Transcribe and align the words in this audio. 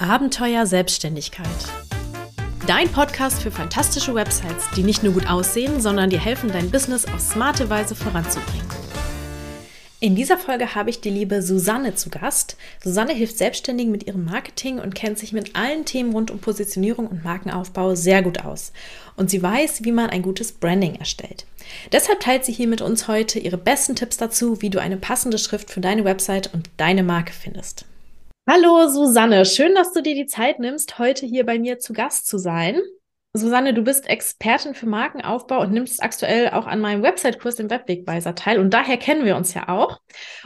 Abenteuer 0.00 0.64
Selbstständigkeit. 0.64 1.46
Dein 2.66 2.88
Podcast 2.88 3.42
für 3.42 3.50
fantastische 3.50 4.14
Websites, 4.14 4.64
die 4.74 4.82
nicht 4.82 5.02
nur 5.02 5.12
gut 5.12 5.28
aussehen, 5.28 5.82
sondern 5.82 6.08
dir 6.08 6.18
helfen, 6.18 6.50
dein 6.50 6.70
Business 6.70 7.04
auf 7.04 7.20
smarte 7.20 7.68
Weise 7.68 7.94
voranzubringen. 7.94 8.66
In 10.00 10.16
dieser 10.16 10.38
Folge 10.38 10.74
habe 10.74 10.88
ich 10.88 11.02
die 11.02 11.10
liebe 11.10 11.42
Susanne 11.42 11.96
zu 11.96 12.08
Gast. 12.08 12.56
Susanne 12.82 13.12
hilft 13.12 13.36
Selbstständigen 13.36 13.92
mit 13.92 14.06
ihrem 14.06 14.24
Marketing 14.24 14.78
und 14.78 14.94
kennt 14.94 15.18
sich 15.18 15.34
mit 15.34 15.54
allen 15.54 15.84
Themen 15.84 16.14
rund 16.14 16.30
um 16.30 16.38
Positionierung 16.38 17.06
und 17.06 17.22
Markenaufbau 17.22 17.94
sehr 17.94 18.22
gut 18.22 18.42
aus. 18.42 18.72
Und 19.16 19.28
sie 19.28 19.42
weiß, 19.42 19.84
wie 19.84 19.92
man 19.92 20.08
ein 20.08 20.22
gutes 20.22 20.52
Branding 20.52 20.94
erstellt. 20.94 21.44
Deshalb 21.92 22.20
teilt 22.20 22.46
sie 22.46 22.52
hier 22.52 22.68
mit 22.68 22.80
uns 22.80 23.06
heute 23.06 23.38
ihre 23.38 23.58
besten 23.58 23.96
Tipps 23.96 24.16
dazu, 24.16 24.62
wie 24.62 24.70
du 24.70 24.80
eine 24.80 24.96
passende 24.96 25.36
Schrift 25.36 25.70
für 25.70 25.80
deine 25.80 26.06
Website 26.06 26.54
und 26.54 26.70
deine 26.78 27.02
Marke 27.02 27.34
findest. 27.34 27.84
Hallo 28.48 28.88
Susanne, 28.88 29.44
schön, 29.44 29.74
dass 29.74 29.92
du 29.92 30.02
dir 30.02 30.14
die 30.14 30.26
Zeit 30.26 30.58
nimmst, 30.58 30.98
heute 30.98 31.24
hier 31.24 31.46
bei 31.46 31.58
mir 31.58 31.78
zu 31.78 31.92
Gast 31.92 32.26
zu 32.26 32.38
sein. 32.38 32.80
Susanne, 33.32 33.74
du 33.74 33.82
bist 33.82 34.08
Expertin 34.08 34.74
für 34.74 34.86
Markenaufbau 34.86 35.60
und 35.60 35.70
nimmst 35.70 36.02
aktuell 36.02 36.50
auch 36.50 36.66
an 36.66 36.80
meinem 36.80 37.04
Website-Kurs 37.04 37.54
dem 37.54 37.70
Webwegweiser 37.70 38.34
teil 38.34 38.58
und 38.58 38.74
daher 38.74 38.96
kennen 38.96 39.24
wir 39.24 39.36
uns 39.36 39.54
ja 39.54 39.68
auch. 39.68 40.00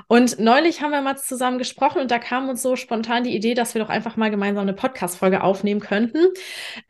Und 0.06 0.38
neulich 0.38 0.82
haben 0.82 0.90
wir 0.90 1.00
mal 1.00 1.16
zusammen 1.16 1.56
gesprochen 1.56 2.02
und 2.02 2.10
da 2.10 2.18
kam 2.18 2.50
uns 2.50 2.60
so 2.60 2.76
spontan 2.76 3.24
die 3.24 3.34
Idee, 3.34 3.54
dass 3.54 3.72
wir 3.74 3.80
doch 3.82 3.88
einfach 3.88 4.16
mal 4.18 4.30
gemeinsam 4.30 4.64
eine 4.64 4.74
Podcast-Folge 4.74 5.42
aufnehmen 5.42 5.80
könnten. 5.80 6.18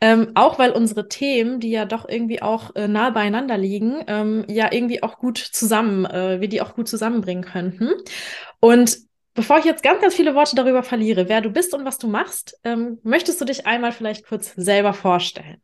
Ähm, 0.01 0.31
auch 0.35 0.59
weil 0.59 0.71
unsere 0.71 1.07
Themen, 1.07 1.61
die 1.61 1.71
ja 1.71 1.85
doch 1.85 2.09
irgendwie 2.09 2.41
auch 2.41 2.75
äh, 2.75 2.89
nah 2.89 3.11
beieinander 3.11 3.57
liegen, 3.57 4.03
ähm, 4.07 4.43
ja 4.49 4.73
irgendwie 4.73 5.01
auch 5.01 5.17
gut 5.17 5.37
zusammen, 5.37 6.03
äh, 6.03 6.41
wir 6.41 6.49
die 6.49 6.61
auch 6.61 6.75
gut 6.75 6.89
zusammenbringen 6.89 7.45
könnten. 7.45 7.91
Und 8.59 9.04
Bevor 9.35 9.57
ich 9.57 9.65
jetzt 9.65 9.83
ganz, 9.83 9.99
ganz 9.99 10.15
viele 10.15 10.33
Worte 10.33 10.55
darüber 10.55 10.81
verliere, 10.81 11.27
wer 11.27 11.41
du 11.41 11.49
bist 11.49 11.73
und 11.73 11.83
was 11.83 11.97
du 11.97 12.07
machst, 12.07 12.57
ähm, 12.63 12.99
möchtest 13.03 13.41
du 13.41 13.43
dich 13.43 13.67
einmal 13.67 13.91
vielleicht 13.91 14.25
kurz 14.25 14.53
selber 14.55 14.93
vorstellen? 14.93 15.61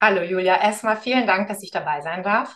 Hallo 0.00 0.22
Julia, 0.22 0.62
erstmal 0.62 0.96
vielen 0.96 1.26
Dank, 1.26 1.48
dass 1.48 1.60
ich 1.64 1.72
dabei 1.72 2.00
sein 2.02 2.22
darf. 2.22 2.54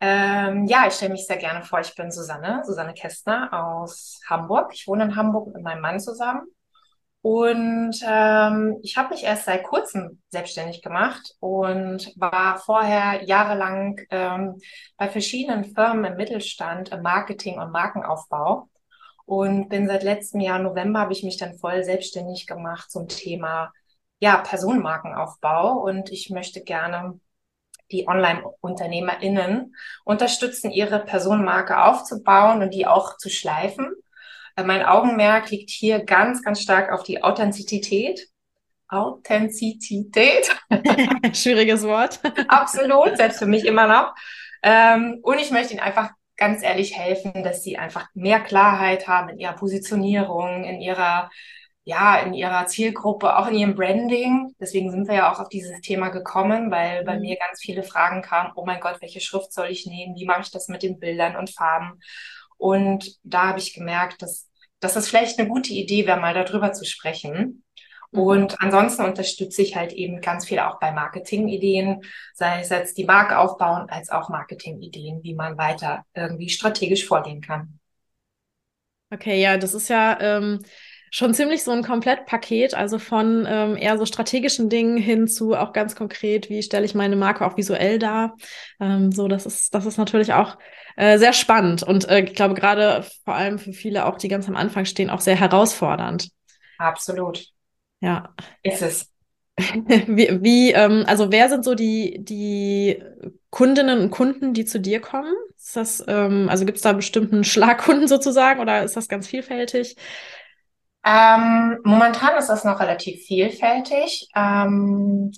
Ähm, 0.00 0.66
ja, 0.66 0.88
ich 0.88 0.94
stelle 0.94 1.12
mich 1.12 1.26
sehr 1.28 1.36
gerne 1.36 1.62
vor. 1.62 1.78
Ich 1.78 1.94
bin 1.94 2.10
Susanne, 2.10 2.62
Susanne 2.66 2.92
Kästner 2.92 3.50
aus 3.52 4.20
Hamburg. 4.28 4.72
Ich 4.74 4.88
wohne 4.88 5.04
in 5.04 5.16
Hamburg 5.16 5.54
mit 5.54 5.62
meinem 5.62 5.80
Mann 5.80 6.00
zusammen. 6.00 6.48
Und 7.22 7.96
ähm, 8.04 8.78
ich 8.82 8.96
habe 8.96 9.10
mich 9.10 9.22
erst 9.22 9.44
seit 9.44 9.62
kurzem 9.62 10.20
selbstständig 10.28 10.82
gemacht 10.82 11.36
und 11.38 12.12
war 12.16 12.58
vorher 12.58 13.22
jahrelang 13.24 14.00
ähm, 14.10 14.60
bei 14.96 15.08
verschiedenen 15.08 15.64
Firmen 15.64 16.04
im 16.04 16.16
Mittelstand 16.16 16.90
im 16.90 17.00
Marketing 17.00 17.60
und 17.60 17.70
Markenaufbau 17.70 18.68
und 19.26 19.68
bin 19.68 19.86
seit 19.86 20.02
letztem 20.02 20.40
Jahr 20.40 20.58
November 20.58 21.00
habe 21.00 21.12
ich 21.12 21.22
mich 21.22 21.36
dann 21.36 21.58
voll 21.58 21.84
selbstständig 21.84 22.46
gemacht 22.46 22.90
zum 22.90 23.08
Thema 23.08 23.72
ja 24.20 24.38
Personenmarkenaufbau 24.38 25.78
und 25.78 26.10
ich 26.10 26.30
möchte 26.30 26.62
gerne 26.62 27.20
die 27.90 28.08
Online-UnternehmerInnen 28.08 29.74
unterstützen, 30.04 30.70
ihre 30.70 31.00
Personenmarke 31.00 31.82
aufzubauen 31.82 32.62
und 32.62 32.72
die 32.72 32.86
auch 32.86 33.16
zu 33.18 33.28
schleifen. 33.28 33.92
Äh, 34.56 34.64
mein 34.64 34.84
Augenmerk 34.84 35.50
liegt 35.50 35.70
hier 35.70 36.04
ganz, 36.04 36.42
ganz 36.42 36.60
stark 36.60 36.92
auf 36.92 37.02
die 37.02 37.22
Authentizität. 37.22 38.28
Authentizität. 38.88 40.54
Schwieriges 41.34 41.82
Wort. 41.82 42.20
Absolut, 42.48 43.16
selbst 43.16 43.38
für 43.38 43.46
mich 43.46 43.64
immer 43.64 43.86
noch. 43.86 44.14
Ähm, 44.62 45.18
und 45.22 45.38
ich 45.38 45.50
möchte 45.50 45.74
ihn 45.74 45.80
einfach 45.80 46.10
ganz 46.36 46.62
ehrlich 46.62 46.98
helfen, 46.98 47.44
dass 47.44 47.62
sie 47.62 47.78
einfach 47.78 48.08
mehr 48.14 48.40
Klarheit 48.40 49.08
haben 49.08 49.30
in 49.30 49.38
ihrer 49.38 49.54
Positionierung, 49.54 50.64
in 50.64 50.80
ihrer 50.80 51.30
ja, 51.84 52.18
in 52.20 52.32
ihrer 52.32 52.66
Zielgruppe, 52.66 53.36
auch 53.36 53.46
in 53.48 53.56
ihrem 53.56 53.74
Branding. 53.74 54.54
Deswegen 54.58 54.90
sind 54.90 55.06
wir 55.06 55.16
ja 55.16 55.32
auch 55.32 55.38
auf 55.38 55.50
dieses 55.50 55.80
Thema 55.82 56.08
gekommen, 56.08 56.70
weil 56.70 57.04
bei 57.04 57.16
mhm. 57.16 57.20
mir 57.20 57.36
ganz 57.36 57.60
viele 57.60 57.82
Fragen 57.82 58.22
kamen, 58.22 58.52
oh 58.56 58.64
mein 58.64 58.80
Gott, 58.80 59.02
welche 59.02 59.20
Schrift 59.20 59.52
soll 59.52 59.66
ich 59.66 59.86
nehmen? 59.86 60.16
Wie 60.16 60.24
mache 60.24 60.40
ich 60.42 60.50
das 60.50 60.68
mit 60.68 60.82
den 60.82 60.98
Bildern 60.98 61.36
und 61.36 61.50
Farben? 61.50 62.00
Und 62.56 63.18
da 63.22 63.48
habe 63.48 63.58
ich 63.58 63.74
gemerkt, 63.74 64.22
dass, 64.22 64.48
dass 64.80 64.94
das 64.94 65.08
vielleicht 65.08 65.38
eine 65.38 65.48
gute 65.48 65.74
Idee 65.74 66.06
wäre, 66.06 66.20
mal 66.20 66.32
darüber 66.32 66.72
zu 66.72 66.86
sprechen. 66.86 67.64
Mhm. 68.14 68.20
Und 68.20 68.60
ansonsten 68.60 69.04
unterstütze 69.04 69.62
ich 69.62 69.76
halt 69.76 69.92
eben 69.92 70.20
ganz 70.20 70.46
viel 70.46 70.60
auch 70.60 70.78
bei 70.78 70.92
Marketingideen, 70.92 72.02
sei 72.32 72.60
es 72.60 72.70
jetzt 72.70 72.96
die 72.96 73.04
Marke 73.04 73.38
aufbauen, 73.38 73.88
als 73.90 74.10
auch 74.10 74.28
Marketingideen, 74.28 75.22
wie 75.22 75.34
man 75.34 75.58
weiter 75.58 76.04
irgendwie 76.14 76.48
strategisch 76.48 77.06
vorgehen 77.06 77.40
kann. 77.40 77.80
Okay, 79.10 79.40
ja, 79.40 79.56
das 79.56 79.74
ist 79.74 79.88
ja 79.88 80.18
ähm, 80.20 80.60
schon 81.10 81.34
ziemlich 81.34 81.62
so 81.62 81.70
ein 81.70 81.84
Komplettpaket, 81.84 82.74
also 82.74 82.98
von 82.98 83.46
ähm, 83.48 83.76
eher 83.76 83.98
so 83.98 84.06
strategischen 84.06 84.68
Dingen 84.68 84.96
hin 84.96 85.28
zu 85.28 85.54
auch 85.54 85.72
ganz 85.72 85.94
konkret, 85.94 86.50
wie 86.50 86.62
stelle 86.62 86.84
ich 86.84 86.94
meine 86.94 87.14
Marke 87.14 87.46
auch 87.46 87.56
visuell 87.56 88.00
dar. 88.00 88.36
Ähm, 88.80 89.12
so, 89.12 89.28
das 89.28 89.46
ist, 89.46 89.72
das 89.74 89.86
ist 89.86 89.96
natürlich 89.96 90.32
auch 90.32 90.58
äh, 90.96 91.18
sehr 91.18 91.32
spannend 91.32 91.84
und 91.84 92.08
äh, 92.08 92.20
ich 92.20 92.34
glaube 92.34 92.54
gerade 92.54 93.04
vor 93.24 93.34
allem 93.34 93.58
für 93.58 93.72
viele 93.72 94.06
auch, 94.06 94.18
die 94.18 94.28
ganz 94.28 94.48
am 94.48 94.56
Anfang 94.56 94.86
stehen, 94.86 95.10
auch 95.10 95.20
sehr 95.20 95.36
herausfordernd. 95.36 96.30
Absolut. 96.78 97.53
Ja. 98.04 98.34
Ist 98.62 98.82
es. 98.82 99.10
wie, 99.56 100.42
wie 100.42 100.72
ähm, 100.72 101.04
also 101.06 101.30
wer 101.30 101.48
sind 101.48 101.64
so 101.64 101.74
die, 101.74 102.18
die 102.22 103.02
Kundinnen 103.50 104.00
und 104.00 104.10
Kunden, 104.10 104.52
die 104.52 104.64
zu 104.64 104.78
dir 104.78 105.00
kommen? 105.00 105.32
Ist 105.56 105.76
das, 105.76 106.04
ähm, 106.06 106.48
also 106.50 106.66
gibt 106.66 106.76
es 106.76 106.82
da 106.82 106.92
bestimmten 106.92 107.44
Schlagkunden 107.44 108.08
sozusagen 108.08 108.60
oder 108.60 108.82
ist 108.82 108.96
das 108.96 109.08
ganz 109.08 109.26
vielfältig? 109.26 109.96
Ähm, 111.06 111.78
momentan 111.84 112.36
ist 112.36 112.48
das 112.48 112.64
noch 112.64 112.80
relativ 112.80 113.24
vielfältig. 113.24 114.28
Ähm, 114.34 115.32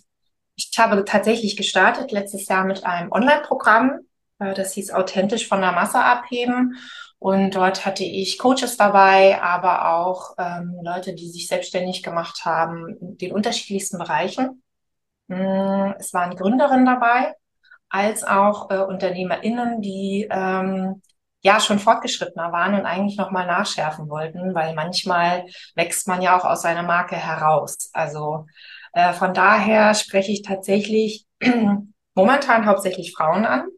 ich 0.57 0.71
habe 0.79 1.05
tatsächlich 1.05 1.57
gestartet 1.57 2.11
letztes 2.11 2.49
Jahr 2.49 2.65
mit 2.65 2.85
einem 2.85 3.13
Online-Programm, 3.13 4.01
äh, 4.41 4.55
das 4.55 4.73
hieß 4.73 4.91
authentisch 4.93 5.47
von 5.47 5.61
der 5.61 5.73
Masse 5.73 5.99
abheben. 5.99 6.77
Und 7.19 7.55
dort 7.55 7.87
hatte 7.87 8.05
ich 8.05 8.39
Coaches 8.39 8.77
dabei, 8.77 9.41
aber 9.43 9.97
auch 9.97 10.35
ähm, 10.39 10.79
Leute, 10.83 11.15
die 11.15 11.29
sich 11.31 11.49
selbstständig 11.49 12.03
gemacht 12.03 12.45
haben 12.45 12.97
in 13.01 13.19
den 13.19 13.33
unterschiedlichsten 13.33 13.99
Bereichen. 13.99 14.63
Mm, 15.29 15.93
es 15.99 16.13
waren 16.13 16.37
Gründerinnen 16.37 16.87
dabei, 16.87 17.35
als 17.89 18.23
auch 18.23 18.71
äh, 18.71 18.79
UnternehmerInnen, 18.79 19.81
die 19.81 20.29
ähm, 20.31 21.03
ja 21.43 21.61
schon 21.61 21.79
fortgeschrittener 21.79 22.53
waren 22.53 22.75
und 22.75 22.87
eigentlich 22.87 23.17
nochmal 23.17 23.47
nachschärfen 23.47 24.09
wollten, 24.09 24.55
weil 24.55 24.75
manchmal 24.75 25.47
wächst 25.75 26.09
man 26.09 26.21
ja 26.23 26.37
auch 26.39 26.45
aus 26.45 26.63
seiner 26.63 26.83
Marke 26.83 27.17
heraus. 27.17 27.91
Also 27.93 28.47
äh, 28.93 29.13
von 29.13 29.33
daher 29.33 29.95
spreche 29.95 30.33
ich 30.33 30.43
tatsächlich 30.43 31.27
momentan 32.15 32.67
hauptsächlich 32.67 33.15
Frauen 33.15 33.45
an, 33.47 33.69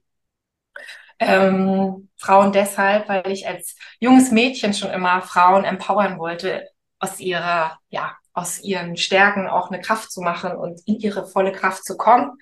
ähm, 1.19 2.09
Frauen 2.17 2.53
deshalb, 2.53 3.09
weil 3.09 3.31
ich 3.31 3.47
als 3.47 3.77
junges 4.01 4.31
Mädchen 4.31 4.75
schon 4.75 4.91
immer 4.91 5.23
Frauen 5.23 5.65
empowern 5.65 6.19
wollte, 6.19 6.69
aus 6.99 7.21
ihrer, 7.21 7.79
ja, 7.89 8.17
aus 8.33 8.61
ihren 8.61 8.97
Stärken 8.97 9.49
auch 9.49 9.71
eine 9.71 9.81
Kraft 9.81 10.12
zu 10.12 10.21
machen 10.21 10.53
und 10.53 10.81
in 10.87 10.99
ihre 11.01 11.27
volle 11.27 11.53
Kraft 11.53 11.84
zu 11.84 11.97
kommen 11.97 12.39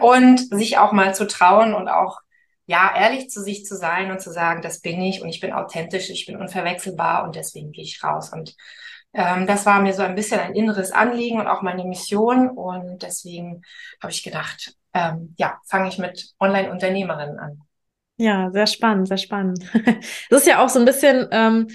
und 0.00 0.38
sich 0.54 0.78
auch 0.78 0.92
mal 0.92 1.14
zu 1.14 1.26
trauen 1.26 1.74
und 1.74 1.88
auch 1.88 2.20
ja, 2.66 2.94
ehrlich 2.96 3.30
zu 3.30 3.42
sich 3.42 3.64
zu 3.64 3.76
sein 3.76 4.12
und 4.12 4.20
zu 4.20 4.30
sagen, 4.32 4.62
das 4.62 4.80
bin 4.80 5.02
ich 5.02 5.22
und 5.22 5.28
ich 5.28 5.40
bin 5.40 5.52
authentisch, 5.52 6.08
ich 6.08 6.26
bin 6.26 6.36
unverwechselbar 6.36 7.24
und 7.24 7.34
deswegen 7.34 7.72
gehe 7.72 7.82
ich 7.82 8.02
raus. 8.04 8.32
Und 8.32 8.54
ähm, 9.12 9.48
das 9.48 9.66
war 9.66 9.82
mir 9.82 9.92
so 9.92 10.02
ein 10.02 10.14
bisschen 10.14 10.38
ein 10.38 10.54
inneres 10.54 10.92
Anliegen 10.92 11.40
und 11.40 11.48
auch 11.48 11.62
meine 11.62 11.84
Mission. 11.84 12.48
Und 12.48 13.02
deswegen 13.02 13.62
habe 14.00 14.12
ich 14.12 14.22
gedacht, 14.22 14.76
ähm, 14.94 15.34
ja, 15.38 15.60
fange 15.66 15.88
ich 15.88 15.98
mit 15.98 16.32
Online-Unternehmerinnen 16.40 17.38
an. 17.38 17.62
Ja, 18.16 18.50
sehr 18.50 18.66
spannend, 18.66 19.08
sehr 19.08 19.16
spannend. 19.16 19.64
Das 20.30 20.42
ist 20.42 20.46
ja 20.46 20.62
auch 20.62 20.68
so 20.68 20.78
ein 20.78 20.84
bisschen, 20.84 21.26
ähm, 21.30 21.68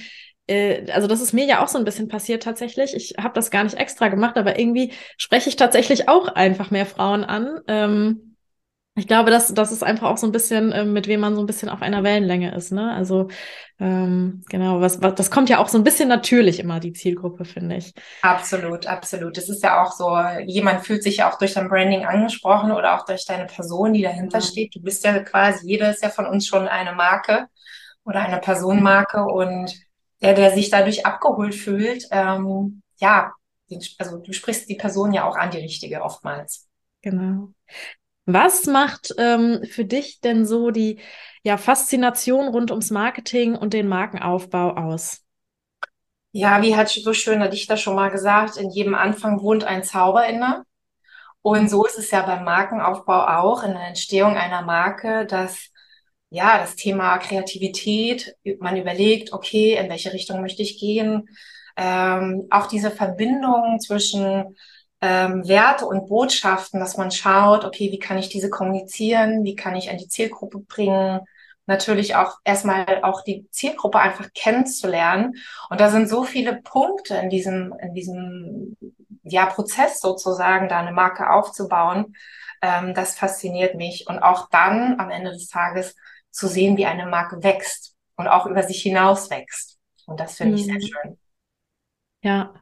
äh, 0.47 0.89
also 0.91 1.07
das 1.07 1.21
ist 1.21 1.33
mir 1.33 1.45
ja 1.45 1.63
auch 1.63 1.67
so 1.67 1.77
ein 1.79 1.85
bisschen 1.85 2.07
passiert 2.07 2.43
tatsächlich. 2.43 2.93
Ich 2.95 3.15
habe 3.19 3.33
das 3.33 3.49
gar 3.49 3.63
nicht 3.63 3.77
extra 3.77 4.09
gemacht, 4.09 4.37
aber 4.37 4.59
irgendwie 4.59 4.93
spreche 5.17 5.49
ich 5.49 5.55
tatsächlich 5.55 6.07
auch 6.07 6.27
einfach 6.27 6.71
mehr 6.71 6.85
Frauen 6.85 7.23
an. 7.23 7.61
Ähm, 7.67 8.34
ich 8.97 9.07
glaube, 9.07 9.29
das, 9.29 9.53
das 9.53 9.73
ist 9.73 9.83
einfach 9.83 10.09
auch 10.09 10.17
so 10.17 10.25
ein 10.25 10.31
bisschen, 10.31 10.71
äh, 10.71 10.85
mit 10.85 11.07
wem 11.07 11.19
man 11.19 11.35
so 11.35 11.41
ein 11.41 11.45
bisschen 11.45 11.67
auf 11.67 11.81
einer 11.81 12.03
Wellenlänge 12.03 12.55
ist. 12.55 12.71
Ne? 12.71 12.93
Also 12.93 13.27
ähm, 13.77 14.43
genau, 14.49 14.79
was, 14.79 15.01
was, 15.01 15.15
das 15.15 15.29
kommt 15.29 15.49
ja 15.49 15.59
auch 15.59 15.67
so 15.67 15.77
ein 15.77 15.83
bisschen 15.83 16.07
natürlich 16.07 16.59
immer, 16.59 16.79
die 16.79 16.93
Zielgruppe, 16.93 17.43
finde 17.43 17.75
ich. 17.75 17.93
Absolut, 18.21 18.87
absolut. 18.87 19.37
Es 19.37 19.49
ist 19.49 19.63
ja 19.63 19.83
auch 19.83 19.91
so, 19.91 20.17
jemand 20.45 20.85
fühlt 20.85 21.03
sich 21.03 21.17
ja 21.17 21.29
auch 21.29 21.37
durch 21.37 21.53
dein 21.53 21.67
Branding 21.67 22.05
angesprochen 22.05 22.71
oder 22.71 22.95
auch 22.97 23.05
durch 23.05 23.25
deine 23.25 23.47
Person, 23.47 23.91
die 23.91 24.01
dahinter 24.01 24.39
ja. 24.39 24.45
steht. 24.45 24.73
Du 24.73 24.81
bist 24.81 25.03
ja 25.03 25.19
quasi, 25.19 25.67
jeder 25.67 25.89
ist 25.89 26.01
ja 26.01 26.09
von 26.09 26.25
uns 26.25 26.47
schon 26.47 26.69
eine 26.69 26.93
Marke 26.93 27.47
oder 28.05 28.21
eine 28.21 28.39
Personenmarke 28.39 29.25
und 29.25 29.73
der, 30.21 30.35
der 30.35 30.51
sich 30.51 30.69
dadurch 30.69 31.05
abgeholt 31.05 31.53
fühlt, 31.53 32.07
ähm, 32.11 32.81
ja, 32.99 33.33
also 33.97 34.17
du 34.19 34.31
sprichst 34.31 34.69
die 34.69 34.75
Person 34.75 35.11
ja 35.11 35.25
auch 35.27 35.35
an, 35.35 35.51
die 35.51 35.57
richtige 35.57 36.01
oftmals. 36.01 36.69
Genau. 37.01 37.49
Was 38.25 38.65
macht 38.65 39.13
ähm, 39.17 39.63
für 39.69 39.85
dich 39.85 40.19
denn 40.19 40.45
so 40.45 40.71
die 40.71 40.99
ja, 41.43 41.57
Faszination 41.57 42.47
rund 42.47 42.71
ums 42.71 42.89
Marketing 42.89 43.55
und 43.55 43.73
den 43.73 43.87
Markenaufbau 43.87 44.71
aus? 44.71 45.21
Ja, 46.31 46.61
wie 46.61 46.75
hat 46.75 46.89
so 46.89 47.13
schön 47.13 47.39
der 47.39 47.49
Dichter 47.49 47.77
schon 47.77 47.95
mal 47.95 48.09
gesagt, 48.09 48.57
in 48.57 48.69
jedem 48.71 48.95
Anfang 48.95 49.41
wohnt 49.41 49.63
ein 49.63 49.83
Zauber 49.83 50.27
inne. 50.27 50.63
Und 51.41 51.69
so 51.69 51.85
ist 51.85 51.99
es 51.99 52.09
ja 52.09 52.25
beim 52.25 52.43
Markenaufbau 52.43 53.27
auch, 53.27 53.63
in 53.63 53.73
der 53.73 53.87
Entstehung 53.87 54.35
einer 54.35 54.63
Marke, 54.63 55.27
dass 55.27 55.69
ja, 56.31 56.57
das 56.57 56.75
Thema 56.75 57.19
Kreativität, 57.19 58.35
man 58.59 58.75
überlegt, 58.75 59.31
okay, 59.31 59.77
in 59.77 59.89
welche 59.89 60.11
Richtung 60.11 60.41
möchte 60.41 60.63
ich 60.63 60.79
gehen? 60.79 61.29
Ähm, 61.77 62.47
auch 62.49 62.65
diese 62.67 62.89
Verbindung 62.89 63.79
zwischen 63.79 64.57
ähm, 65.05 65.47
Werte 65.47 65.85
und 65.85 66.07
Botschaften, 66.07 66.79
dass 66.79 66.97
man 66.97 67.11
schaut, 67.11 67.63
okay, 67.63 67.91
wie 67.91 67.99
kann 67.99 68.17
ich 68.17 68.27
diese 68.27 68.49
kommunizieren? 68.49 69.43
Wie 69.43 69.55
kann 69.55 69.75
ich 69.75 69.91
an 69.91 69.99
die 69.99 70.07
Zielgruppe 70.07 70.57
bringen? 70.57 71.21
Natürlich 71.67 72.15
auch 72.15 72.39
erstmal 72.43 73.03
auch 73.03 73.23
die 73.23 73.47
Zielgruppe 73.51 73.99
einfach 73.99 74.33
kennenzulernen. 74.33 75.35
Und 75.69 75.79
da 75.79 75.91
sind 75.91 76.09
so 76.09 76.23
viele 76.23 76.59
Punkte 76.59 77.17
in 77.17 77.29
diesem, 77.29 77.75
in 77.79 77.93
diesem, 77.93 78.77
ja, 79.21 79.45
Prozess 79.45 79.99
sozusagen, 79.99 80.69
da 80.69 80.79
eine 80.79 80.91
Marke 80.91 81.29
aufzubauen. 81.29 82.15
Ähm, 82.63 82.95
das 82.95 83.15
fasziniert 83.15 83.75
mich. 83.75 84.07
Und 84.07 84.17
auch 84.17 84.49
dann 84.49 84.99
am 84.99 85.11
Ende 85.11 85.31
des 85.33 85.49
Tages 85.49 85.95
zu 86.31 86.47
sehen, 86.47 86.77
wie 86.77 86.87
eine 86.87 87.05
Marke 87.05 87.43
wächst 87.43 87.95
und 88.15 88.27
auch 88.27 88.47
über 88.47 88.63
sich 88.63 88.81
hinaus 88.81 89.29
wächst. 89.29 89.77
Und 90.07 90.19
das 90.19 90.37
finde 90.37 90.55
ich 90.55 90.65
sehr 90.65 90.75
mhm. 90.75 90.81
schön. 90.81 91.19
Ja, 92.23 92.53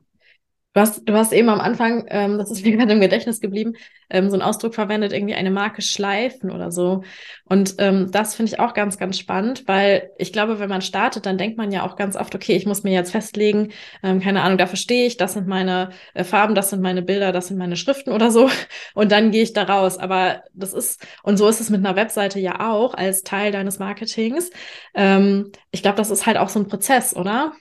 Du 0.74 0.82
hast, 0.82 1.08
du 1.08 1.14
hast 1.14 1.34
eben 1.34 1.50
am 1.50 1.60
Anfang, 1.62 2.06
ähm, 2.08 2.40
das 2.40 2.50
ist 2.50 2.66
mir 2.66 2.76
gerade 2.76 2.94
im 2.94 3.00
Gedächtnis 3.00 3.40
geblieben, 3.40 3.74
ähm, 4.10 4.30
so 4.30 4.34
einen 4.36 4.42
Ausdruck 4.42 4.74
verwendet, 4.74 5.14
irgendwie 5.14 5.36
eine 5.36 5.52
Marke 5.52 5.84
schleifen 5.84 6.50
oder 6.50 6.72
so. 6.72 7.04
Und 7.46 7.76
ähm, 7.78 8.10
das 8.12 8.34
finde 8.34 8.52
ich 8.52 8.60
auch 8.60 8.74
ganz, 8.74 8.98
ganz 8.98 9.20
spannend, 9.20 9.68
weil 9.68 10.10
ich 10.18 10.34
glaube, 10.34 10.60
wenn 10.60 10.70
man 10.70 10.82
startet, 10.82 11.28
dann 11.28 11.38
denkt 11.38 11.58
man 11.58 11.72
ja 11.72 11.86
auch 11.86 11.96
ganz 11.96 12.16
oft, 12.16 12.34
okay, 12.34 12.56
ich 12.56 12.66
muss 12.66 12.84
mir 12.84 12.92
jetzt 12.92 13.12
festlegen, 13.12 13.72
ähm, 14.02 14.20
keine 14.20 14.42
Ahnung, 14.42 14.58
dafür 14.58 14.78
stehe 14.78 15.06
ich, 15.06 15.16
das 15.18 15.34
sind 15.34 15.48
meine 15.48 15.90
äh, 16.16 16.24
Farben, 16.24 16.56
das 16.56 16.72
sind 16.72 16.82
meine 16.82 17.04
Bilder, 17.04 17.32
das 17.32 17.50
sind 17.50 17.58
meine 17.58 17.76
Schriften 17.76 18.12
oder 18.12 18.32
so. 18.32 18.50
Und 18.96 19.12
dann 19.12 19.30
gehe 19.30 19.44
ich 19.44 19.54
da 19.54 19.64
raus. 19.64 19.98
Aber 20.00 20.42
das 20.54 20.74
ist, 20.74 21.06
und 21.24 21.38
so 21.38 21.48
ist 21.48 21.60
es 21.62 21.70
mit 21.70 21.86
einer 21.86 21.96
Webseite 21.96 22.40
ja 22.40 22.72
auch 22.72 22.94
als 22.96 23.24
Teil 23.24 23.52
deines 23.52 23.78
Marketings. 23.80 24.50
Ähm, 24.96 25.52
ich 25.72 25.82
glaube, 25.84 25.98
das 25.98 26.10
ist 26.10 26.26
halt 26.26 26.38
auch 26.38 26.50
so 26.50 26.60
ein 26.60 26.68
Prozess, 26.68 27.16
oder? 27.16 27.54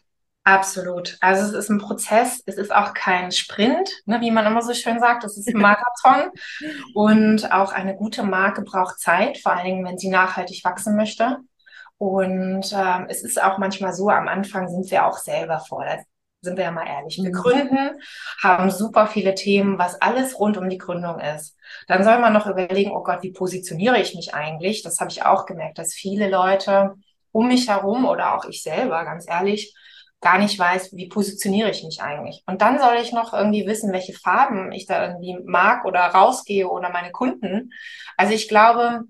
Absolut. 0.44 1.16
Also 1.20 1.44
es 1.44 1.52
ist 1.52 1.70
ein 1.70 1.78
Prozess, 1.78 2.42
es 2.46 2.56
ist 2.56 2.74
auch 2.74 2.94
kein 2.94 3.30
Sprint, 3.30 3.88
ne, 4.06 4.20
wie 4.20 4.32
man 4.32 4.44
immer 4.44 4.62
so 4.62 4.74
schön 4.74 4.98
sagt, 4.98 5.22
es 5.22 5.36
ist 5.36 5.48
ein 5.48 5.60
Marathon. 5.60 6.32
und 6.94 7.52
auch 7.52 7.72
eine 7.72 7.94
gute 7.94 8.24
Marke 8.24 8.62
braucht 8.62 8.98
Zeit, 8.98 9.38
vor 9.38 9.52
allen 9.52 9.66
Dingen, 9.66 9.84
wenn 9.84 9.98
sie 9.98 10.08
nachhaltig 10.08 10.64
wachsen 10.64 10.96
möchte. 10.96 11.38
Und 11.96 12.72
ähm, 12.72 13.06
es 13.08 13.22
ist 13.22 13.40
auch 13.40 13.58
manchmal 13.58 13.92
so, 13.92 14.08
am 14.08 14.26
Anfang 14.26 14.68
sind 14.68 14.90
wir 14.90 15.06
auch 15.06 15.18
selber 15.18 15.60
fordert. 15.60 16.00
Sind 16.40 16.56
wir 16.56 16.64
ja 16.64 16.72
mal 16.72 16.88
ehrlich. 16.88 17.18
Wir 17.22 17.30
mhm. 17.30 17.34
gründen, 17.34 18.00
haben 18.42 18.68
super 18.72 19.06
viele 19.06 19.36
Themen, 19.36 19.78
was 19.78 20.00
alles 20.00 20.40
rund 20.40 20.56
um 20.56 20.68
die 20.68 20.78
Gründung 20.78 21.20
ist. 21.20 21.56
Dann 21.86 22.02
soll 22.02 22.18
man 22.18 22.32
noch 22.32 22.48
überlegen, 22.48 22.90
oh 22.90 23.04
Gott, 23.04 23.22
wie 23.22 23.30
positioniere 23.30 24.00
ich 24.00 24.16
mich 24.16 24.34
eigentlich? 24.34 24.82
Das 24.82 24.98
habe 24.98 25.12
ich 25.12 25.24
auch 25.24 25.46
gemerkt, 25.46 25.78
dass 25.78 25.94
viele 25.94 26.28
Leute 26.28 26.94
um 27.30 27.46
mich 27.46 27.68
herum 27.68 28.04
oder 28.04 28.34
auch 28.34 28.44
ich 28.46 28.64
selber, 28.64 29.04
ganz 29.04 29.28
ehrlich, 29.28 29.72
gar 30.22 30.38
nicht 30.38 30.58
weiß, 30.58 30.96
wie 30.96 31.08
positioniere 31.08 31.70
ich 31.70 31.84
mich 31.84 32.00
eigentlich. 32.00 32.42
Und 32.46 32.62
dann 32.62 32.78
soll 32.78 32.96
ich 33.02 33.12
noch 33.12 33.34
irgendwie 33.34 33.66
wissen, 33.66 33.92
welche 33.92 34.14
Farben 34.14 34.72
ich 34.72 34.86
da 34.86 35.06
irgendwie 35.08 35.36
mag 35.44 35.84
oder 35.84 36.00
rausgehe 36.00 36.68
oder 36.68 36.90
meine 36.90 37.10
Kunden. 37.10 37.72
Also 38.16 38.32
ich 38.32 38.48
glaube, 38.48 39.02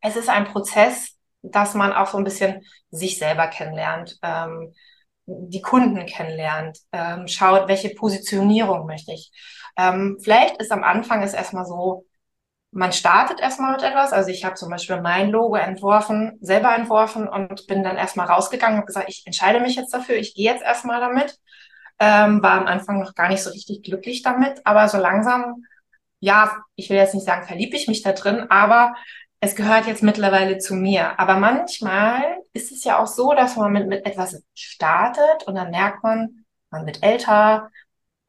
es 0.00 0.16
ist 0.16 0.28
ein 0.28 0.46
Prozess, 0.46 1.18
dass 1.42 1.74
man 1.74 1.92
auch 1.92 2.06
so 2.06 2.18
ein 2.18 2.24
bisschen 2.24 2.62
sich 2.90 3.18
selber 3.18 3.48
kennenlernt, 3.48 4.18
ähm, 4.22 4.72
die 5.26 5.60
Kunden 5.60 6.06
kennenlernt, 6.06 6.78
ähm, 6.92 7.26
schaut, 7.26 7.68
welche 7.68 7.90
Positionierung 7.90 8.86
möchte 8.86 9.12
ich. 9.12 9.32
Ähm, 9.76 10.18
vielleicht 10.22 10.56
ist 10.58 10.70
am 10.70 10.84
Anfang 10.84 11.22
es 11.22 11.34
erstmal 11.34 11.66
so, 11.66 12.04
man 12.72 12.92
startet 12.92 13.40
erstmal 13.40 13.72
mit 13.72 13.82
etwas. 13.82 14.12
Also 14.12 14.30
ich 14.30 14.44
habe 14.44 14.54
zum 14.54 14.70
Beispiel 14.70 15.00
mein 15.00 15.30
Logo 15.30 15.56
entworfen, 15.56 16.38
selber 16.40 16.74
entworfen 16.74 17.28
und 17.28 17.66
bin 17.66 17.82
dann 17.82 17.96
erstmal 17.96 18.26
rausgegangen 18.26 18.80
und 18.80 18.86
gesagt, 18.86 19.08
ich 19.08 19.22
entscheide 19.26 19.60
mich 19.60 19.76
jetzt 19.76 19.92
dafür, 19.92 20.16
ich 20.16 20.34
gehe 20.34 20.50
jetzt 20.50 20.62
erstmal 20.62 21.00
damit. 21.00 21.38
Ähm, 21.98 22.42
war 22.42 22.52
am 22.52 22.66
Anfang 22.66 22.98
noch 22.98 23.14
gar 23.14 23.28
nicht 23.28 23.42
so 23.42 23.50
richtig 23.50 23.82
glücklich 23.82 24.22
damit, 24.22 24.62
aber 24.64 24.88
so 24.88 24.98
langsam, 24.98 25.64
ja, 26.18 26.62
ich 26.74 26.88
will 26.90 26.96
jetzt 26.96 27.14
nicht 27.14 27.26
sagen, 27.26 27.46
verliebe 27.46 27.76
ich 27.76 27.86
mich 27.88 28.02
da 28.02 28.12
drin, 28.12 28.46
aber 28.48 28.94
es 29.40 29.54
gehört 29.54 29.86
jetzt 29.86 30.02
mittlerweile 30.02 30.58
zu 30.58 30.74
mir. 30.74 31.20
Aber 31.20 31.36
manchmal 31.36 32.38
ist 32.54 32.72
es 32.72 32.84
ja 32.84 32.98
auch 32.98 33.06
so, 33.06 33.34
dass 33.34 33.56
man 33.56 33.72
mit, 33.72 33.86
mit 33.86 34.06
etwas 34.06 34.42
startet 34.54 35.44
und 35.46 35.56
dann 35.56 35.70
merkt 35.70 36.02
man, 36.02 36.44
man 36.70 36.86
wird 36.86 37.02
älter, 37.02 37.70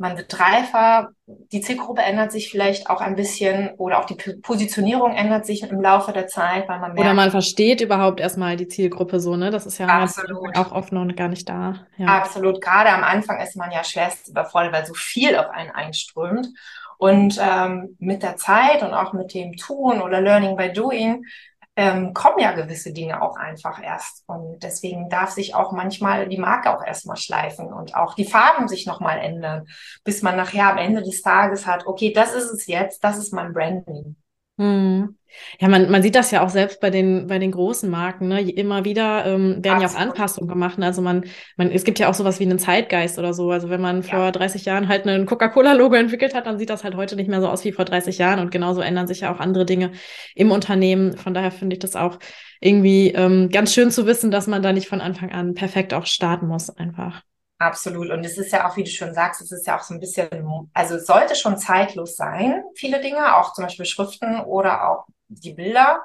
man 0.04 0.18
wird 0.18 0.38
reifer, 0.38 1.12
die 1.26 1.62
Zielgruppe 1.62 2.02
ändert 2.02 2.34
sich 2.34 2.52
vielleicht 2.52 2.90
auch 2.90 3.00
ein 3.00 3.16
bisschen 3.16 3.70
oder 3.78 4.00
auch 4.00 4.06
die 4.06 4.16
Positionierung 4.16 5.14
ändert 5.14 5.46
sich 5.46 5.64
im 5.64 5.82
Laufe 5.82 6.12
der 6.12 6.28
Zeit, 6.28 6.68
weil 6.68 6.80
man 6.80 6.92
merkt, 6.92 7.00
Oder 7.00 7.14
man 7.14 7.32
versteht 7.32 7.80
überhaupt 7.80 8.20
erstmal 8.20 8.58
die 8.58 8.68
Zielgruppe 8.68 9.22
so, 9.22 9.38
ne? 9.38 9.50
Das 9.50 9.66
ist 9.66 9.78
ja 9.78 9.88
absolut. 9.88 10.58
auch 10.58 10.74
oft 10.74 10.92
noch 10.92 11.08
gar 11.16 11.30
nicht 11.30 11.48
da. 11.48 11.86
Ja. 11.96 12.08
Absolut. 12.08 12.60
Gerade 12.60 12.90
am 12.90 13.02
Anfang 13.02 13.40
ist 13.40 13.56
man 13.56 13.72
ja 13.72 13.86
schwerst 13.86 14.28
überfordert, 14.28 14.74
weil 14.74 14.86
so 14.86 14.94
viel 14.94 15.38
auf 15.38 15.50
einen 15.50 15.72
einströmt. 15.72 16.50
Und 16.98 17.40
ähm, 17.42 17.96
mit 18.00 18.24
der 18.24 18.36
Zeit 18.36 18.84
und 18.84 18.94
auch 18.94 19.14
mit 19.14 19.34
dem 19.34 19.56
Tun 19.56 20.02
oder 20.02 20.22
Learning 20.22 20.58
by 20.58 20.72
Doing 20.72 21.26
ähm, 21.76 22.14
kommen 22.14 22.40
ja 22.40 22.52
gewisse 22.52 22.94
Dinge 22.94 23.22
auch 23.22 23.36
einfach 23.36 23.82
erst. 23.82 24.24
Und 24.28 24.62
deswegen 24.62 25.10
darf 25.10 25.32
sich 25.32 25.56
auch 25.56 25.72
manchmal 25.72 26.28
die 26.28 26.38
Marke 26.38 26.76
auch 26.76 26.84
erstmal 26.84 27.18
schleifen 27.18 27.74
und 27.74 27.96
auch 27.96 28.14
die 28.14 28.26
Farben 28.26 28.68
sich 28.68 28.86
nochmal 28.86 29.20
ändern, 29.20 29.68
bis 30.04 30.22
man 30.22 30.36
nachher 30.36 30.70
am 30.70 30.78
Ende 30.78 31.02
des 31.02 31.22
Tages 31.22 31.66
hat, 31.66 31.88
okay, 31.88 32.14
das 32.14 32.34
ist 32.34 32.52
es 32.52 32.68
jetzt, 32.68 33.04
das 33.04 33.18
ist 33.18 33.34
mein 33.34 33.54
Branding. 33.54 34.16
Hm. 34.58 35.18
Ja, 35.60 35.68
man, 35.68 35.90
man 35.90 36.04
sieht 36.04 36.14
das 36.14 36.30
ja 36.30 36.44
auch 36.44 36.50
selbst 36.50 36.80
bei 36.80 36.92
den, 36.92 37.26
bei 37.26 37.40
den 37.40 37.52
großen 37.52 37.90
Marken, 37.90 38.28
ne? 38.28 38.42
Immer 38.42 38.86
wieder 38.86 39.26
ähm, 39.26 39.64
werden 39.64 39.66
Absolut. 39.66 39.82
ja 39.82 39.88
auch 39.88 39.96
Anpassungen 40.00 40.48
gemacht. 40.48 40.78
Ne? 40.78 40.86
Also 40.86 41.02
man, 41.02 41.26
man, 41.58 41.72
es 41.72 41.84
gibt 41.84 41.98
ja 41.98 42.08
auch 42.08 42.14
sowas 42.14 42.40
wie 42.40 42.44
einen 42.44 42.60
Zeitgeist 42.60 43.18
oder 43.18 43.34
so. 43.34 43.50
Also 43.50 43.70
wenn 43.70 43.82
man 43.82 44.04
ja. 44.04 44.10
vor 44.10 44.32
30 44.32 44.66
Jahren 44.66 44.88
halt 44.88 45.08
ein 45.08 45.26
Coca-Cola-Logo 45.26 45.96
entwickelt 45.96 46.36
hat, 46.36 46.46
dann 46.46 46.60
sieht 46.60 46.70
das 46.70 46.84
halt 46.84 46.96
heute 46.96 47.16
nicht 47.16 47.30
mehr 47.30 47.42
so 47.42 47.48
aus 47.48 47.66
wie 47.66 47.72
vor 47.72 47.86
30 47.86 48.20
Jahren. 48.20 48.40
Und 48.40 48.52
genauso 48.52 48.82
ändern 48.82 49.08
sich 49.08 49.22
ja 49.22 49.34
auch 49.34 49.40
andere 49.40 49.66
Dinge 49.66 49.92
im 50.36 50.52
Unternehmen. 50.52 51.18
Von 51.18 51.34
daher 51.34 51.52
finde 51.52 51.76
ich 51.76 51.80
das 51.80 51.96
auch 51.96 52.20
irgendwie 52.62 53.10
ähm, 53.10 53.50
ganz 53.50 53.74
schön 53.74 53.90
zu 53.90 54.06
wissen, 54.06 54.30
dass 54.30 54.46
man 54.46 54.62
da 54.62 54.72
nicht 54.72 54.88
von 54.88 55.02
Anfang 55.02 55.32
an 55.32 55.56
perfekt 55.56 55.96
auch 55.96 56.06
starten 56.06 56.48
muss, 56.48 56.70
einfach. 56.70 57.24
Absolut. 57.64 58.10
Und 58.10 58.26
es 58.26 58.38
ist 58.38 58.52
ja 58.52 58.68
auch, 58.68 58.76
wie 58.76 58.84
du 58.84 58.90
schon 58.90 59.14
sagst, 59.14 59.40
es 59.42 59.54
ist 59.54 59.66
ja 59.66 59.78
auch 59.78 59.84
so 59.84 59.94
ein 59.94 60.02
bisschen, 60.02 60.70
also 60.74 60.96
es 60.96 61.06
sollte 61.06 61.34
schon 61.34 61.58
zeitlos 61.58 62.18
sein, 62.18 62.62
viele 62.76 63.00
Dinge, 63.00 63.38
auch 63.38 63.54
zum 63.54 63.64
Beispiel 63.64 63.86
Schriften 63.86 64.42
oder 64.42 64.90
auch 64.90 65.06
die 65.30 65.54
Bilder. 65.54 66.04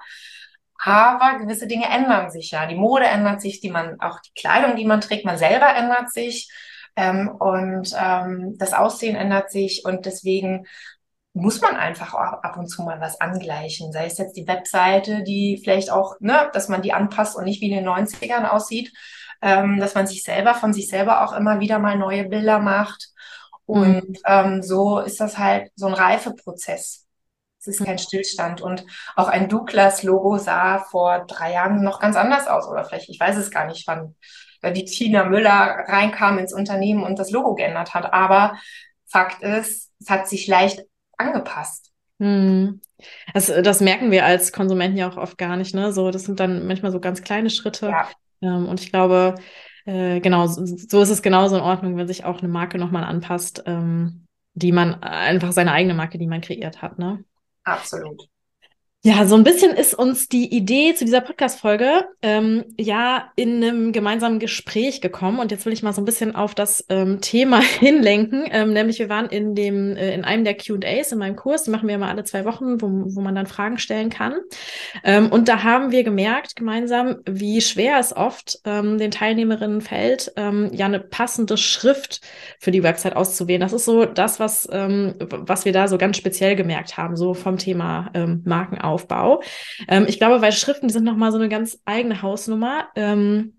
Aber 0.85 1.39
gewisse 1.39 1.67
Dinge 1.67 1.87
ändern 1.87 2.31
sich 2.31 2.53
ja. 2.53 2.67
Die 2.67 2.77
Mode 2.77 3.07
ändert 3.07 3.41
sich, 3.41 3.61
die 3.61 3.71
man, 3.71 4.01
auch 4.01 4.21
die 4.21 4.31
Kleidung, 4.41 4.77
die 4.77 4.85
man 4.85 5.01
trägt, 5.01 5.25
man 5.25 5.37
selber 5.37 5.75
ändert 5.75 6.13
sich. 6.13 6.49
Ähm, 6.95 7.29
und 7.29 7.93
ähm, 8.01 8.55
das 8.57 8.73
Aussehen 8.73 9.17
ändert 9.17 9.51
sich. 9.51 9.85
Und 9.85 10.07
deswegen 10.07 10.65
muss 11.33 11.61
man 11.61 11.75
einfach 11.75 12.15
ab 12.15 12.57
und 12.57 12.69
zu 12.69 12.83
mal 12.85 13.01
was 13.01 13.21
angleichen. 13.21 13.91
Sei 13.91 14.07
es 14.07 14.19
jetzt 14.19 14.37
die 14.37 14.47
Webseite, 14.47 15.25
die 15.25 15.61
vielleicht 15.63 15.91
auch, 15.91 16.15
ne, 16.21 16.51
dass 16.53 16.69
man 16.69 16.83
die 16.83 16.93
anpasst 16.93 17.37
und 17.37 17.45
nicht 17.45 17.61
wie 17.61 17.71
in 17.71 17.85
den 17.85 17.89
90ern 17.89 18.49
aussieht 18.49 18.93
ähm, 19.43 19.79
dass 19.79 19.95
man 19.95 20.07
sich 20.07 20.23
selber 20.23 20.55
von 20.55 20.73
sich 20.73 20.89
selber 20.89 21.25
auch 21.25 21.33
immer 21.33 21.61
wieder 21.61 21.79
mal 21.79 21.97
neue 21.97 22.25
Bilder 22.25 22.59
macht. 22.59 23.09
Und 23.67 24.09
mhm. 24.09 24.17
ähm, 24.27 24.63
so 24.63 24.99
ist 24.99 25.21
das 25.21 25.39
halt 25.39 25.71
so 25.77 25.87
ein 25.87 25.95
Reifeprozess. 25.95 27.07
Es 27.61 27.67
ist 27.67 27.85
kein 27.85 27.99
Stillstand. 27.99 28.61
Und 28.61 28.85
auch 29.17 29.29
ein 29.29 29.49
Douglas-Logo 29.49 30.39
sah 30.39 30.79
vor 30.79 31.27
drei 31.27 31.53
Jahren 31.53 31.83
noch 31.83 32.01
ganz 32.01 32.17
anders 32.17 32.47
aus. 32.47 32.67
Oder 32.69 32.85
vielleicht, 32.85 33.09
ich 33.09 33.21
weiß 33.21 33.37
es 33.37 33.51
gar 33.51 33.67
nicht, 33.67 33.87
wann 33.87 34.15
die 34.75 34.85
Tina 34.85 35.25
Müller 35.25 35.85
reinkam 35.87 36.39
ins 36.39 36.53
Unternehmen 36.53 37.03
und 37.03 37.19
das 37.19 37.31
Logo 37.31 37.55
geändert 37.55 37.95
hat. 37.95 38.13
Aber 38.13 38.55
Fakt 39.07 39.43
ist, 39.43 39.91
es 40.01 40.11
hat 40.11 40.29
sich 40.29 40.47
leicht 40.47 40.83
angepasst. 41.17 41.93
Hm. 42.21 42.81
Das, 43.33 43.47
das 43.47 43.81
merken 43.81 44.11
wir 44.11 44.25
als 44.25 44.53
Konsumenten 44.53 44.99
ja 44.99 45.09
auch 45.09 45.17
oft 45.17 45.39
gar 45.39 45.57
nicht. 45.57 45.75
Ne? 45.75 45.93
So, 45.93 46.11
das 46.11 46.25
sind 46.25 46.41
dann 46.41 46.67
manchmal 46.67 46.91
so 46.91 47.01
ganz 47.01 47.23
kleine 47.23 47.51
Schritte. 47.51 47.89
Ja. 47.89 48.09
Ähm, 48.43 48.67
und 48.67 48.81
ich 48.81 48.91
glaube, 48.91 49.35
äh, 49.85 50.21
genau, 50.21 50.47
so, 50.47 50.65
so, 50.65 51.01
ist 51.01 51.11
es 51.11 51.23
genauso 51.23 51.57
in 51.57 51.63
Ordnung, 51.63 51.97
wenn 51.97 52.07
sich 52.07 52.25
auch 52.25 52.41
eine 52.41 52.49
Marke 52.49 52.79
nochmal 52.79 53.05
anpasst, 53.05 53.63
ähm, 53.67 54.27
die 54.55 54.73
man 54.73 55.03
einfach 55.03 55.53
seine 55.53 55.73
eigene 55.73 55.95
Marke, 55.95 56.19
die 56.19 56.27
man 56.27 56.41
kreiert 56.41 56.83
hat, 56.83 56.99
ne? 56.99 57.25
Absolut. 57.65 58.29
Ja, 59.05 59.25
so 59.27 59.37
ein 59.37 59.45
bisschen 59.45 59.77
ist 59.77 59.95
uns 59.95 60.29
die 60.29 60.53
Idee 60.53 60.93
zu 60.93 61.05
dieser 61.05 61.21
Podcast-Folge 61.21 62.09
ähm, 62.21 62.65
ja 62.77 63.31
in 63.37 63.63
einem 63.63 63.93
gemeinsamen 63.93 64.41
Gespräch 64.41 65.01
gekommen. 65.01 65.39
Und 65.39 65.53
jetzt 65.53 65.65
will 65.65 65.73
ich 65.73 65.85
mal 65.85 65.93
so 65.93 66.03
ein 66.03 66.05
bisschen 66.05 66.35
auf 66.35 66.53
das 66.53 66.85
ähm, 66.89 67.21
Thema 67.21 67.61
hinlenken. 67.79 68.47
Ähm, 68.51 68.73
nämlich 68.73 68.99
wir 68.99 69.09
waren 69.09 69.27
in 69.27 69.55
dem, 69.55 69.95
äh, 69.97 70.13
in 70.13 70.25
einem 70.25 70.43
der 70.43 70.57
QAs 70.57 71.13
in 71.13 71.19
meinem 71.19 71.37
Kurs, 71.37 71.63
die 71.63 71.71
machen 71.71 71.87
wir 71.87 71.95
immer 71.95 72.09
alle 72.09 72.25
zwei 72.25 72.45
Wochen, 72.45 72.83
wo, 72.83 72.89
wo 73.15 73.21
man 73.21 73.37
dann 73.37 73.47
Fragen 73.47 73.79
stellen 73.79 74.11
kann. 74.11 74.35
Ähm, 75.05 75.31
und 75.31 75.47
da 75.47 75.63
haben 75.63 75.93
wir 75.93 76.03
gemerkt 76.03 76.57
gemeinsam, 76.57 77.19
wie 77.25 77.61
schwer 77.61 78.01
es 78.01 78.15
oft 78.15 78.59
ähm, 78.65 78.99
den 78.99 79.13
Teilnehmerinnen 79.13 79.81
fällt, 79.81 80.33
ähm, 80.35 80.71
ja 80.73 80.87
eine 80.87 80.99
passende 80.99 81.57
Schrift 81.57 82.21
für 82.59 82.73
die 82.73 82.83
Website 82.83 83.15
auszuwählen. 83.15 83.61
Das 83.61 83.73
ist 83.73 83.85
so 83.85 84.07
das, 84.07 84.41
was, 84.41 84.69
was 84.69 85.65
wir 85.65 85.73
da 85.73 85.87
so 85.87 85.99
ganz 85.99 86.17
speziell 86.17 86.57
gemerkt 86.57 86.97
haben, 86.97 87.17
so 87.17 87.35
vom 87.35 87.59
Thema 87.59 88.11
ähm, 88.15 88.43
Markenaufbau. 88.45 88.98
Aufbau. 88.99 89.43
Ähm, 89.87 90.07
ich 90.09 90.19
glaube, 90.19 90.43
weil 90.43 90.53
Schriften, 90.53 90.89
die 90.89 90.93
sind 90.93 91.05
nochmal 91.05 91.31
so 91.31 91.39
eine 91.39 91.49
ganz 91.49 91.79
eigene 91.85 92.23
Hausnummer. 92.23 92.89
Ähm, 92.97 93.55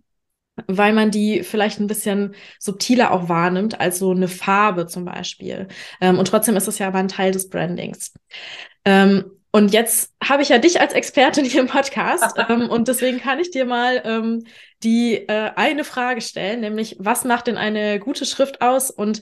weil 0.68 0.92
man 0.92 1.10
die 1.10 1.44
vielleicht 1.44 1.80
ein 1.80 1.88
bisschen 1.88 2.36
subtiler 2.60 3.12
auch 3.12 3.30
wahrnimmt 3.30 3.80
als 3.80 3.98
so 4.00 4.12
eine 4.12 4.28
Farbe 4.28 4.88
zum 4.88 5.06
Beispiel. 5.06 5.70
Ähm, 6.02 6.20
und 6.20 6.28
trotzdem 6.28 6.58
ist 6.58 6.68
es 6.68 6.80
ja 6.80 6.88
aber 6.88 7.00
ein 7.00 7.08
Teil 7.08 7.32
des 7.32 7.50
Brandings. 7.50 8.14
Ähm, 8.84 9.32
und 9.52 9.74
jetzt 9.74 10.14
habe 10.24 10.44
ich 10.44 10.50
ja 10.50 10.60
dich 10.60 10.80
als 10.80 10.94
Expertin 10.94 11.46
hier 11.46 11.62
im 11.62 11.68
Podcast 11.68 12.36
ähm, 12.50 12.70
und 12.70 12.88
deswegen 12.88 13.20
kann 13.20 13.40
ich 13.40 13.52
dir 13.52 13.66
mal 13.66 14.02
ähm, 14.06 14.44
die 14.84 15.16
äh, 15.16 15.52
eine 15.56 15.84
Frage 15.84 16.22
stellen, 16.22 16.62
nämlich 16.62 16.98
was 17.00 17.24
macht 17.24 17.48
denn 17.48 17.58
eine 17.58 18.00
gute 18.00 18.26
Schrift 18.26 18.62
aus 18.62 18.92
und 18.92 19.22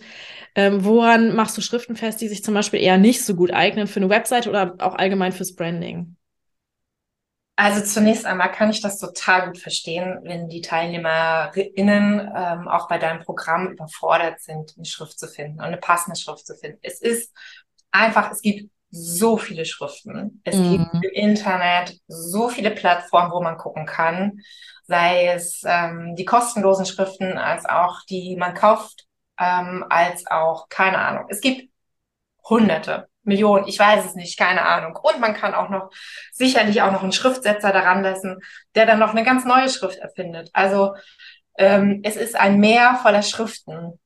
ähm, 0.56 0.84
woran 0.84 1.36
machst 1.36 1.58
du 1.58 1.62
Schriften 1.62 1.96
fest, 1.96 2.20
die 2.20 2.28
sich 2.28 2.44
zum 2.44 2.54
Beispiel 2.54 2.82
eher 2.82 2.98
nicht 2.98 3.24
so 3.24 3.36
gut 3.36 3.52
eignen 3.52 3.88
für 3.88 4.00
eine 4.00 4.10
Website 4.10 4.48
oder 4.48 4.76
auch 4.80 4.96
allgemein 4.96 5.32
fürs 5.32 5.56
Branding? 5.56 6.18
Also 7.60 7.82
zunächst 7.82 8.26
einmal 8.28 8.52
kann 8.52 8.70
ich 8.70 8.82
das 8.82 9.00
total 9.00 9.48
gut 9.48 9.58
verstehen, 9.58 10.20
wenn 10.24 10.48
die 10.48 10.62
TeilnehmerInnen 10.62 12.32
ähm, 12.36 12.68
auch 12.68 12.88
bei 12.88 13.00
deinem 13.00 13.24
Programm 13.24 13.70
überfordert 13.70 14.42
sind, 14.42 14.76
eine 14.78 14.86
Schrift 14.86 15.18
zu 15.18 15.28
finden 15.28 15.60
und 15.60 15.66
eine 15.66 15.78
passende 15.78 16.20
Schrift 16.20 16.46
zu 16.46 16.56
finden. 16.56 16.78
Es 16.84 17.02
ist 17.02 17.34
einfach, 17.92 18.32
es 18.32 18.42
gibt 18.42 18.70
so 19.06 19.38
viele 19.38 19.66
Schriften. 19.66 20.42
Es 20.44 20.56
mhm. 20.56 20.89
gibt 20.92 21.06
im 21.06 21.12
Internet 21.12 21.98
so 22.08 22.50
viele 22.50 22.72
Plattformen, 22.72 23.32
wo 23.32 23.42
man 23.42 23.58
gucken 23.58 23.86
kann, 23.86 24.39
sei 24.86 25.27
es 25.27 25.62
ähm, 25.66 26.16
die 26.16 26.25
kostenlosen 26.25 26.86
Schriften 26.86 27.38
als 27.38 27.66
auch 27.66 28.01
die 28.10 28.36
man 28.38 28.54
kauft 28.54 29.08
ähm, 29.39 29.86
als 29.89 30.27
auch, 30.27 30.70
keine 30.70 30.98
Ahnung. 31.00 31.25
Es 31.30 31.42
gibt 31.42 31.72
Hunderte, 32.44 33.10
Millionen, 33.24 33.68
ich 33.68 33.77
weiß 33.77 34.06
es 34.06 34.16
nicht, 34.16 34.38
keine 34.38 34.63
Ahnung. 34.63 34.96
Und 34.96 35.20
man 35.20 35.34
kann 35.34 35.54
auch 35.54 35.70
noch 35.70 35.92
sicherlich 36.32 36.82
auch 36.82 36.92
noch 36.92 37.04
einen 37.04 37.12
Schriftsetzer 37.12 37.72
daran 37.72 38.04
lassen, 38.04 38.39
der 38.75 38.86
dann 38.86 39.00
noch 39.00 39.12
eine 39.12 39.24
ganz 39.24 39.46
neue 39.46 39.70
Schrift 39.70 39.98
erfindet. 40.00 40.50
Also 40.54 40.96
ähm, 41.58 42.01
es 42.04 42.16
ist 42.16 42.36
ein 42.36 42.60
Meer 42.60 43.00
voller 43.01 43.24
Schriften. 43.24 44.00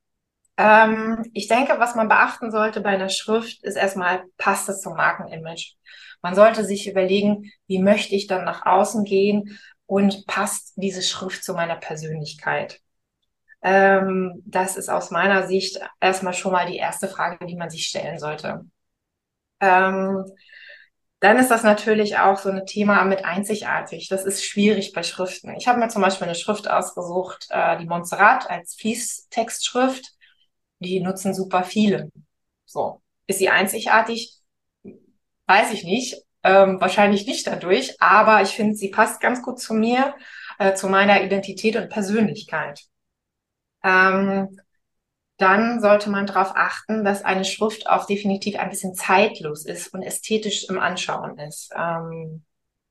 Ähm, 0.58 1.26
ich 1.34 1.48
denke, 1.48 1.76
was 1.80 1.96
man 1.96 2.08
beachten 2.08 2.52
sollte 2.52 2.82
bei 2.82 2.90
einer 2.90 3.10
Schrift, 3.10 3.64
ist 3.64 3.76
erstmal, 3.76 4.24
passt 4.38 4.70
es 4.70 4.82
zum 4.82 4.96
Markenimage. 4.96 5.74
Man 6.22 6.36
sollte 6.36 6.66
sich 6.66 6.88
überlegen, 6.88 7.52
wie 7.68 7.80
möchte 7.80 8.16
ich 8.16 8.28
dann 8.28 8.46
nach 8.46 8.66
außen 8.66 9.04
gehen 9.04 9.60
und 9.86 10.28
passt 10.28 10.74
diese 10.76 11.02
Schrift 11.02 11.44
zu 11.44 11.54
meiner 11.54 11.78
Persönlichkeit? 11.78 12.80
Ähm, 13.64 14.42
das 14.46 14.78
ist 14.78 14.90
aus 14.90 15.12
meiner 15.12 15.48
Sicht 15.48 15.80
erstmal 16.00 16.34
schon 16.34 16.52
mal 16.52 16.66
die 16.66 16.78
erste 16.78 17.08
Frage, 17.08 17.46
die 17.46 17.56
man 17.56 17.70
sich 17.70 17.86
stellen 17.86 18.20
sollte. 18.20 18.66
Ähm, 19.60 20.26
dann 21.20 21.38
ist 21.38 21.52
das 21.52 21.62
natürlich 21.62 22.18
auch 22.18 22.40
so 22.40 22.50
ein 22.50 22.66
Thema 22.66 23.04
mit 23.06 23.24
einzigartig. 23.26 24.10
Das 24.10 24.26
ist 24.26 24.44
schwierig 24.44 24.92
bei 24.92 25.04
Schriften. 25.04 25.56
Ich 25.56 25.68
habe 25.68 25.80
mir 25.80 25.88
zum 25.90 26.02
Beispiel 26.02 26.26
eine 26.26 26.36
Schrift 26.36 26.68
ausgesucht, 26.68 27.48
äh, 27.52 27.78
die 27.78 27.86
Montserrat 27.86 28.50
als 28.50 28.76
Fließtextschrift. 28.76 30.14
Die 30.82 31.00
nutzen 31.00 31.34
super 31.34 31.64
viele. 31.64 32.12
So. 32.66 33.02
Ist 33.28 33.40
sie 33.40 33.50
einzigartig? 33.50 34.38
Weiß 35.48 35.72
ich 35.72 35.84
nicht. 35.86 36.18
Ähm, 36.44 36.82
wahrscheinlich 36.82 37.26
nicht 37.28 37.48
dadurch, 37.48 38.02
aber 38.02 38.42
ich 38.42 38.50
finde, 38.50 38.76
sie 38.76 38.90
passt 38.90 39.22
ganz 39.22 39.44
gut 39.44 39.60
zu 39.60 39.76
mir, 39.76 40.16
äh, 40.58 40.74
zu 40.74 40.90
meiner 40.90 41.24
Identität 41.24 41.76
und 41.76 41.90
Persönlichkeit 41.90 42.82
ähm, 43.84 44.60
dann 45.38 45.82
sollte 45.82 46.10
man 46.10 46.28
darauf 46.28 46.52
achten, 46.56 47.04
dass 47.04 47.24
eine 47.24 47.46
Schrift 47.46 47.90
auch 47.90 48.06
definitiv 48.06 48.58
ein 48.58 48.70
bisschen 48.70 48.94
zeitlos 48.94 49.66
ist 49.66 49.94
und 49.94 50.04
ästhetisch 50.04 50.66
im 50.70 50.80
Anschauen 50.80 51.40
ist. 51.40 51.72
Ähm, 51.76 52.46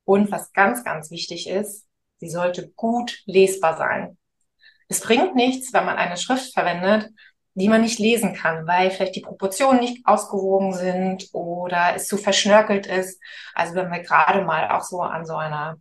und 0.04 0.32
was 0.32 0.52
ganz, 0.52 0.82
ganz 0.82 1.10
wichtig 1.10 1.48
ist, 1.48 1.86
sie 2.18 2.28
sollte 2.28 2.70
gut 2.70 3.22
lesbar 3.26 3.76
sein. 3.76 4.18
Es 4.88 5.00
bringt 5.00 5.36
nichts, 5.36 5.72
wenn 5.72 5.84
man 5.84 5.96
eine 5.96 6.16
Schrift 6.16 6.52
verwendet, 6.52 7.10
die 7.60 7.68
man 7.68 7.82
nicht 7.82 7.98
lesen 7.98 8.34
kann, 8.34 8.66
weil 8.66 8.90
vielleicht 8.90 9.16
die 9.16 9.20
Proportionen 9.20 9.80
nicht 9.80 10.06
ausgewogen 10.06 10.72
sind 10.72 11.28
oder 11.32 11.94
es 11.94 12.08
zu 12.08 12.16
verschnörkelt 12.16 12.86
ist. 12.86 13.20
Also 13.54 13.74
wenn 13.74 13.90
wir 13.90 14.00
gerade 14.00 14.42
mal 14.42 14.70
auch 14.70 14.82
so 14.82 15.00
an 15.00 15.26
so 15.26 15.36
einer 15.36 15.76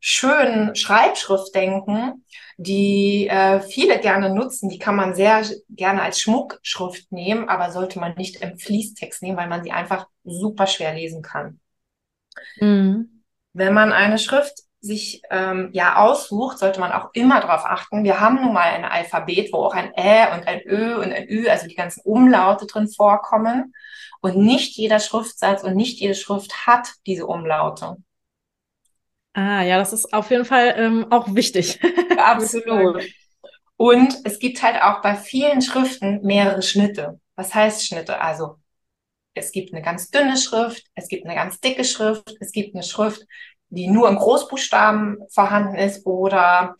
schönen 0.00 0.76
Schreibschrift 0.76 1.54
denken, 1.54 2.24
die 2.56 3.26
äh, 3.28 3.60
viele 3.60 3.98
gerne 3.98 4.32
nutzen. 4.32 4.68
Die 4.68 4.78
kann 4.78 4.94
man 4.94 5.14
sehr 5.14 5.44
gerne 5.68 6.02
als 6.02 6.20
Schmuckschrift 6.20 7.10
nehmen, 7.10 7.48
aber 7.48 7.72
sollte 7.72 7.98
man 7.98 8.14
nicht 8.14 8.36
im 8.36 8.56
Fließtext 8.56 9.22
nehmen, 9.22 9.36
weil 9.36 9.48
man 9.48 9.64
sie 9.64 9.72
einfach 9.72 10.06
super 10.24 10.66
schwer 10.66 10.94
lesen 10.94 11.22
kann. 11.22 11.60
Mhm. 12.60 13.24
Wenn 13.52 13.74
man 13.74 13.92
eine 13.92 14.18
Schrift 14.18 14.65
sich 14.86 15.22
ähm, 15.30 15.70
ja 15.72 15.96
aussucht, 15.96 16.58
sollte 16.58 16.80
man 16.80 16.92
auch 16.92 17.10
immer 17.12 17.40
darauf 17.40 17.64
achten. 17.64 18.04
Wir 18.04 18.20
haben 18.20 18.36
nun 18.36 18.52
mal 18.52 18.70
ein 18.70 18.84
Alphabet, 18.84 19.52
wo 19.52 19.58
auch 19.58 19.74
ein 19.74 19.92
Ä 19.94 20.34
und 20.34 20.46
ein 20.46 20.62
Ö 20.64 20.96
und 20.96 21.12
ein 21.12 21.28
Ü, 21.28 21.48
also 21.48 21.66
die 21.66 21.74
ganzen 21.74 22.00
Umlaute 22.04 22.66
drin 22.66 22.88
vorkommen. 22.88 23.74
Und 24.20 24.36
nicht 24.36 24.76
jeder 24.76 25.00
Schriftsatz 25.00 25.62
und 25.62 25.76
nicht 25.76 26.00
jede 26.00 26.14
Schrift 26.14 26.66
hat 26.66 26.88
diese 27.06 27.26
Umlaute. 27.26 27.96
Ah, 29.34 29.62
ja, 29.62 29.76
das 29.76 29.92
ist 29.92 30.14
auf 30.14 30.30
jeden 30.30 30.46
Fall 30.46 30.74
ähm, 30.78 31.06
auch 31.10 31.34
wichtig. 31.34 31.78
Absolut. 32.16 33.04
Und 33.76 34.16
es 34.24 34.38
gibt 34.38 34.62
halt 34.62 34.80
auch 34.82 35.02
bei 35.02 35.14
vielen 35.14 35.60
Schriften 35.60 36.22
mehrere 36.22 36.62
Schnitte. 36.62 37.20
Was 37.34 37.54
heißt 37.54 37.86
Schnitte? 37.86 38.20
Also 38.20 38.56
es 39.34 39.52
gibt 39.52 39.72
eine 39.72 39.82
ganz 39.82 40.10
dünne 40.10 40.36
Schrift, 40.38 40.86
es 40.94 41.08
gibt 41.08 41.26
eine 41.26 41.34
ganz 41.34 41.60
dicke 41.60 41.84
Schrift, 41.84 42.34
es 42.40 42.52
gibt 42.52 42.74
eine 42.74 42.82
Schrift, 42.82 43.26
die 43.68 43.88
nur 43.88 44.08
im 44.08 44.16
Großbuchstaben 44.16 45.18
vorhanden 45.30 45.76
ist 45.76 46.06
oder 46.06 46.76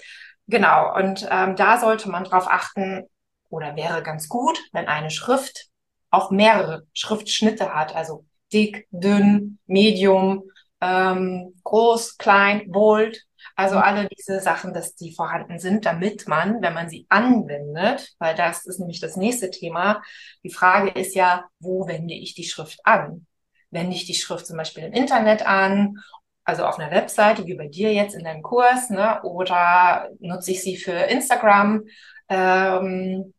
genau. 0.46 0.94
Und 0.96 1.26
ähm, 1.30 1.56
da 1.56 1.78
sollte 1.78 2.10
man 2.10 2.24
drauf 2.24 2.46
achten 2.48 3.04
oder 3.48 3.76
wäre 3.76 4.02
ganz 4.02 4.28
gut, 4.28 4.58
wenn 4.72 4.88
eine 4.88 5.10
Schrift 5.10 5.66
auch 6.10 6.30
mehrere 6.30 6.86
Schriftschnitte 6.94 7.74
hat, 7.74 7.94
also 7.94 8.24
dick, 8.52 8.86
dünn, 8.90 9.58
medium, 9.66 10.44
ähm, 10.80 11.54
groß, 11.64 12.16
klein, 12.18 12.70
bold. 12.70 13.22
Also 13.54 13.78
alle 13.78 14.08
diese 14.08 14.40
Sachen, 14.40 14.74
dass 14.74 14.94
die 14.96 15.14
vorhanden 15.14 15.58
sind, 15.58 15.86
damit 15.86 16.28
man, 16.28 16.60
wenn 16.60 16.74
man 16.74 16.90
sie 16.90 17.06
anwendet, 17.08 18.14
weil 18.18 18.34
das 18.34 18.66
ist 18.66 18.78
nämlich 18.78 19.00
das 19.00 19.16
nächste 19.16 19.50
Thema, 19.50 20.02
die 20.42 20.50
Frage 20.50 20.90
ist 20.90 21.14
ja, 21.14 21.46
wo 21.58 21.86
wende 21.86 22.14
ich 22.14 22.34
die 22.34 22.44
Schrift 22.44 22.80
an? 22.84 23.26
Wende 23.70 23.96
ich 23.96 24.04
die 24.04 24.14
Schrift 24.14 24.46
zum 24.46 24.58
Beispiel 24.58 24.84
im 24.84 24.92
Internet 24.92 25.46
an, 25.46 25.98
also 26.46 26.64
auf 26.64 26.78
einer 26.78 26.92
Webseite, 26.92 27.44
wie 27.46 27.54
bei 27.54 27.66
dir 27.66 27.92
jetzt 27.92 28.14
in 28.14 28.24
deinem 28.24 28.42
Kurs, 28.42 28.88
ne? 28.88 29.20
oder 29.24 30.08
nutze 30.20 30.52
ich 30.52 30.62
sie 30.62 30.76
für 30.76 30.92
Instagram 30.92 31.82
ähm, 32.28 33.34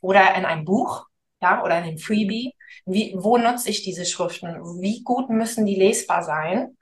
oder 0.00 0.34
in 0.36 0.44
einem 0.44 0.64
Buch, 0.64 1.06
ja, 1.42 1.62
oder 1.64 1.76
in 1.78 1.84
einem 1.84 1.98
Freebie? 1.98 2.54
Wie, 2.86 3.14
wo 3.18 3.36
nutze 3.36 3.68
ich 3.68 3.82
diese 3.82 4.06
Schriften? 4.06 4.48
Wie 4.80 5.02
gut 5.02 5.28
müssen 5.28 5.66
die 5.66 5.74
lesbar 5.74 6.22
sein? 6.22 6.76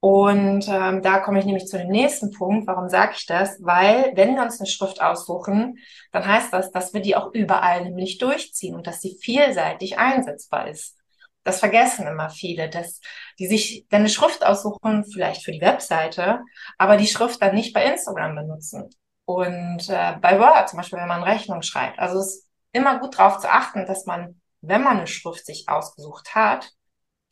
Und 0.00 0.66
ähm, 0.68 1.02
da 1.02 1.18
komme 1.18 1.38
ich 1.38 1.44
nämlich 1.44 1.66
zu 1.66 1.78
dem 1.78 1.88
nächsten 1.88 2.32
Punkt. 2.32 2.66
Warum 2.66 2.88
sage 2.88 3.12
ich 3.16 3.26
das? 3.26 3.58
Weil 3.60 4.12
wenn 4.16 4.34
wir 4.34 4.42
uns 4.42 4.58
eine 4.58 4.66
Schrift 4.66 5.00
aussuchen, 5.00 5.78
dann 6.10 6.26
heißt 6.26 6.52
das, 6.52 6.72
dass 6.72 6.94
wir 6.94 7.02
die 7.02 7.16
auch 7.16 7.32
überall 7.34 7.84
nämlich 7.84 8.18
durchziehen 8.18 8.74
und 8.74 8.86
dass 8.86 9.00
sie 9.00 9.18
vielseitig 9.20 9.98
einsetzbar 9.98 10.68
ist. 10.68 10.99
Das 11.42 11.60
vergessen 11.60 12.06
immer 12.06 12.30
viele, 12.30 12.68
dass 12.68 13.00
die 13.38 13.46
sich 13.46 13.86
dann 13.88 14.00
eine 14.00 14.08
Schrift 14.08 14.44
aussuchen, 14.44 15.04
vielleicht 15.04 15.44
für 15.44 15.52
die 15.52 15.60
Webseite, 15.60 16.40
aber 16.76 16.96
die 16.96 17.06
Schrift 17.06 17.40
dann 17.40 17.54
nicht 17.54 17.72
bei 17.72 17.84
Instagram 17.84 18.34
benutzen. 18.34 18.90
Und 19.24 19.88
äh, 19.88 20.16
bei 20.20 20.38
Word 20.38 20.68
zum 20.68 20.78
Beispiel, 20.78 20.98
wenn 20.98 21.08
man 21.08 21.22
Rechnung 21.22 21.62
schreibt. 21.62 21.98
Also 21.98 22.18
es 22.18 22.34
ist 22.34 22.50
immer 22.72 22.98
gut 22.98 23.18
darauf 23.18 23.38
zu 23.38 23.50
achten, 23.50 23.86
dass 23.86 24.04
man, 24.04 24.40
wenn 24.60 24.82
man 24.82 24.98
eine 24.98 25.06
Schrift 25.06 25.46
sich 25.46 25.68
ausgesucht 25.68 26.34
hat, 26.34 26.72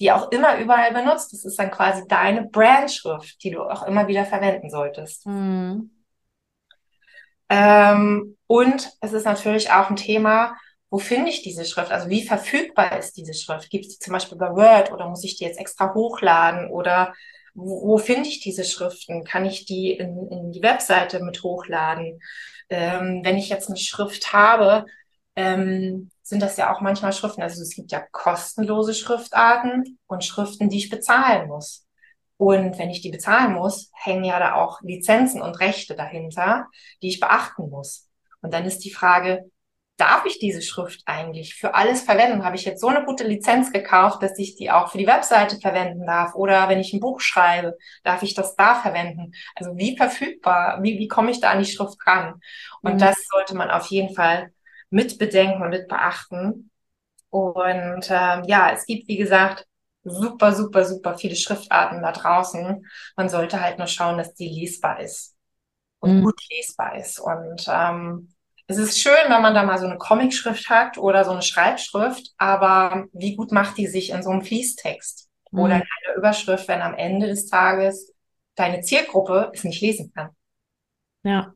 die 0.01 0.13
auch 0.13 0.31
immer 0.31 0.59
überall 0.59 0.93
benutzt. 0.93 1.33
Das 1.33 1.45
ist 1.45 1.59
dann 1.59 1.71
quasi 1.71 2.07
deine 2.07 2.45
Brandschrift, 2.45 3.43
die 3.43 3.51
du 3.51 3.63
auch 3.63 3.83
immer 3.83 4.07
wieder 4.07 4.25
verwenden 4.25 4.71
solltest. 4.71 5.27
Mhm. 5.27 5.91
Ähm, 7.49 8.37
und 8.47 8.93
es 9.01 9.13
ist 9.13 9.25
natürlich 9.25 9.71
auch 9.71 9.91
ein 9.91 9.97
Thema, 9.97 10.57
wo 10.91 10.99
finde 10.99 11.31
ich 11.31 11.43
diese 11.43 11.65
Schrift? 11.65 11.91
Also 11.93 12.09
wie 12.09 12.27
verfügbar 12.27 12.99
ist 12.99 13.17
diese 13.17 13.35
Schrift? 13.35 13.71
Gibt 13.71 13.87
es 13.87 13.99
die 13.99 14.05
zum 14.05 14.13
Beispiel 14.13 14.39
bei 14.39 14.51
Word 14.51 14.93
oder 14.93 15.09
muss 15.09 15.25
ich 15.25 15.37
die 15.37 15.45
jetzt 15.45 15.59
extra 15.59 15.95
hochladen 15.95 16.71
oder 16.71 17.15
wo, 17.55 17.89
wo 17.89 17.99
finde 17.99 18.29
ich 18.29 18.41
diese 18.41 18.65
Schriften? 18.65 19.25
Kann 19.25 19.45
ich 19.45 19.67
die 19.67 19.93
in, 19.93 20.29
in 20.31 20.53
die 20.53 20.63
Webseite 20.63 21.21
mit 21.21 21.43
hochladen? 21.43 22.21
Ähm, 22.71 23.21
wenn 23.25 23.37
ich 23.37 23.49
jetzt 23.49 23.69
eine 23.69 23.77
Schrift 23.77 24.33
habe, 24.33 24.87
ähm, 25.37 26.11
sind 26.23 26.43
das 26.43 26.57
ja 26.57 26.75
auch 26.75 26.81
manchmal 26.81 27.13
Schriften. 27.13 27.43
Also 27.43 27.63
es 27.63 27.75
gibt 27.75 27.93
ja 27.93 28.05
kostenlose 28.11 28.95
Schriftarten 28.95 29.99
und 30.07 30.25
Schriften, 30.25 30.69
die 30.69 30.79
ich 30.79 30.91
bezahlen 30.91 31.49
muss. 31.49 31.87
Und 32.39 32.79
wenn 32.79 32.91
ich 32.91 33.01
die 33.01 33.11
bezahlen 33.11 33.55
muss, 33.55 33.91
hängen 33.95 34.25
ja 34.25 34.39
da 34.39 34.55
auch 34.55 34.81
Lizenzen 34.83 35.43
und 35.43 35.61
Rechte 35.61 35.97
dahinter, 35.97 36.67
die 37.03 37.09
ich 37.09 37.21
beachten 37.21 37.69
muss. 37.69 38.09
Und 38.43 38.55
dann 38.55 38.65
ist 38.65 38.85
die 38.85 38.93
Frage, 38.93 39.51
darf 39.99 40.25
ich 40.27 40.39
diese 40.39 40.63
Schrift 40.63 41.03
eigentlich 41.07 41.57
für 41.57 41.75
alles 41.75 42.03
verwenden? 42.03 42.45
Habe 42.45 42.57
ich 42.57 42.65
jetzt 42.65 42.81
so 42.81 42.87
eine 42.87 43.05
gute 43.05 43.25
Lizenz 43.25 43.73
gekauft, 43.73 44.23
dass 44.23 44.39
ich 44.39 44.55
die 44.55 44.71
auch 44.71 44.91
für 44.91 44.99
die 44.99 45.07
Webseite 45.07 45.59
verwenden 45.61 46.07
darf? 46.07 46.35
Oder 46.35 46.69
wenn 46.69 46.79
ich 46.79 46.93
ein 46.93 47.01
Buch 47.01 47.21
schreibe, 47.21 47.77
darf 48.05 48.23
ich 48.23 48.35
das 48.35 48.55
da 48.55 48.77
verwenden? 48.77 49.33
Also 49.57 49.77
wie 49.77 49.97
verfügbar? 49.97 50.79
Wie, 50.83 50.99
wie 50.99 51.09
komme 51.09 51.33
ich 51.33 51.41
da 51.41 51.51
an 51.51 51.59
die 51.59 51.71
Schrift 51.71 51.99
ran? 52.07 52.41
Und 52.81 52.95
mhm. 52.95 52.99
das 52.99 53.17
sollte 53.29 53.57
man 53.57 53.71
auf 53.71 53.87
jeden 53.87 54.15
Fall 54.15 54.53
mit 54.89 55.19
bedenken 55.19 55.63
und 55.63 55.71
mit 55.71 55.89
beachten. 55.89 56.71
Und 57.31 58.09
ähm, 58.09 58.45
ja, 58.47 58.71
es 58.73 58.87
gibt, 58.87 59.09
wie 59.09 59.17
gesagt, 59.17 59.67
super, 60.05 60.55
super, 60.55 60.85
super 60.85 61.19
viele 61.19 61.35
Schriftarten 61.37 62.03
da 62.03 62.13
draußen. 62.13 62.87
Man 63.17 63.29
sollte 63.29 63.61
halt 63.61 63.79
nur 63.79 63.89
schauen, 63.89 64.17
dass 64.17 64.33
die 64.35 64.49
lesbar 64.49 65.01
ist 65.01 65.35
und 65.99 66.21
mhm. 66.21 66.23
gut 66.23 66.41
lesbar 66.51 66.97
ist. 66.97 67.19
Und 67.19 67.67
ähm, 67.69 68.33
es 68.69 68.77
ist 68.77 69.01
schön, 69.01 69.15
wenn 69.29 69.41
man 69.41 69.55
da 69.55 69.63
mal 69.63 69.79
so 69.79 69.87
eine 69.87 69.97
Comicschrift 69.97 70.69
hat 70.69 70.99
oder 70.99 71.25
so 71.25 71.31
eine 71.31 71.41
Schreibschrift, 71.41 72.33
aber 72.37 73.07
wie 73.15 73.35
gut 73.35 73.51
macht 73.51 73.79
die 73.79 73.87
sich 73.87 74.11
in 74.11 74.23
so 74.23 74.29
einem 74.29 74.43
Fließtext 74.43 75.29
mhm. 75.51 75.59
oder 75.59 75.77
in 75.77 75.83
einer 75.83 76.17
Überschrift, 76.17 76.69
wenn 76.69 76.83
am 76.83 76.95
Ende 76.95 77.29
des 77.29 77.47
Tages 77.47 78.13
deine 78.55 78.83
Zielgruppe 78.83 79.51
es 79.55 79.65
nicht 79.65 79.81
lesen 79.81 80.13
kann? 80.15 80.31
Ja. 81.23 81.55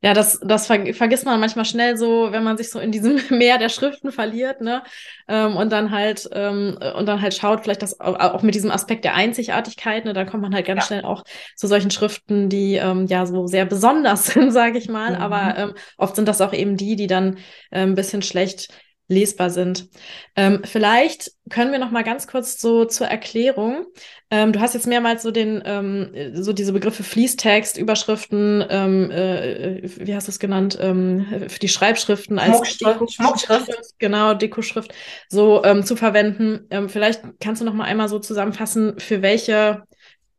Ja, 0.00 0.14
das, 0.14 0.38
das 0.44 0.68
ver 0.68 0.94
vergisst 0.94 1.24
man 1.24 1.40
manchmal 1.40 1.64
schnell 1.64 1.96
so, 1.96 2.30
wenn 2.30 2.44
man 2.44 2.56
sich 2.56 2.70
so 2.70 2.78
in 2.78 2.92
diesem 2.92 3.20
Meer 3.36 3.58
der 3.58 3.68
Schriften 3.68 4.12
verliert, 4.12 4.60
ne? 4.60 4.84
Ähm, 5.26 5.56
und 5.56 5.72
dann 5.72 5.90
halt, 5.90 6.28
ähm, 6.32 6.78
und 6.96 7.06
dann 7.06 7.20
halt 7.20 7.34
schaut, 7.34 7.62
vielleicht 7.62 7.82
das 7.82 7.98
auch, 7.98 8.42
mit 8.42 8.54
diesem 8.54 8.70
Aspekt 8.70 9.04
der 9.04 9.14
Einzigartigkeit, 9.14 10.04
ne? 10.04 10.12
Da 10.12 10.24
kommt 10.24 10.42
man 10.42 10.54
halt 10.54 10.66
ganz 10.66 10.84
ja. 10.84 10.86
schnell 10.86 11.04
auch 11.04 11.24
zu 11.56 11.66
solchen 11.66 11.90
Schriften, 11.90 12.48
die 12.48 12.76
ähm, 12.76 13.06
ja 13.06 13.26
so 13.26 13.48
sehr 13.48 13.64
besonders 13.64 14.26
sind, 14.32 14.52
sage 14.52 14.78
ich 14.78 14.88
mal. 14.88 15.16
Mhm. 15.16 15.22
Aber 15.22 15.58
ähm, 15.58 15.74
oft 15.96 16.14
sind 16.14 16.28
das 16.28 16.40
auch 16.40 16.52
eben 16.52 16.76
die, 16.76 16.94
die 16.94 17.08
dann 17.08 17.38
äh, 17.70 17.80
ein 17.80 17.96
bisschen 17.96 18.22
schlecht 18.22 18.68
lesbar 19.08 19.48
sind. 19.48 19.88
Ähm, 20.36 20.60
vielleicht 20.64 21.32
können 21.48 21.72
wir 21.72 21.78
noch 21.78 21.90
mal 21.90 22.04
ganz 22.04 22.26
kurz 22.26 22.60
so 22.60 22.84
zur 22.84 23.06
Erklärung. 23.06 23.86
Ähm, 24.30 24.52
du 24.52 24.60
hast 24.60 24.74
jetzt 24.74 24.86
mehrmals 24.86 25.22
so 25.22 25.30
den 25.30 25.62
ähm, 25.64 26.34
so 26.34 26.52
diese 26.52 26.74
Begriffe 26.74 27.02
Fließtext, 27.02 27.78
Überschriften, 27.78 28.62
ähm, 28.68 29.10
äh, 29.10 29.80
wie 29.82 30.14
hast 30.14 30.28
du 30.28 30.30
es 30.30 30.38
genannt, 30.38 30.78
ähm, 30.80 31.26
für 31.48 31.58
die 31.58 31.68
Schreibschriften 31.68 32.38
als 32.38 32.56
Schmuckschrift, 32.56 33.12
Schmuckschrift. 33.14 33.98
genau 33.98 34.34
Dekoschrift, 34.34 34.92
so 35.28 35.64
ähm, 35.64 35.84
zu 35.84 35.96
verwenden. 35.96 36.68
Vielleicht 36.88 37.22
kannst 37.40 37.62
du 37.62 37.64
noch 37.64 37.72
mal 37.74 37.84
einmal 37.84 38.08
so 38.08 38.18
zusammenfassen, 38.18 38.98
für 38.98 39.22
welche 39.22 39.84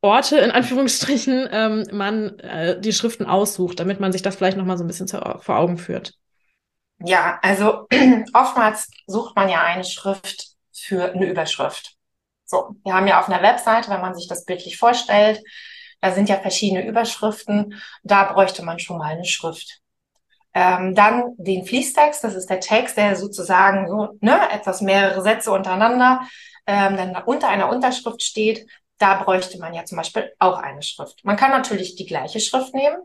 Orte 0.02 0.38
in 0.38 0.52
Anführungsstrichen 0.52 1.50
man 1.92 2.40
äh, 2.40 2.80
die 2.80 2.94
Schriften 2.94 3.26
aussucht, 3.26 3.80
damit 3.80 4.00
man 4.00 4.12
sich 4.12 4.22
das 4.22 4.36
vielleicht 4.36 4.58
noch 4.58 4.66
mal 4.66 4.78
so 4.78 4.84
ein 4.84 4.88
bisschen 4.88 5.08
zu, 5.08 5.20
vor 5.42 5.58
Augen 5.58 5.78
führt. 5.78 6.14
Ja, 7.00 7.40
also 7.42 7.88
oftmals 8.34 8.90
sucht 9.08 9.36
man 9.36 9.50
ja 9.50 9.64
eine 9.64 9.84
Schrift 9.84 10.48
für 10.74 11.12
eine 11.14 11.28
Überschrift. 11.28 11.96
So, 12.46 12.76
wir 12.84 12.94
haben 12.94 13.08
ja 13.08 13.20
auf 13.20 13.30
einer 13.30 13.44
Webseite, 13.44 13.90
wenn 13.90 14.02
man 14.02 14.16
sich 14.16 14.28
das 14.28 14.46
bildlich 14.46 14.78
vorstellt, 14.78 15.42
da 16.02 16.12
sind 16.12 16.30
ja 16.30 16.38
verschiedene 16.38 16.86
Überschriften, 16.86 17.80
da 18.04 18.32
bräuchte 18.32 18.64
man 18.64 18.80
schon 18.80 18.98
mal 18.98 19.14
eine 19.14 19.26
Schrift. 19.26 19.82
Ähm, 20.54 20.96
dann 20.96 21.36
den 21.38 21.66
Fließtext, 21.66 22.24
das 22.24 22.34
ist 22.34 22.50
der 22.50 22.60
Text, 22.60 22.98
der 22.98 23.16
sozusagen 23.16 23.88
so 23.88 24.18
ne, 24.22 24.50
etwas 24.52 24.82
mehrere 24.82 25.22
Sätze 25.22 25.52
untereinander 25.52 26.22
ähm, 26.66 26.98
dann 26.98 27.16
unter 27.24 27.50
einer 27.50 27.70
Unterschrift 27.70 28.22
steht. 28.24 28.68
Da 28.98 29.22
bräuchte 29.22 29.60
man 29.60 29.74
ja 29.74 29.86
zum 29.86 29.98
Beispiel 29.98 30.32
auch 30.40 30.58
eine 30.58 30.82
Schrift. 30.82 31.24
Man 31.24 31.38
kann 31.38 31.52
natürlich 31.52 31.96
die 31.96 32.06
gleiche 32.06 32.40
Schrift 32.40 32.74
nehmen. 32.74 32.98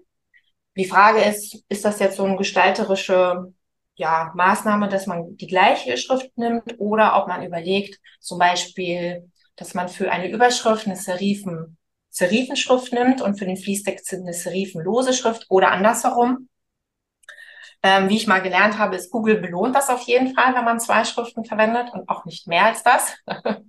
Die 0.77 0.87
Frage 0.87 1.21
ist, 1.21 1.65
ist 1.69 1.85
das 1.85 1.99
jetzt 1.99 2.17
so 2.17 2.25
eine 2.25 2.37
gestalterische 2.37 3.53
ja, 3.97 4.33
Maßnahme, 4.35 4.89
dass 4.89 5.07
man 5.07 5.37
die 5.37 5.47
gleiche 5.47 5.97
Schrift 5.97 6.37
nimmt 6.37 6.77
oder 6.79 7.17
ob 7.21 7.29
man 7.29 7.45
überlegt, 7.45 8.01
zum 8.21 8.39
Beispiel, 8.39 9.31
dass 9.57 9.75
man 9.75 9.89
für 9.89 10.11
eine 10.11 10.30
Überschrift 10.30 10.87
eine 10.87 10.97
Serifen, 10.97 11.78
Serifenschrift 12.11 12.93
nimmt 12.93 13.21
und 13.23 13.39
für 13.39 13.47
den 13.47 13.57
Fließtext 13.57 14.15
eine 14.15 14.33
serifenlose 14.33 15.13
Schrift 15.13 15.47
oder 15.49 15.71
andersherum. 15.71 16.49
Ähm, 17.83 18.09
wie 18.09 18.17
ich 18.17 18.26
mal 18.26 18.41
gelernt 18.41 18.78
habe, 18.78 18.97
ist 18.97 19.11
Google 19.11 19.37
belohnt 19.37 19.76
das 19.76 19.91
auf 19.91 20.02
jeden 20.02 20.35
Fall, 20.35 20.54
wenn 20.54 20.65
man 20.65 20.80
zwei 20.80 21.04
Schriften 21.04 21.45
verwendet 21.45 21.93
und 21.93 22.09
auch 22.09 22.25
nicht 22.25 22.47
mehr 22.47 22.65
als 22.65 22.83
das. 22.83 23.15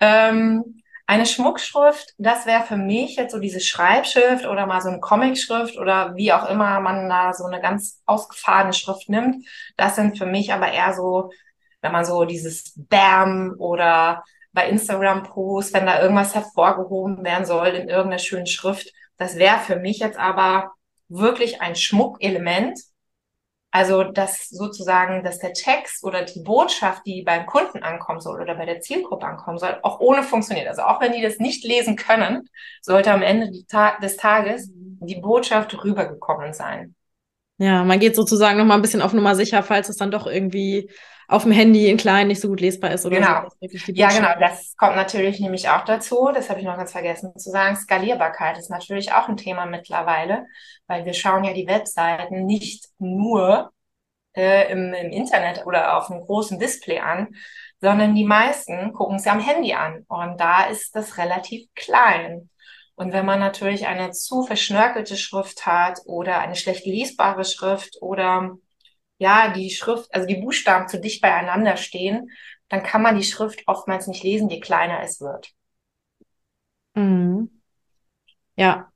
ähm, 0.00 0.81
eine 1.12 1.26
Schmuckschrift, 1.26 2.14
das 2.16 2.46
wäre 2.46 2.62
für 2.62 2.78
mich 2.78 3.16
jetzt 3.16 3.32
so 3.32 3.38
diese 3.38 3.60
Schreibschrift 3.60 4.46
oder 4.46 4.64
mal 4.66 4.80
so 4.80 4.88
eine 4.88 5.00
Comicschrift 5.00 5.76
oder 5.76 6.16
wie 6.16 6.32
auch 6.32 6.48
immer 6.48 6.80
man 6.80 7.06
da 7.06 7.34
so 7.34 7.44
eine 7.44 7.60
ganz 7.60 8.00
ausgefahrene 8.06 8.72
Schrift 8.72 9.10
nimmt. 9.10 9.46
Das 9.76 9.94
sind 9.96 10.16
für 10.16 10.24
mich 10.24 10.54
aber 10.54 10.72
eher 10.72 10.94
so, 10.94 11.30
wenn 11.82 11.92
man 11.92 12.06
so 12.06 12.24
dieses 12.24 12.72
Bam 12.76 13.56
oder 13.58 14.24
bei 14.52 14.70
Instagram 14.70 15.24
Posts, 15.24 15.74
wenn 15.74 15.84
da 15.84 16.00
irgendwas 16.00 16.34
hervorgehoben 16.34 17.22
werden 17.24 17.44
soll 17.44 17.68
in 17.68 17.90
irgendeiner 17.90 18.18
schönen 18.18 18.46
Schrift. 18.46 18.90
Das 19.18 19.36
wäre 19.36 19.58
für 19.58 19.76
mich 19.76 19.98
jetzt 19.98 20.18
aber 20.18 20.72
wirklich 21.08 21.60
ein 21.60 21.76
Schmuckelement, 21.76 22.78
also, 23.74 24.04
dass 24.04 24.50
sozusagen, 24.50 25.24
dass 25.24 25.38
der 25.38 25.54
Text 25.54 26.04
oder 26.04 26.22
die 26.22 26.40
Botschaft, 26.40 27.06
die 27.06 27.22
beim 27.22 27.46
Kunden 27.46 27.82
ankommen 27.82 28.20
soll 28.20 28.42
oder 28.42 28.54
bei 28.54 28.66
der 28.66 28.80
Zielgruppe 28.80 29.26
ankommen 29.26 29.56
soll, 29.56 29.78
auch 29.82 29.98
ohne 29.98 30.22
funktioniert. 30.22 30.68
Also 30.68 30.82
auch 30.82 31.00
wenn 31.00 31.12
die 31.12 31.22
das 31.22 31.38
nicht 31.38 31.64
lesen 31.64 31.96
können, 31.96 32.48
sollte 32.82 33.10
am 33.10 33.22
Ende 33.22 33.50
des 33.50 34.16
Tages 34.18 34.70
die 34.74 35.20
Botschaft 35.20 35.82
rübergekommen 35.82 36.52
sein. 36.52 36.94
Ja, 37.56 37.82
man 37.82 37.98
geht 37.98 38.14
sozusagen 38.14 38.58
noch 38.58 38.66
mal 38.66 38.74
ein 38.74 38.82
bisschen 38.82 39.00
auf 39.00 39.14
Nummer 39.14 39.34
sicher, 39.34 39.62
falls 39.62 39.88
es 39.88 39.96
dann 39.96 40.10
doch 40.10 40.26
irgendwie 40.26 40.90
auf 41.32 41.44
dem 41.44 41.52
Handy 41.52 41.88
in 41.88 41.96
klein 41.96 42.28
nicht 42.28 42.40
so 42.40 42.48
gut 42.48 42.60
lesbar 42.60 42.92
ist 42.92 43.06
oder 43.06 43.16
genau. 43.16 43.48
so. 43.60 43.92
Ja, 43.92 44.08
genau. 44.08 44.38
Das 44.38 44.76
kommt 44.76 44.96
natürlich 44.96 45.40
nämlich 45.40 45.68
auch 45.68 45.84
dazu. 45.84 46.30
Das 46.34 46.50
habe 46.50 46.60
ich 46.60 46.66
noch 46.66 46.76
ganz 46.76 46.92
vergessen 46.92 47.36
zu 47.36 47.50
sagen. 47.50 47.76
Skalierbarkeit 47.76 48.58
ist 48.58 48.70
natürlich 48.70 49.12
auch 49.12 49.28
ein 49.28 49.36
Thema 49.36 49.66
mittlerweile, 49.66 50.46
weil 50.86 51.04
wir 51.04 51.14
schauen 51.14 51.44
ja 51.44 51.54
die 51.54 51.66
Webseiten 51.66 52.44
nicht 52.44 52.88
nur 52.98 53.72
äh, 54.36 54.70
im, 54.70 54.92
im 54.92 55.10
Internet 55.10 55.64
oder 55.66 55.96
auf 55.96 56.10
einem 56.10 56.20
großen 56.20 56.58
Display 56.58 57.00
an, 57.00 57.28
sondern 57.80 58.14
die 58.14 58.24
meisten 58.24 58.92
gucken 58.92 59.18
sie 59.18 59.30
am 59.30 59.40
Handy 59.40 59.72
an. 59.72 60.04
Und 60.08 60.38
da 60.38 60.64
ist 60.66 60.94
das 60.94 61.16
relativ 61.18 61.66
klein. 61.74 62.50
Und 62.94 63.12
wenn 63.12 63.26
man 63.26 63.40
natürlich 63.40 63.86
eine 63.86 64.10
zu 64.10 64.42
verschnörkelte 64.42 65.16
Schrift 65.16 65.64
hat 65.66 66.00
oder 66.04 66.40
eine 66.40 66.56
schlecht 66.56 66.84
lesbare 66.84 67.44
Schrift 67.44 67.96
oder 68.02 68.56
ja, 69.22 69.52
die 69.52 69.70
Schrift, 69.70 70.12
also 70.14 70.26
die 70.26 70.36
Buchstaben 70.36 70.88
zu 70.88 71.00
dicht 71.00 71.22
beieinander 71.22 71.76
stehen, 71.76 72.30
dann 72.68 72.82
kann 72.82 73.02
man 73.02 73.16
die 73.16 73.24
Schrift 73.24 73.62
oftmals 73.66 74.06
nicht 74.06 74.24
lesen, 74.24 74.50
je 74.50 74.60
kleiner 74.60 75.02
es 75.02 75.20
wird. 75.20 75.52
Mhm. 76.94 77.62
Ja, 78.56 78.92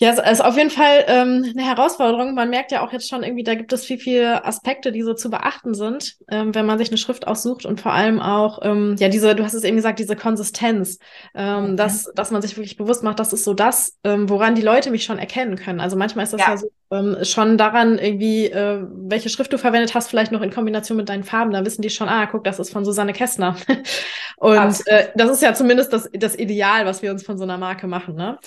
ja, 0.00 0.10
es 0.10 0.18
ist 0.18 0.44
auf 0.44 0.56
jeden 0.56 0.70
Fall 0.70 1.04
ähm, 1.06 1.52
eine 1.56 1.64
Herausforderung. 1.64 2.34
Man 2.34 2.50
merkt 2.50 2.72
ja 2.72 2.84
auch 2.84 2.92
jetzt 2.92 3.08
schon 3.08 3.22
irgendwie, 3.22 3.44
da 3.44 3.54
gibt 3.54 3.72
es 3.72 3.84
viel, 3.84 3.98
viele 3.98 4.44
Aspekte, 4.44 4.90
die 4.90 5.02
so 5.02 5.14
zu 5.14 5.30
beachten 5.30 5.72
sind, 5.72 6.16
ähm, 6.28 6.52
wenn 6.52 6.66
man 6.66 6.78
sich 6.78 6.88
eine 6.88 6.98
Schrift 6.98 7.28
aussucht 7.28 7.64
und 7.64 7.80
vor 7.80 7.92
allem 7.92 8.20
auch, 8.20 8.58
ähm, 8.62 8.96
ja, 8.98 9.08
diese, 9.08 9.36
du 9.36 9.44
hast 9.44 9.54
es 9.54 9.62
eben 9.62 9.76
gesagt, 9.76 10.00
diese 10.00 10.16
Konsistenz, 10.16 10.98
ähm, 11.34 11.70
mhm. 11.70 11.76
dass, 11.76 12.10
dass 12.14 12.32
man 12.32 12.42
sich 12.42 12.56
wirklich 12.56 12.76
bewusst 12.76 13.04
macht, 13.04 13.20
das 13.20 13.32
ist 13.32 13.44
so 13.44 13.54
das, 13.54 13.96
ähm, 14.02 14.28
woran 14.28 14.56
die 14.56 14.62
Leute 14.62 14.90
mich 14.90 15.04
schon 15.04 15.18
erkennen 15.18 15.54
können. 15.54 15.78
Also 15.78 15.96
manchmal 15.96 16.24
ist 16.24 16.32
das 16.32 16.40
ja, 16.40 16.50
ja 16.50 16.56
so 16.56 16.68
ähm, 16.90 17.16
schon 17.22 17.58
daran 17.58 17.98
irgendwie, 17.98 18.46
äh, 18.46 18.84
welche 18.90 19.28
Schrift 19.28 19.52
du 19.52 19.58
verwendet 19.58 19.94
hast, 19.94 20.08
vielleicht 20.08 20.32
noch 20.32 20.42
in 20.42 20.50
Kombination 20.50 20.96
mit 20.96 21.08
deinen 21.08 21.24
Farben, 21.24 21.52
da 21.52 21.64
wissen 21.64 21.82
die 21.82 21.90
schon, 21.90 22.08
ah, 22.08 22.26
guck, 22.26 22.44
das 22.44 22.58
ist 22.58 22.72
von 22.72 22.84
Susanne 22.84 23.12
Kästner. 23.12 23.56
und 24.36 24.86
äh, 24.86 25.08
das 25.14 25.30
ist 25.30 25.42
ja 25.42 25.54
zumindest 25.54 25.92
das, 25.92 26.08
das 26.12 26.38
Ideal, 26.38 26.86
was 26.86 27.02
wir 27.02 27.10
uns 27.10 27.24
von 27.24 27.38
so 27.38 27.44
einer 27.44 27.58
Marke 27.58 27.86
machen, 27.86 28.14
ne? 28.14 28.38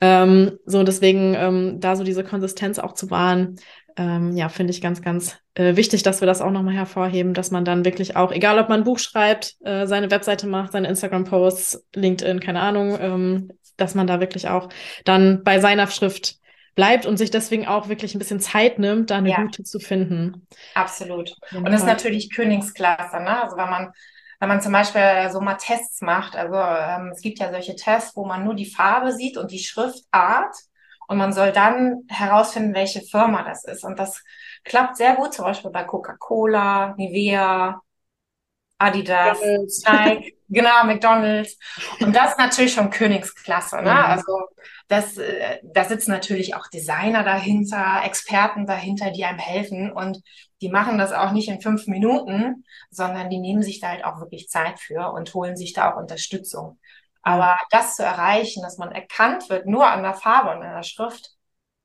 Ähm, 0.00 0.58
so, 0.66 0.82
deswegen 0.82 1.34
ähm, 1.34 1.80
da 1.80 1.96
so 1.96 2.04
diese 2.04 2.24
Konsistenz 2.24 2.78
auch 2.78 2.94
zu 2.94 3.10
wahren, 3.10 3.56
ähm, 3.96 4.36
ja, 4.36 4.48
finde 4.48 4.72
ich 4.72 4.80
ganz, 4.80 5.02
ganz 5.02 5.36
äh, 5.54 5.76
wichtig, 5.76 6.02
dass 6.02 6.20
wir 6.20 6.26
das 6.26 6.40
auch 6.40 6.50
nochmal 6.50 6.74
hervorheben, 6.74 7.34
dass 7.34 7.50
man 7.50 7.64
dann 7.64 7.84
wirklich 7.84 8.16
auch, 8.16 8.32
egal 8.32 8.58
ob 8.58 8.68
man 8.68 8.80
ein 8.80 8.84
Buch 8.84 8.98
schreibt, 8.98 9.56
äh, 9.64 9.86
seine 9.86 10.10
Webseite 10.10 10.46
macht, 10.46 10.72
seine 10.72 10.88
Instagram-Posts, 10.88 11.86
LinkedIn, 11.94 12.40
keine 12.40 12.60
Ahnung, 12.60 12.98
ähm, 13.00 13.52
dass 13.76 13.94
man 13.94 14.06
da 14.06 14.20
wirklich 14.20 14.48
auch 14.48 14.68
dann 15.04 15.42
bei 15.44 15.60
seiner 15.60 15.86
Schrift 15.88 16.36
bleibt 16.74 17.06
und 17.06 17.16
sich 17.16 17.30
deswegen 17.30 17.66
auch 17.66 17.88
wirklich 17.88 18.14
ein 18.14 18.18
bisschen 18.18 18.40
Zeit 18.40 18.78
nimmt, 18.78 19.10
da 19.10 19.16
eine 19.16 19.30
ja. 19.30 19.42
gute 19.42 19.62
zu 19.64 19.78
finden. 19.78 20.46
Absolut. 20.74 21.36
Und 21.54 21.66
das 21.66 21.80
ist 21.80 21.86
natürlich 21.86 22.34
Königsklasse, 22.34 23.20
ne? 23.20 23.42
Also 23.42 23.56
wenn 23.56 23.70
man 23.70 23.92
wenn 24.42 24.48
man 24.48 24.60
zum 24.60 24.72
Beispiel 24.72 25.30
so 25.30 25.40
mal 25.40 25.54
Tests 25.54 26.00
macht, 26.00 26.34
also 26.34 26.56
ähm, 26.56 27.12
es 27.12 27.20
gibt 27.20 27.38
ja 27.38 27.52
solche 27.52 27.76
Tests, 27.76 28.16
wo 28.16 28.26
man 28.26 28.42
nur 28.42 28.54
die 28.54 28.68
Farbe 28.68 29.12
sieht 29.12 29.36
und 29.36 29.52
die 29.52 29.60
Schriftart 29.60 30.56
und 31.06 31.16
man 31.16 31.32
soll 31.32 31.52
dann 31.52 32.02
herausfinden, 32.08 32.74
welche 32.74 33.02
Firma 33.02 33.44
das 33.44 33.64
ist. 33.64 33.84
Und 33.84 34.00
das 34.00 34.24
klappt 34.64 34.96
sehr 34.96 35.14
gut, 35.14 35.32
zum 35.32 35.44
Beispiel 35.44 35.70
bei 35.70 35.84
Coca-Cola, 35.84 36.94
Nivea, 36.96 37.80
Adidas, 38.82 39.38
Nike, 39.86 40.36
genau, 40.48 40.84
McDonalds. 40.84 41.58
Und 42.00 42.14
das 42.14 42.32
ist 42.32 42.38
natürlich 42.38 42.72
schon 42.72 42.90
Königsklasse. 42.90 43.76
Ne? 43.76 43.82
Mhm. 43.82 43.88
Also 43.88 44.32
das, 44.88 45.16
äh, 45.18 45.58
da 45.62 45.84
sitzen 45.84 46.10
natürlich 46.10 46.54
auch 46.54 46.66
Designer 46.68 47.22
dahinter, 47.22 48.02
Experten 48.04 48.66
dahinter, 48.66 49.10
die 49.10 49.24
einem 49.24 49.38
helfen. 49.38 49.92
Und 49.92 50.22
die 50.60 50.68
machen 50.68 50.98
das 50.98 51.12
auch 51.12 51.32
nicht 51.32 51.48
in 51.48 51.60
fünf 51.60 51.86
Minuten, 51.86 52.64
sondern 52.90 53.30
die 53.30 53.38
nehmen 53.38 53.62
sich 53.62 53.80
da 53.80 53.88
halt 53.88 54.04
auch 54.04 54.20
wirklich 54.20 54.48
Zeit 54.48 54.80
für 54.80 55.12
und 55.12 55.32
holen 55.34 55.56
sich 55.56 55.72
da 55.72 55.92
auch 55.92 55.96
Unterstützung. 55.96 56.78
Aber 57.22 57.56
das 57.70 57.96
zu 57.96 58.02
erreichen, 58.02 58.62
dass 58.62 58.78
man 58.78 58.90
erkannt 58.90 59.48
wird, 59.48 59.66
nur 59.66 59.86
an 59.86 60.02
der 60.02 60.14
Farbe 60.14 60.50
und 60.50 60.62
an 60.64 60.74
der 60.74 60.82
Schrift, 60.82 61.30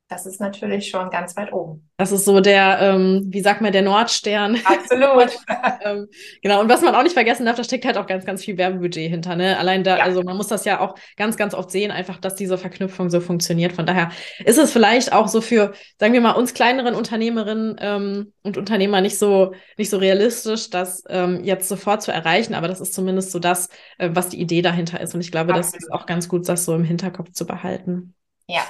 das 0.10 0.26
ist 0.26 0.40
natürlich 0.40 0.88
schon 0.90 1.10
ganz 1.10 1.36
weit 1.36 1.52
oben. 1.52 1.90
Das 1.98 2.14
ist 2.14 2.24
so 2.24 2.40
der, 2.40 2.80
ähm, 2.80 3.26
wie 3.28 3.42
sagt 3.42 3.60
man, 3.60 3.74
der 3.74 3.82
Nordstern. 3.82 4.58
Absolut. 4.64 5.38
ähm, 5.84 6.08
genau. 6.42 6.62
Und 6.62 6.70
was 6.70 6.82
man 6.82 6.96
auch 6.96 7.04
nicht 7.04 7.14
vergessen 7.14 7.46
darf, 7.46 7.58
da 7.58 7.64
steckt 7.64 7.84
halt 7.84 7.98
auch 7.98 8.08
ganz, 8.08 8.24
ganz 8.24 8.44
viel 8.44 8.58
Werbebudget 8.58 9.10
hinter. 9.10 9.36
Ne? 9.36 9.58
Allein 9.58 9.84
da, 9.84 9.98
ja. 9.98 10.04
also 10.04 10.24
man 10.24 10.38
muss 10.38 10.48
das 10.48 10.64
ja 10.64 10.80
auch 10.80 10.96
ganz, 11.18 11.36
ganz 11.36 11.54
oft 11.54 11.72
sehen, 11.72 11.92
einfach, 11.92 12.20
dass 12.20 12.36
diese 12.36 12.58
Verknüpfung 12.58 13.10
so 13.10 13.20
funktioniert. 13.20 13.74
Von 13.74 13.86
daher 13.86 14.10
ist 14.46 14.58
es 14.58 14.72
vielleicht 14.72 15.12
auch 15.12 15.28
so 15.28 15.42
für, 15.42 15.74
sagen 16.00 16.14
wir 16.14 16.22
mal, 16.22 16.32
uns 16.32 16.54
kleineren 16.54 16.96
Unternehmerinnen 16.96 17.76
ähm, 17.80 18.34
und 18.44 18.58
Unternehmer 18.58 19.02
nicht 19.02 19.18
so, 19.18 19.54
nicht 19.78 19.90
so 19.90 19.98
realistisch, 19.98 20.70
das 20.70 21.04
ähm, 21.10 21.44
jetzt 21.44 21.68
sofort 21.68 22.02
zu 22.02 22.14
erreichen. 22.14 22.54
Aber 22.54 22.70
das 22.70 22.80
ist 22.80 22.94
zumindest 22.94 23.32
so 23.32 23.40
das, 23.40 23.68
äh, 23.98 24.10
was 24.14 24.30
die 24.30 24.40
Idee 24.40 24.62
dahinter 24.62 25.02
ist. 25.02 25.14
Und 25.14 25.20
ich 25.20 25.32
glaube, 25.32 25.54
Absolut. 25.54 25.74
das 25.76 25.84
ist 25.84 25.92
auch 25.92 26.06
ganz 26.06 26.30
gut, 26.30 26.48
das 26.48 26.64
so 26.64 26.74
im 26.76 26.86
Hinterkopf 26.86 27.32
zu 27.34 27.46
behalten. 27.46 28.14
Ja, 28.48 28.64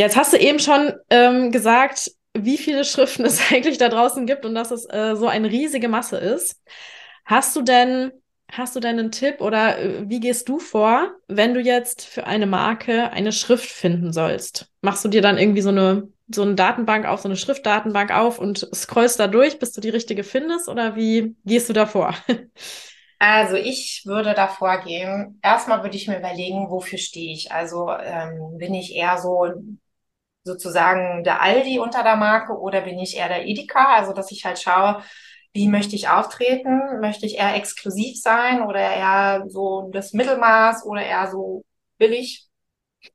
Jetzt 0.00 0.16
hast 0.16 0.32
du 0.32 0.38
eben 0.38 0.58
schon 0.58 0.94
ähm, 1.10 1.52
gesagt, 1.52 2.10
wie 2.32 2.56
viele 2.56 2.84
Schriften 2.86 3.22
es 3.26 3.52
eigentlich 3.52 3.76
da 3.76 3.90
draußen 3.90 4.24
gibt 4.24 4.46
und 4.46 4.54
dass 4.54 4.70
es 4.70 4.86
äh, 4.88 5.14
so 5.14 5.28
eine 5.28 5.50
riesige 5.50 5.88
Masse 5.88 6.16
ist. 6.16 6.58
Hast 7.26 7.54
du 7.54 7.60
denn, 7.60 8.10
hast 8.50 8.74
du 8.74 8.80
denn 8.80 8.98
einen 8.98 9.10
Tipp 9.10 9.42
oder 9.42 9.78
äh, 9.78 10.08
wie 10.08 10.20
gehst 10.20 10.48
du 10.48 10.58
vor, 10.58 11.10
wenn 11.28 11.52
du 11.52 11.60
jetzt 11.60 12.06
für 12.06 12.26
eine 12.26 12.46
Marke 12.46 13.10
eine 13.12 13.30
Schrift 13.30 13.68
finden 13.68 14.14
sollst? 14.14 14.70
Machst 14.80 15.04
du 15.04 15.08
dir 15.08 15.20
dann 15.20 15.36
irgendwie 15.36 15.60
so 15.60 15.68
eine, 15.68 16.08
so 16.34 16.42
eine 16.42 16.54
Datenbank 16.54 17.04
auf, 17.04 17.20
so 17.20 17.28
eine 17.28 17.36
Schriftdatenbank 17.36 18.10
auf 18.10 18.38
und 18.38 18.70
scrollst 18.74 19.20
da 19.20 19.26
durch, 19.26 19.58
bis 19.58 19.72
du 19.72 19.82
die 19.82 19.90
richtige 19.90 20.24
findest 20.24 20.70
oder 20.70 20.96
wie 20.96 21.36
gehst 21.44 21.68
du 21.68 21.74
da 21.74 21.84
vor? 21.84 22.14
Also 23.22 23.56
ich 23.56 24.04
würde 24.06 24.32
da 24.32 24.48
vorgehen. 24.48 25.38
Erstmal 25.42 25.82
würde 25.82 25.94
ich 25.94 26.08
mir 26.08 26.18
überlegen, 26.18 26.70
wofür 26.70 26.96
stehe 26.96 27.34
ich. 27.34 27.52
Also 27.52 27.90
ähm, 27.90 28.56
bin 28.56 28.72
ich 28.72 28.96
eher 28.96 29.18
so 29.18 29.44
sozusagen 30.44 31.24
der 31.24 31.42
Aldi 31.42 31.78
unter 31.78 32.02
der 32.02 32.16
Marke 32.16 32.52
oder 32.58 32.80
bin 32.82 32.98
ich 32.98 33.16
eher 33.16 33.28
der 33.28 33.46
Edeka? 33.46 33.94
Also, 33.96 34.12
dass 34.12 34.30
ich 34.30 34.44
halt 34.44 34.58
schaue, 34.58 35.02
wie 35.52 35.68
möchte 35.68 35.96
ich 35.96 36.08
auftreten? 36.08 37.00
Möchte 37.00 37.26
ich 37.26 37.36
eher 37.36 37.54
exklusiv 37.54 38.20
sein 38.20 38.62
oder 38.62 38.80
eher 38.80 39.44
so 39.48 39.90
das 39.92 40.12
Mittelmaß 40.12 40.84
oder 40.86 41.02
eher 41.02 41.28
so 41.30 41.64
billig 41.98 42.46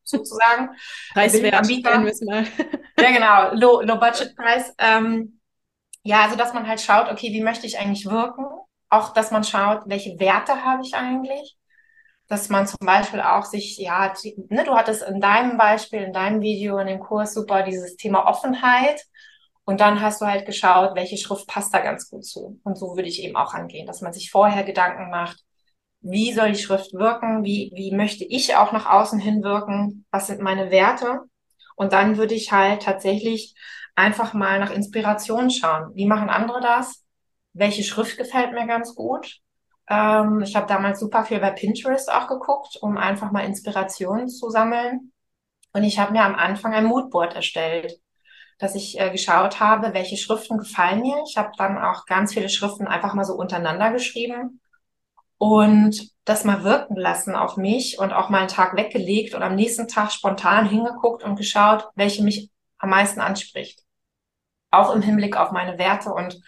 sozusagen? 0.04 0.70
Preiswert, 1.14 1.66
nennen 1.66 2.06
wir 2.06 2.12
es 2.12 2.22
mal. 2.22 2.46
ja, 3.00 3.12
genau, 3.12 3.54
Low, 3.54 3.82
Low 3.82 4.00
Budget 4.00 4.36
Preis. 4.36 4.74
Ähm, 4.78 5.40
ja, 6.04 6.22
also 6.24 6.36
dass 6.36 6.54
man 6.54 6.68
halt 6.68 6.82
schaut, 6.82 7.10
okay, 7.12 7.32
wie 7.32 7.42
möchte 7.42 7.66
ich 7.66 7.80
eigentlich 7.80 8.06
wirken? 8.06 8.46
Auch, 8.90 9.14
dass 9.14 9.32
man 9.32 9.44
schaut, 9.44 9.84
welche 9.88 10.20
Werte 10.20 10.64
habe 10.64 10.84
ich 10.84 10.94
eigentlich? 10.94 11.58
Dass 12.28 12.50
man 12.50 12.68
zum 12.68 12.86
Beispiel 12.86 13.22
auch 13.22 13.46
sich, 13.46 13.78
ja, 13.78 14.14
ne, 14.50 14.64
du 14.64 14.76
hattest 14.76 15.04
in 15.04 15.22
deinem 15.22 15.58
Beispiel, 15.58 16.02
in 16.02 16.14
deinem 16.14 16.42
Video, 16.42 16.78
in 16.80 16.88
dem 16.88 17.00
Kurs 17.00 17.34
super 17.34 17.64
dieses 17.64 17.96
Thema 17.98 18.26
Offenheit. 18.28 19.02
Und 19.66 19.82
dann 19.82 20.02
hast 20.02 20.22
du 20.22 20.26
halt 20.26 20.46
geschaut, 20.46 20.96
welche 20.96 21.18
Schrift 21.18 21.48
passt 21.48 21.74
da 21.74 21.80
ganz 21.80 22.10
gut 22.10 22.26
zu. 22.26 22.60
Und 22.64 22.78
so 22.78 22.96
würde 22.96 23.08
ich 23.10 23.24
eben 23.24 23.36
auch 23.36 23.54
angehen, 23.54 23.88
dass 23.88 24.02
man 24.02 24.14
sich 24.14 24.32
vorher 24.32 24.64
Gedanken 24.64 25.10
macht, 25.10 25.44
wie 26.02 26.34
soll 26.34 26.52
die 26.52 26.60
Schrift 26.60 26.94
wirken, 26.94 27.44
wie, 27.44 27.72
wie 27.74 27.92
möchte 27.96 28.24
ich 28.26 28.56
auch 28.56 28.72
nach 28.72 28.86
außen 28.86 29.20
hin 29.20 29.44
wirken, 29.44 30.06
was 30.12 30.28
sind 30.28 30.40
meine 30.42 30.70
Werte. 30.70 31.22
Und 31.76 31.94
dann 31.94 32.18
würde 32.18 32.36
ich 32.36 32.52
halt 32.52 32.84
tatsächlich 32.84 33.56
einfach 33.96 34.34
mal 34.34 34.60
nach 34.60 34.72
Inspiration 34.72 35.50
schauen. 35.50 35.92
Wie 35.96 36.06
machen 36.06 36.30
andere 36.30 36.62
das? 36.62 37.04
Welche 37.54 37.84
Schrift 37.84 38.18
gefällt 38.18 38.54
mir 38.54 38.68
ganz 38.68 38.94
gut? 38.94 39.40
Ähm, 39.90 40.42
ich 40.42 40.56
habe 40.56 40.68
damals 40.68 41.00
super 41.00 41.26
viel 41.26 41.40
bei 41.40 41.52
Pinterest 41.52 42.12
auch 42.12 42.28
geguckt, 42.28 42.78
um 42.82 42.98
einfach 42.98 43.32
mal 43.32 43.46
Inspirationen 43.46 44.30
zu 44.30 44.50
sammeln. 44.50 45.12
Und 45.74 45.84
ich 45.84 46.00
habe 46.00 46.14
mir 46.14 46.24
am 46.24 46.36
Anfang 46.36 46.74
ein 46.74 46.86
Moodboard 46.86 47.36
erstellt, 47.36 48.00
dass 48.58 48.76
ich 48.76 49.00
äh, 49.00 49.12
geschaut 49.12 49.60
habe, 49.60 49.94
welche 49.94 50.18
Schriften 50.18 50.58
gefallen 50.58 51.02
mir. 51.02 51.22
Ich 51.28 51.38
habe 51.38 51.52
dann 51.58 51.78
auch 51.78 52.06
ganz 52.06 52.34
viele 52.34 52.50
Schriften 52.50 52.88
einfach 52.88 53.14
mal 53.14 53.26
so 53.26 53.34
untereinander 53.36 53.92
geschrieben 53.92 54.62
und 55.38 56.12
das 56.24 56.44
mal 56.44 56.64
wirken 56.64 56.96
lassen 56.96 57.36
auf 57.36 57.58
mich 57.58 58.00
und 58.00 58.14
auch 58.14 58.30
mal 58.30 58.40
einen 58.40 58.48
Tag 58.48 58.76
weggelegt 58.76 59.36
und 59.36 59.44
am 59.44 59.56
nächsten 59.56 59.88
Tag 59.88 60.12
spontan 60.12 60.68
hingeguckt 60.68 61.24
und 61.24 61.36
geschaut, 61.36 61.90
welche 61.96 62.24
mich 62.24 62.50
am 62.78 62.90
meisten 62.90 63.20
anspricht. 63.20 63.84
Auch 64.72 64.94
im 64.94 65.02
Hinblick 65.02 65.38
auf 65.38 65.52
meine 65.52 65.78
Werte 65.78 66.14
und 66.14 66.42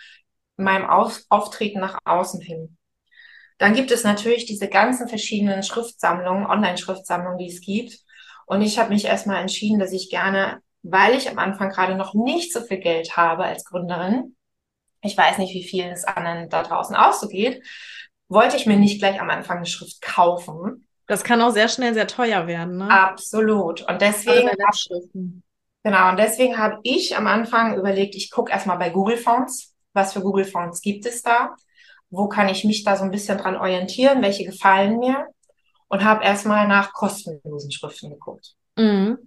meinem 0.56 0.90
Auf 0.90 1.22
Auftreten 1.30 1.80
nach 1.80 2.00
außen 2.06 2.42
hin. 2.42 2.77
Dann 3.58 3.74
gibt 3.74 3.92
es 3.92 4.04
natürlich 4.04 4.46
diese 4.46 4.68
ganzen 4.68 5.08
verschiedenen 5.08 5.64
Schriftsammlungen, 5.64 6.46
Online-Schriftsammlungen, 6.46 7.40
die 7.40 7.48
es 7.48 7.62
gibt. 7.62 8.00
Und 8.46 8.62
ich 8.62 8.78
habe 8.80 8.90
mich 8.90 9.06
erstmal 9.06 9.42
entschieden, 9.42 9.80
dass 9.80 9.92
ich 9.92 10.10
gerne, 10.10 10.62
weil 10.84 11.16
ich 11.16 11.30
am 11.30 11.40
Anfang 11.40 11.70
gerade 11.70 11.96
noch 11.96 12.14
nicht 12.14 12.54
so 12.54 12.62
viel 12.62 12.78
Geld 12.78 13.18
habe 13.18 13.44
als 13.44 13.66
Gründerin, 13.66 14.36
ich 15.02 15.18
weiß 15.18 15.38
nicht, 15.38 15.54
wie 15.54 15.64
viel 15.64 15.86
es 15.86 16.06
anderen 16.06 16.50
da 16.50 16.64
draußen 16.64 16.96
ausgeht, 16.96 17.64
wollte 18.30 18.58
ich 18.58 18.66
mir 18.66 18.78
nicht 18.78 19.00
gleich 19.00 19.22
am 19.22 19.30
Anfang 19.30 19.58
eine 19.58 19.66
Schrift 19.66 20.02
kaufen. 20.02 20.88
Das 21.08 21.24
kann 21.24 21.42
auch 21.42 21.52
sehr 21.52 21.70
schnell 21.70 21.94
sehr 21.94 22.08
teuer 22.08 22.48
werden, 22.48 22.78
ne? 22.78 22.90
Absolut. 22.90 23.88
Und 23.88 24.02
deswegen. 24.02 24.50
Genau, 25.84 26.10
und 26.10 26.20
deswegen 26.20 26.58
habe 26.58 26.80
ich 26.84 27.16
am 27.16 27.28
Anfang 27.28 27.78
überlegt, 27.78 28.16
ich 28.16 28.30
gucke 28.30 28.52
erstmal 28.52 28.78
bei 28.78 28.90
Google 28.90 29.18
Fonts, 29.18 29.74
was 29.94 30.12
für 30.14 30.22
Google 30.22 30.44
Fonts 30.44 30.82
gibt 30.82 31.06
es 31.06 31.22
da 31.22 31.56
wo 32.10 32.28
kann 32.28 32.50
ich 32.50 32.64
mich 32.64 32.84
da 32.84 32.96
so 32.96 33.04
ein 33.04 33.12
bisschen 33.12 33.38
dran 33.38 33.58
orientieren, 33.58 34.22
welche 34.22 34.46
gefallen 34.46 35.00
mir 35.00 35.28
und 35.88 36.04
habe 36.04 36.24
erstmal 36.24 36.68
nach 36.68 36.94
kostenlosen 36.94 37.72
Schriften 37.72 38.10
geguckt. 38.10 38.56
Mhm. 38.78 39.18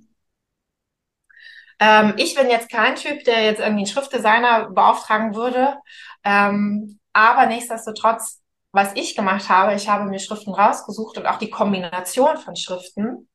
Ähm, 1.79 2.15
ich 2.19 2.35
bin 2.35 2.51
jetzt 2.51 2.71
kein 2.71 2.95
Typ, 2.95 3.25
der 3.25 3.45
jetzt 3.45 3.61
irgendwie 3.61 3.81
einen 3.81 3.87
Schriftdesigner 3.87 4.71
beauftragen 4.71 5.35
würde, 5.35 5.79
ähm, 6.25 6.99
aber 7.13 7.47
nichtsdestotrotz, 7.47 8.43
was 8.73 8.93
ich 8.95 9.17
gemacht 9.17 9.49
habe, 9.49 9.75
ich 9.75 9.89
habe 9.89 10.05
mir 10.05 10.19
Schriften 10.19 10.55
rausgesucht 10.55 11.19
und 11.19 11.27
auch 11.27 11.39
die 11.39 11.51
Kombination 11.51 12.37
von 12.37 12.55
Schriften. 12.55 13.29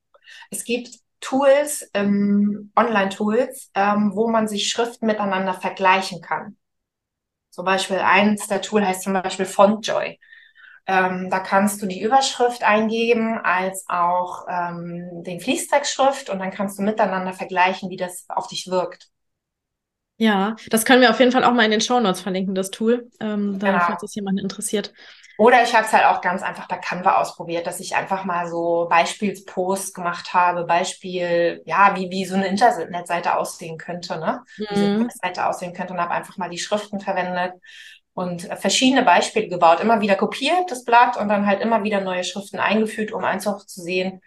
Es 0.49 0.63
gibt 0.63 0.89
Tools, 1.19 1.89
ähm, 1.95 2.71
Online-Tools, 2.75 3.71
ähm, 3.73 4.11
wo 4.13 4.29
man 4.29 4.47
sich 4.47 4.69
Schriften 4.69 5.07
miteinander 5.07 5.55
vergleichen 5.55 6.21
kann. 6.21 6.55
Zum 7.55 7.63
Beispiel 7.63 7.99
eins 7.99 8.47
der 8.47 8.61
Tool 8.61 8.85
heißt 8.85 9.03
zum 9.03 9.13
Beispiel 9.13 9.45
FontJoy. 9.45 10.19
Ähm, 10.87 11.29
da 11.29 11.39
kannst 11.39 11.81
du 11.81 11.85
die 11.85 12.01
Überschrift 12.01 12.63
eingeben 12.63 13.39
als 13.41 13.85
auch 13.87 14.45
ähm, 14.49 15.23
den 15.23 15.39
Fließtextschrift 15.39 16.29
und 16.29 16.39
dann 16.39 16.51
kannst 16.51 16.77
du 16.77 16.83
miteinander 16.83 17.31
vergleichen, 17.31 17.89
wie 17.89 17.95
das 17.95 18.25
auf 18.27 18.47
dich 18.47 18.69
wirkt. 18.69 19.07
Ja, 20.17 20.57
das 20.69 20.83
können 20.83 21.01
wir 21.01 21.11
auf 21.11 21.19
jeden 21.19 21.31
Fall 21.31 21.45
auch 21.45 21.53
mal 21.53 21.63
in 21.63 21.71
den 21.71 21.79
Show 21.79 22.01
Notes 22.01 22.19
verlinken, 22.19 22.55
das 22.55 22.71
Tool, 22.71 23.09
ähm, 23.21 23.57
dann, 23.57 23.71
genau. 23.71 23.85
falls 23.85 24.03
es 24.03 24.15
jemanden 24.15 24.39
interessiert. 24.39 24.93
Oder 25.37 25.63
ich 25.63 25.75
habe 25.75 25.85
es 25.85 25.91
halt 25.93 26.05
auch 26.05 26.21
ganz 26.21 26.43
einfach 26.43 26.67
bei 26.67 26.77
Canva 26.77 27.17
ausprobiert, 27.19 27.67
dass 27.67 27.79
ich 27.79 27.95
einfach 27.95 28.23
mal 28.23 28.47
so 28.47 28.87
Beispielsposts 28.89 29.93
gemacht 29.93 30.33
habe, 30.33 30.65
Beispiel, 30.65 31.61
ja, 31.65 31.95
wie, 31.95 32.09
wie 32.09 32.25
so 32.25 32.35
eine 32.35 32.47
Internetseite 32.47 33.35
aussehen 33.35 33.77
könnte, 33.77 34.17
ne? 34.17 34.43
Mhm. 34.57 34.65
Wie 34.69 34.75
so 34.75 34.85
eine 34.85 35.09
Seite 35.09 35.45
aussehen 35.47 35.73
könnte 35.73 35.93
und 35.93 35.99
habe 35.99 36.13
einfach 36.13 36.37
mal 36.37 36.49
die 36.49 36.57
Schriften 36.57 36.99
verwendet 36.99 37.53
und 38.13 38.43
verschiedene 38.43 39.03
Beispiele 39.03 39.49
gebaut, 39.49 39.81
immer 39.81 39.99
wieder 39.99 40.15
kopiert 40.15 40.71
das 40.71 40.85
Blatt 40.85 41.17
und 41.17 41.27
dann 41.27 41.45
halt 41.45 41.61
immer 41.61 41.83
wieder 41.83 41.99
neue 41.99 42.23
Schriften 42.23 42.59
eingefügt, 42.59 43.11
um 43.11 43.25
einfach 43.25 43.65
zu 43.65 43.81
sehen, 43.81 44.21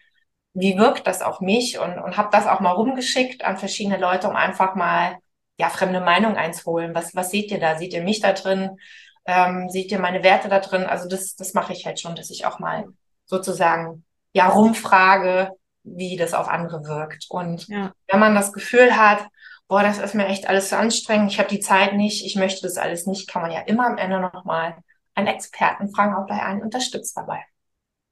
wie 0.52 0.76
wirkt 0.76 1.06
das 1.06 1.22
auf 1.22 1.40
mich 1.40 1.78
und, 1.78 1.98
und 1.98 2.16
habe 2.16 2.28
das 2.30 2.46
auch 2.46 2.60
mal 2.60 2.72
rumgeschickt 2.72 3.44
an 3.44 3.56
verschiedene 3.56 3.96
Leute, 3.96 4.28
um 4.28 4.36
einfach 4.36 4.74
mal 4.74 5.16
ja 5.58 5.70
fremde 5.70 6.00
Meinung 6.00 6.36
einzuholen. 6.36 6.94
Was, 6.94 7.14
was 7.14 7.30
seht 7.30 7.50
ihr 7.50 7.60
da? 7.60 7.78
Seht 7.78 7.94
ihr 7.94 8.02
mich 8.02 8.20
da 8.20 8.32
drin? 8.32 8.78
Ähm, 9.28 9.68
seht 9.68 9.92
ihr 9.92 10.00
meine 10.00 10.24
Werte 10.24 10.48
da 10.48 10.58
drin? 10.58 10.84
Also 10.84 11.06
das, 11.06 11.36
das 11.36 11.52
mache 11.52 11.74
ich 11.74 11.86
halt 11.86 12.00
schon, 12.00 12.16
dass 12.16 12.30
ich 12.30 12.46
auch 12.46 12.58
mal 12.58 12.86
sozusagen 13.26 14.04
ja 14.32 14.48
rumfrage, 14.48 15.50
wie 15.84 16.16
das 16.16 16.32
auf 16.32 16.48
andere 16.48 16.84
wirkt. 16.84 17.26
Und 17.28 17.68
ja. 17.68 17.92
wenn 18.08 18.20
man 18.20 18.34
das 18.34 18.54
Gefühl 18.54 18.96
hat, 18.96 19.26
boah, 19.68 19.82
das 19.82 19.98
ist 19.98 20.14
mir 20.14 20.26
echt 20.26 20.48
alles 20.48 20.70
zu 20.70 20.78
anstrengend, 20.78 21.30
ich 21.30 21.38
habe 21.38 21.50
die 21.50 21.60
Zeit 21.60 21.92
nicht, 21.92 22.24
ich 22.24 22.36
möchte 22.36 22.62
das 22.62 22.78
alles 22.78 23.06
nicht, 23.06 23.28
kann 23.28 23.42
man 23.42 23.50
ja 23.50 23.60
immer 23.60 23.86
am 23.86 23.98
Ende 23.98 24.18
nochmal 24.18 24.76
einen 25.14 25.26
Experten 25.26 25.94
fragen, 25.94 26.16
ob 26.16 26.30
er 26.30 26.46
einen 26.46 26.62
unterstützt 26.62 27.14
dabei. 27.14 27.44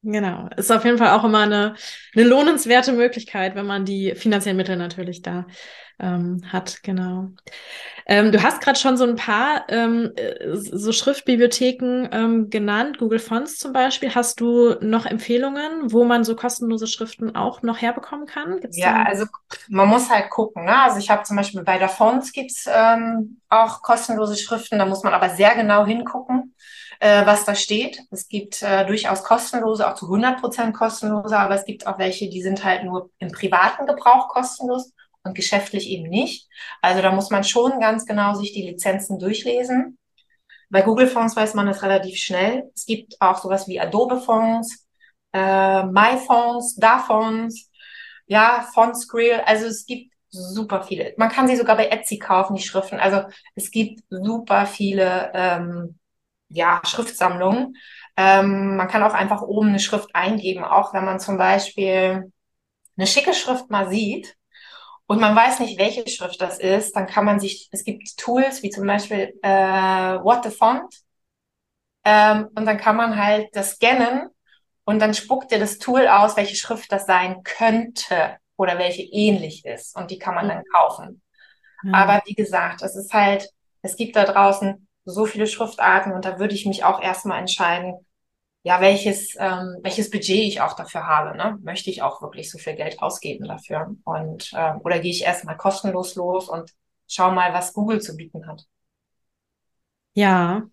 Genau. 0.03 0.49
Ist 0.57 0.71
auf 0.71 0.85
jeden 0.85 0.99
Fall 0.99 1.19
auch 1.19 1.25
immer 1.25 1.41
eine, 1.41 1.75
eine 2.15 2.25
lohnenswerte 2.25 2.93
Möglichkeit, 2.93 3.55
wenn 3.55 3.67
man 3.67 3.87
die 3.87 4.15
finanziellen 4.15 4.57
Mittel 4.57 4.77
natürlich 4.77 5.23
da 5.23 5.47
ähm, 5.99 6.43
hat. 6.47 6.83
Genau. 6.83 7.31
Ähm, 8.07 8.31
du 8.31 8.43
hast 8.43 8.61
gerade 8.61 8.79
schon 8.79 8.97
so 8.97 9.05
ein 9.05 9.17
paar 9.17 9.65
ähm, 9.69 10.13
äh, 10.17 10.55
so 10.55 10.93
Schriftbibliotheken 10.93 12.09
ähm, 12.13 12.51
genannt, 12.51 12.99
Google 12.99 13.19
Fonts 13.19 13.57
zum 13.57 13.73
Beispiel. 13.73 14.15
Hast 14.15 14.41
du 14.41 14.75
noch 14.81 15.07
Empfehlungen, 15.07 15.93
wo 15.93 16.05
man 16.05 16.25
so 16.25 16.37
kostenlose 16.37 16.87
Schriften 16.87 17.35
auch 17.35 17.63
noch 17.63 17.81
herbekommen 17.81 18.27
kann? 18.27 18.61
Gibt's 18.61 18.79
ja, 18.79 19.03
also 19.03 19.27
man 19.69 19.89
muss 19.89 20.11
halt 20.11 20.31
gucken. 20.31 20.65
Ne? 20.65 20.83
Also 20.83 20.99
ich 20.99 21.11
habe 21.11 21.25
zum 21.25 21.37
Beispiel 21.37 21.63
bei 21.65 21.79
der 21.79 21.89
Fonts 21.89 22.33
gibt's 22.33 22.67
ähm, 22.73 23.41
auch 23.49 23.83
kostenlose 23.83 24.37
Schriften, 24.37 24.79
da 24.79 24.87
muss 24.87 25.03
man 25.03 25.15
aber 25.15 25.31
sehr 25.31 25.55
genau 25.55 25.87
hingucken 25.87 26.55
äh, 27.01 27.27
was 27.27 27.45
da 27.45 27.55
steht. 27.55 28.01
Es 28.11 28.29
gibt 28.29 28.63
äh, 28.63 28.87
durchaus 28.87 29.23
kostenlose, 29.23 29.87
auch 29.87 29.95
zu 29.95 30.07
100 30.07 30.41
Prozent 30.41 30.75
kostenlose, 30.75 31.37
aber 31.37 31.55
es 31.55 31.65
gibt 31.65 31.87
auch 31.87 31.99
welche, 31.99 32.29
die 32.29 32.43
sind 32.43 32.65
halt 32.65 32.85
nur 32.85 33.11
im 33.19 33.31
privaten 33.31 33.87
Gebrauch 33.87 34.29
kostenlos 34.29 34.93
und 35.27 35.35
geschäftlich 35.35 35.89
eben 35.89 36.09
nicht. 36.09 36.49
Also 36.83 37.03
da 37.03 37.13
muss 37.13 37.31
man 37.31 37.45
schon 37.45 37.81
ganz 37.81 38.07
genau 38.07 38.35
sich 38.35 38.53
die 38.53 38.63
Lizenzen 38.63 39.19
durchlesen. 39.19 39.99
Bei 40.71 40.83
Google 40.83 41.07
Fonts 41.07 41.37
weiß 41.37 41.55
man 41.55 41.67
das 41.67 41.83
relativ 41.83 42.19
schnell. 42.19 42.71
Es 42.75 42.87
gibt 42.87 43.21
auch 43.21 43.39
sowas 43.39 43.69
wie 43.69 43.81
Adobe 43.81 44.21
Fonts, 44.21 44.87
äh, 45.33 45.85
MyFonts, 45.85 46.77
DaFonts, 46.77 47.71
ja, 48.27 48.67
Fontscreel. 48.75 49.43
Also 49.47 49.67
es 49.67 49.87
gibt 49.87 50.13
super 50.29 50.83
viele. 50.83 51.15
Man 51.17 51.31
kann 51.31 51.47
sie 51.47 51.57
sogar 51.57 51.77
bei 51.77 51.89
Etsy 51.89 52.19
kaufen, 52.19 52.57
die 52.57 52.63
Schriften. 52.63 52.99
Also 52.99 53.23
es 53.55 53.71
gibt 53.71 54.03
super 54.11 54.67
viele 54.67 55.31
ähm, 55.35 55.99
ja, 56.49 56.81
Schriftsammlung. 56.85 57.75
Ähm, 58.17 58.77
man 58.77 58.89
kann 58.89 59.03
auch 59.03 59.15
einfach 59.15 59.43
oben 59.43 59.69
eine 59.69 59.81
Schrift 59.81 60.15
eingeben, 60.15 60.65
auch 60.65 60.95
wenn 60.95 61.05
man 61.05 61.21
zum 61.21 61.39
Beispiel 61.39 62.33
eine 62.97 63.07
schicke 63.07 63.35
Schrift 63.35 63.71
mal 63.71 63.89
sieht 63.89 64.37
und 65.07 65.21
man 65.21 65.37
weiß 65.37 65.61
nicht, 65.61 65.79
welche 65.79 66.09
Schrift 66.09 66.41
das 66.41 66.59
ist, 66.59 66.97
dann 66.97 67.07
kann 67.07 67.25
man 67.25 67.39
sich, 67.41 67.69
es 67.73 67.85
gibt 67.85 68.17
Tools 68.17 68.63
wie 68.63 68.71
zum 68.71 68.87
Beispiel 68.87 69.39
äh, 69.43 69.49
What 69.49 70.45
the 70.45 70.51
Font 70.51 70.95
ähm, 72.05 72.49
und 72.55 72.67
dann 72.67 72.79
kann 72.79 72.97
man 72.97 73.23
halt 73.23 73.49
das 73.55 73.73
scannen 73.73 74.29
und 74.85 75.01
dann 75.01 75.15
spuckt 75.15 75.51
dir 75.51 75.59
das 75.59 75.79
Tool 75.79 76.07
aus, 76.07 76.37
welche 76.37 76.57
Schrift 76.57 76.91
das 76.91 77.07
sein 77.07 77.43
könnte 77.43 78.37
oder 78.57 78.79
welche 78.79 79.03
ähnlich 79.03 79.65
ist 79.65 79.97
und 79.97 80.11
die 80.11 80.19
kann 80.19 80.35
man 80.35 80.49
dann 80.49 80.65
kaufen. 80.75 81.23
Mhm. 81.83 81.95
Aber 81.95 82.23
wie 82.27 82.35
gesagt, 82.35 82.83
es 82.83 82.97
ist 82.97 83.13
halt, 83.13 83.49
es 83.83 83.97
gibt 83.97 84.17
da 84.17 84.25
draußen 84.25 84.89
so 85.05 85.27
viele 85.27 85.47
Schriftarten 85.47 86.13
und 86.13 86.25
da 86.25 86.39
würde 86.39 86.55
ich 86.55 86.67
mich 86.67 86.85
auch 86.85 87.01
erstmal 87.01 87.39
entscheiden, 87.39 88.06
ja, 88.67 88.81
welches, 88.81 89.37
ähm, 89.39 89.77
welches 89.83 90.11
Budget 90.11 90.41
ich 90.41 90.61
auch 90.61 90.73
dafür 90.73 91.07
habe. 91.07 91.39
Ne? 91.39 91.57
Möchte 91.63 91.89
ich 91.89 92.03
auch 92.03 92.21
wirklich 92.21 92.51
so 92.51 92.59
viel 92.59 92.75
Geld 92.75 93.01
ausgeben 93.01 93.47
dafür? 93.47 93.95
Und 94.03 94.51
ähm, 94.57 94.81
oder 94.83 94.99
gehe 94.99 95.13
ich 95.13 95.23
erstmal 95.23 95.57
kostenlos 95.57 96.17
los 96.17 96.49
und 96.49 96.73
schau 97.07 97.31
mal, 97.31 97.55
was 97.55 97.73
Google 97.73 98.01
zu 98.01 98.17
bieten 98.17 98.49
hat. 98.49 98.65
Ja. 100.15 100.69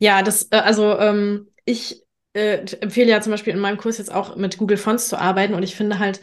Ja, 0.00 0.22
das, 0.22 0.48
äh, 0.50 0.56
also 0.56 0.98
ähm, 0.98 1.48
ich 1.64 2.02
äh, 2.32 2.64
empfehle 2.80 3.10
ja 3.10 3.20
zum 3.20 3.30
Beispiel 3.30 3.52
in 3.52 3.60
meinem 3.60 3.78
Kurs 3.78 3.98
jetzt 3.98 4.12
auch 4.12 4.34
mit 4.34 4.58
Google 4.58 4.76
Fonts 4.76 5.08
zu 5.08 5.20
arbeiten 5.20 5.54
und 5.54 5.62
ich 5.62 5.76
finde 5.76 6.00
halt, 6.00 6.20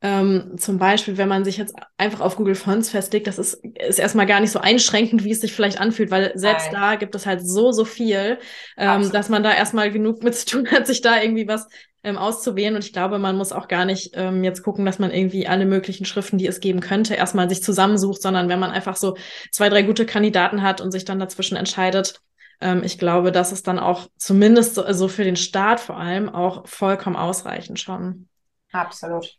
ähm, 0.00 0.54
zum 0.58 0.78
Beispiel, 0.78 1.16
wenn 1.16 1.28
man 1.28 1.44
sich 1.44 1.56
jetzt 1.56 1.74
einfach 1.96 2.20
auf 2.20 2.36
Google 2.36 2.54
Fonts 2.54 2.90
festlegt, 2.90 3.26
das 3.26 3.38
ist, 3.38 3.54
ist 3.54 3.98
erstmal 3.98 4.26
gar 4.26 4.38
nicht 4.38 4.52
so 4.52 4.60
einschränkend, 4.60 5.24
wie 5.24 5.32
es 5.32 5.40
sich 5.40 5.52
vielleicht 5.52 5.80
anfühlt, 5.80 6.12
weil 6.12 6.32
selbst 6.36 6.70
Nein. 6.72 6.80
da 6.80 6.94
gibt 6.94 7.16
es 7.16 7.26
halt 7.26 7.44
so, 7.44 7.72
so 7.72 7.84
viel, 7.84 8.38
ähm, 8.76 9.10
dass 9.10 9.28
man 9.28 9.42
da 9.42 9.52
erstmal 9.52 9.90
genug 9.90 10.22
mit 10.22 10.36
zu 10.36 10.46
tun 10.46 10.70
hat, 10.70 10.86
sich 10.86 11.00
da 11.00 11.20
irgendwie 11.20 11.48
was 11.48 11.66
ähm, 12.04 12.16
auszuwählen. 12.16 12.76
Und 12.76 12.84
ich 12.84 12.92
glaube, 12.92 13.18
man 13.18 13.36
muss 13.36 13.50
auch 13.50 13.66
gar 13.66 13.84
nicht 13.84 14.12
ähm, 14.14 14.44
jetzt 14.44 14.62
gucken, 14.62 14.86
dass 14.86 15.00
man 15.00 15.10
irgendwie 15.10 15.48
alle 15.48 15.66
möglichen 15.66 16.04
Schriften, 16.04 16.38
die 16.38 16.46
es 16.46 16.60
geben 16.60 16.78
könnte, 16.78 17.14
erstmal 17.14 17.48
sich 17.48 17.62
zusammensucht, 17.62 18.22
sondern 18.22 18.48
wenn 18.48 18.60
man 18.60 18.70
einfach 18.70 18.94
so 18.94 19.16
zwei, 19.50 19.68
drei 19.68 19.82
gute 19.82 20.06
Kandidaten 20.06 20.62
hat 20.62 20.80
und 20.80 20.92
sich 20.92 21.04
dann 21.06 21.18
dazwischen 21.18 21.56
entscheidet, 21.56 22.20
ähm, 22.60 22.84
ich 22.84 22.98
glaube, 22.98 23.32
das 23.32 23.50
ist 23.50 23.66
dann 23.66 23.80
auch 23.80 24.06
zumindest 24.16 24.76
so 24.76 24.84
also 24.84 25.08
für 25.08 25.24
den 25.24 25.36
Start 25.36 25.80
vor 25.80 25.96
allem 25.96 26.28
auch 26.28 26.68
vollkommen 26.68 27.16
ausreichend 27.16 27.80
schon. 27.80 28.28
Absolut. 28.70 29.38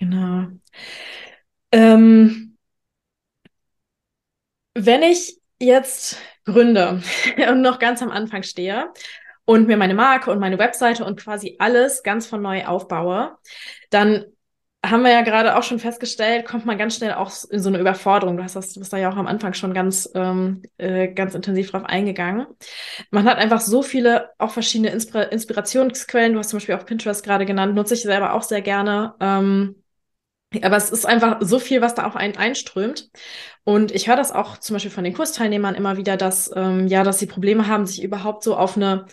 Genau. 0.00 0.50
Ähm, 1.72 2.56
wenn 4.74 5.02
ich 5.02 5.38
jetzt 5.60 6.16
gründe 6.44 7.02
und 7.50 7.60
noch 7.62 7.78
ganz 7.78 8.02
am 8.02 8.10
Anfang 8.10 8.42
stehe 8.42 8.92
und 9.44 9.66
mir 9.66 9.76
meine 9.76 9.94
Marke 9.94 10.30
und 10.30 10.38
meine 10.38 10.58
Webseite 10.58 11.04
und 11.04 11.20
quasi 11.20 11.56
alles 11.58 12.02
ganz 12.02 12.26
von 12.26 12.42
neu 12.42 12.64
aufbaue, 12.66 13.36
dann 13.90 14.26
haben 14.84 15.02
wir 15.02 15.10
ja 15.12 15.20
gerade 15.20 15.56
auch 15.56 15.62
schon 15.62 15.78
festgestellt, 15.78 16.46
kommt 16.46 16.64
man 16.64 16.78
ganz 16.78 16.96
schnell 16.96 17.12
auch 17.12 17.30
in 17.50 17.60
so 17.60 17.68
eine 17.68 17.78
Überforderung. 17.78 18.38
Du 18.38 18.42
hast 18.42 18.56
das, 18.56 18.72
du 18.72 18.80
bist 18.80 18.92
da 18.92 18.96
ja 18.96 19.10
auch 19.12 19.16
am 19.16 19.26
Anfang 19.26 19.52
schon 19.52 19.74
ganz, 19.74 20.10
ähm, 20.14 20.62
äh, 20.78 21.08
ganz 21.08 21.34
intensiv 21.34 21.70
drauf 21.70 21.84
eingegangen. 21.84 22.46
Man 23.10 23.24
hat 23.24 23.36
einfach 23.36 23.60
so 23.60 23.82
viele 23.82 24.30
auch 24.38 24.52
verschiedene 24.52 24.90
Inspira 24.90 25.24
Inspirationsquellen. 25.24 26.32
Du 26.32 26.38
hast 26.38 26.48
zum 26.48 26.58
Beispiel 26.58 26.76
auch 26.76 26.86
Pinterest 26.86 27.22
gerade 27.24 27.44
genannt, 27.44 27.74
nutze 27.74 27.92
ich 27.94 28.02
selber 28.02 28.32
auch 28.32 28.42
sehr 28.42 28.62
gerne. 28.62 29.14
Ähm, 29.20 29.76
aber 30.62 30.76
es 30.76 30.90
ist 30.90 31.06
einfach 31.06 31.38
so 31.40 31.58
viel, 31.58 31.80
was 31.80 31.94
da 31.94 32.06
auf 32.06 32.16
einen 32.16 32.36
einströmt. 32.36 33.10
Und 33.64 33.92
ich 33.92 34.08
höre 34.08 34.16
das 34.16 34.32
auch 34.32 34.58
zum 34.58 34.74
Beispiel 34.74 34.90
von 34.90 35.04
den 35.04 35.14
Kursteilnehmern 35.14 35.74
immer 35.74 35.96
wieder, 35.96 36.16
dass, 36.16 36.50
ähm, 36.54 36.88
ja, 36.88 37.04
dass 37.04 37.18
sie 37.20 37.26
Probleme 37.26 37.68
haben, 37.68 37.86
sich 37.86 38.02
überhaupt 38.02 38.42
so 38.42 38.56
auf 38.56 38.76
eine 38.76 39.06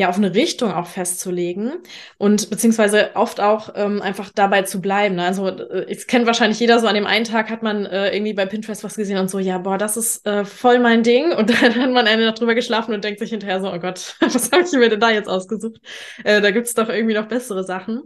ja 0.00 0.08
auf 0.08 0.16
eine 0.16 0.34
Richtung 0.34 0.72
auch 0.72 0.86
festzulegen 0.86 1.74
und 2.18 2.50
beziehungsweise 2.50 3.10
oft 3.14 3.40
auch 3.40 3.74
ähm, 3.76 4.00
einfach 4.00 4.30
dabei 4.34 4.62
zu 4.62 4.80
bleiben. 4.80 5.16
Ne? 5.16 5.24
Also 5.24 5.48
äh, 5.48 5.86
es 5.90 6.06
kennt 6.06 6.26
wahrscheinlich 6.26 6.58
jeder 6.58 6.80
so 6.80 6.86
an 6.86 6.94
dem 6.94 7.06
einen 7.06 7.24
Tag 7.24 7.50
hat 7.50 7.62
man 7.62 7.84
äh, 7.86 8.14
irgendwie 8.14 8.32
bei 8.32 8.46
Pinterest 8.46 8.82
was 8.82 8.96
gesehen 8.96 9.18
und 9.18 9.30
so, 9.30 9.38
ja, 9.38 9.58
boah, 9.58 9.78
das 9.78 9.96
ist 9.96 10.26
äh, 10.26 10.44
voll 10.44 10.78
mein 10.78 11.02
Ding. 11.02 11.32
Und 11.32 11.50
dann 11.62 11.76
hat 11.76 11.90
man 11.90 12.06
eine 12.06 12.24
Nacht 12.24 12.40
drüber 12.40 12.54
geschlafen 12.54 12.94
und 12.94 13.04
denkt 13.04 13.20
sich 13.20 13.30
hinterher 13.30 13.60
so, 13.60 13.72
oh 13.72 13.78
Gott, 13.78 14.16
was 14.20 14.50
habe 14.50 14.62
ich 14.62 14.72
mir 14.72 14.88
denn 14.88 15.00
da 15.00 15.10
jetzt 15.10 15.28
ausgesucht? 15.28 15.80
Äh, 16.24 16.40
da 16.40 16.50
gibt's 16.50 16.74
doch 16.74 16.88
irgendwie 16.88 17.14
noch 17.14 17.28
bessere 17.28 17.62
Sachen. 17.62 18.02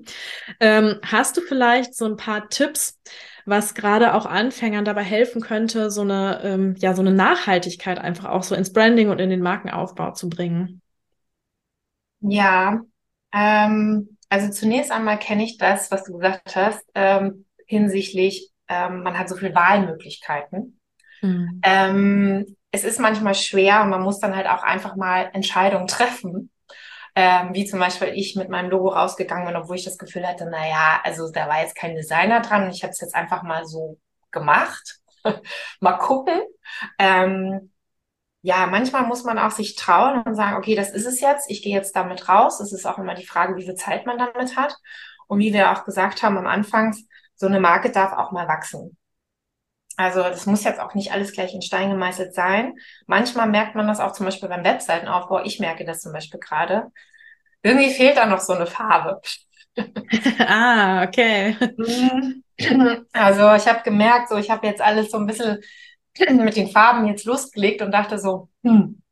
Ähm, 0.60 0.98
hast 1.02 1.36
du 1.36 1.42
vielleicht 1.42 1.94
so 1.94 2.04
ein 2.06 2.16
paar 2.16 2.48
Tipps? 2.48 2.98
was 3.46 3.74
gerade 3.74 4.14
auch 4.14 4.24
Anfängern 4.24 4.86
dabei 4.86 5.02
helfen 5.02 5.42
könnte, 5.42 5.90
so 5.90 6.00
eine, 6.00 6.40
ähm, 6.42 6.76
ja, 6.78 6.94
so 6.94 7.02
eine 7.02 7.12
Nachhaltigkeit 7.12 7.98
einfach 7.98 8.24
auch 8.30 8.42
so 8.42 8.54
ins 8.54 8.72
Branding 8.72 9.10
und 9.10 9.20
in 9.20 9.28
den 9.28 9.42
Markenaufbau 9.42 10.12
zu 10.12 10.30
bringen. 10.30 10.80
Ja, 12.28 12.80
ähm, 13.32 14.16
also 14.28 14.50
zunächst 14.50 14.90
einmal 14.90 15.18
kenne 15.18 15.44
ich 15.44 15.58
das, 15.58 15.90
was 15.90 16.04
du 16.04 16.14
gesagt 16.14 16.56
hast, 16.56 16.84
ähm, 16.94 17.46
hinsichtlich, 17.66 18.50
ähm, 18.68 19.02
man 19.02 19.18
hat 19.18 19.28
so 19.28 19.36
viele 19.36 19.54
Wahlmöglichkeiten. 19.54 20.80
Mhm. 21.22 21.60
Es 22.70 22.82
ist 22.84 22.98
manchmal 22.98 23.34
schwer 23.36 23.82
und 23.82 23.90
man 23.90 24.02
muss 24.02 24.18
dann 24.18 24.34
halt 24.34 24.48
auch 24.48 24.62
einfach 24.64 24.96
mal 24.96 25.30
Entscheidungen 25.32 25.86
treffen. 25.86 26.50
Ähm, 27.16 27.50
wie 27.54 27.64
zum 27.64 27.78
Beispiel 27.78 28.08
ich 28.08 28.34
mit 28.36 28.48
meinem 28.48 28.70
Logo 28.70 28.88
rausgegangen 28.88 29.46
bin, 29.46 29.56
obwohl 29.56 29.76
ich 29.76 29.84
das 29.84 29.98
Gefühl 29.98 30.26
hatte, 30.26 30.48
na 30.50 30.68
ja, 30.68 31.00
also 31.04 31.30
da 31.30 31.48
war 31.48 31.60
jetzt 31.60 31.76
kein 31.76 31.94
Designer 31.94 32.40
dran 32.40 32.64
und 32.64 32.70
ich 32.70 32.82
habe 32.82 32.90
es 32.92 33.00
jetzt 33.00 33.14
einfach 33.14 33.42
mal 33.44 33.64
so 33.66 33.98
gemacht. 34.32 34.98
mal 35.80 35.98
gucken. 35.98 36.40
Ähm, 36.98 37.70
ja, 38.44 38.66
manchmal 38.66 39.06
muss 39.06 39.24
man 39.24 39.38
auch 39.38 39.52
sich 39.52 39.74
trauen 39.74 40.20
und 40.22 40.34
sagen, 40.34 40.58
okay, 40.58 40.74
das 40.74 40.90
ist 40.90 41.06
es 41.06 41.22
jetzt, 41.22 41.50
ich 41.50 41.62
gehe 41.62 41.74
jetzt 41.74 41.96
damit 41.96 42.28
raus. 42.28 42.60
Es 42.60 42.74
ist 42.74 42.84
auch 42.84 42.98
immer 42.98 43.14
die 43.14 43.24
Frage, 43.24 43.56
wie 43.56 43.64
viel 43.64 43.74
Zeit 43.74 44.04
man 44.04 44.18
damit 44.18 44.54
hat. 44.54 44.76
Und 45.28 45.38
wie 45.38 45.54
wir 45.54 45.72
auch 45.72 45.86
gesagt 45.86 46.22
haben 46.22 46.36
am 46.36 46.46
Anfang, 46.46 46.94
so 47.36 47.46
eine 47.46 47.58
Marke 47.58 47.90
darf 47.90 48.12
auch 48.12 48.32
mal 48.32 48.46
wachsen. 48.46 48.98
Also 49.96 50.20
das 50.20 50.44
muss 50.44 50.62
jetzt 50.62 50.78
auch 50.78 50.92
nicht 50.92 51.10
alles 51.10 51.32
gleich 51.32 51.54
in 51.54 51.62
Stein 51.62 51.88
gemeißelt 51.88 52.34
sein. 52.34 52.74
Manchmal 53.06 53.48
merkt 53.48 53.76
man 53.76 53.86
das 53.86 53.98
auch 53.98 54.12
zum 54.12 54.26
Beispiel 54.26 54.50
beim 54.50 54.62
Webseitenaufbau. 54.62 55.42
Ich 55.44 55.58
merke 55.58 55.86
das 55.86 56.02
zum 56.02 56.12
Beispiel 56.12 56.38
gerade. 56.38 56.92
Irgendwie 57.62 57.94
fehlt 57.94 58.18
da 58.18 58.26
noch 58.26 58.40
so 58.40 58.52
eine 58.52 58.66
Farbe. 58.66 59.22
ah, 60.46 61.02
okay. 61.04 61.56
Also 63.12 63.52
ich 63.54 63.66
habe 63.66 63.82
gemerkt, 63.82 64.28
so 64.28 64.36
ich 64.36 64.48
habe 64.48 64.64
jetzt 64.68 64.80
alles 64.80 65.10
so 65.10 65.16
ein 65.16 65.26
bisschen 65.26 65.58
mit 66.18 66.56
den 66.56 66.68
Farben 66.68 67.06
jetzt 67.06 67.24
losgelegt 67.24 67.82
und 67.82 67.92
dachte 67.92 68.18
so, 68.18 68.48
hm, 68.62 69.02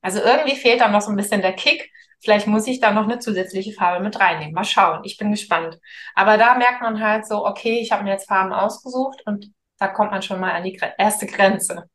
also 0.00 0.20
irgendwie 0.20 0.56
fehlt 0.56 0.80
da 0.80 0.88
noch 0.88 1.00
so 1.00 1.10
ein 1.10 1.16
bisschen 1.16 1.42
der 1.42 1.52
Kick. 1.52 1.90
Vielleicht 2.20 2.46
muss 2.46 2.66
ich 2.66 2.80
da 2.80 2.92
noch 2.92 3.04
eine 3.04 3.18
zusätzliche 3.18 3.72
Farbe 3.72 4.02
mit 4.02 4.18
reinnehmen. 4.18 4.52
Mal 4.52 4.64
schauen. 4.64 5.02
Ich 5.04 5.16
bin 5.18 5.30
gespannt. 5.30 5.78
Aber 6.14 6.36
da 6.36 6.56
merkt 6.56 6.82
man 6.82 7.00
halt 7.00 7.26
so, 7.26 7.46
okay, 7.46 7.78
ich 7.80 7.92
habe 7.92 8.04
mir 8.04 8.10
jetzt 8.10 8.28
Farben 8.28 8.52
ausgesucht 8.52 9.22
und 9.26 9.52
da 9.78 9.88
kommt 9.88 10.10
man 10.10 10.22
schon 10.22 10.40
mal 10.40 10.52
an 10.52 10.64
die 10.64 10.80
erste 10.98 11.26
Grenze. 11.26 11.88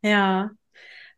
Ja. 0.00 0.50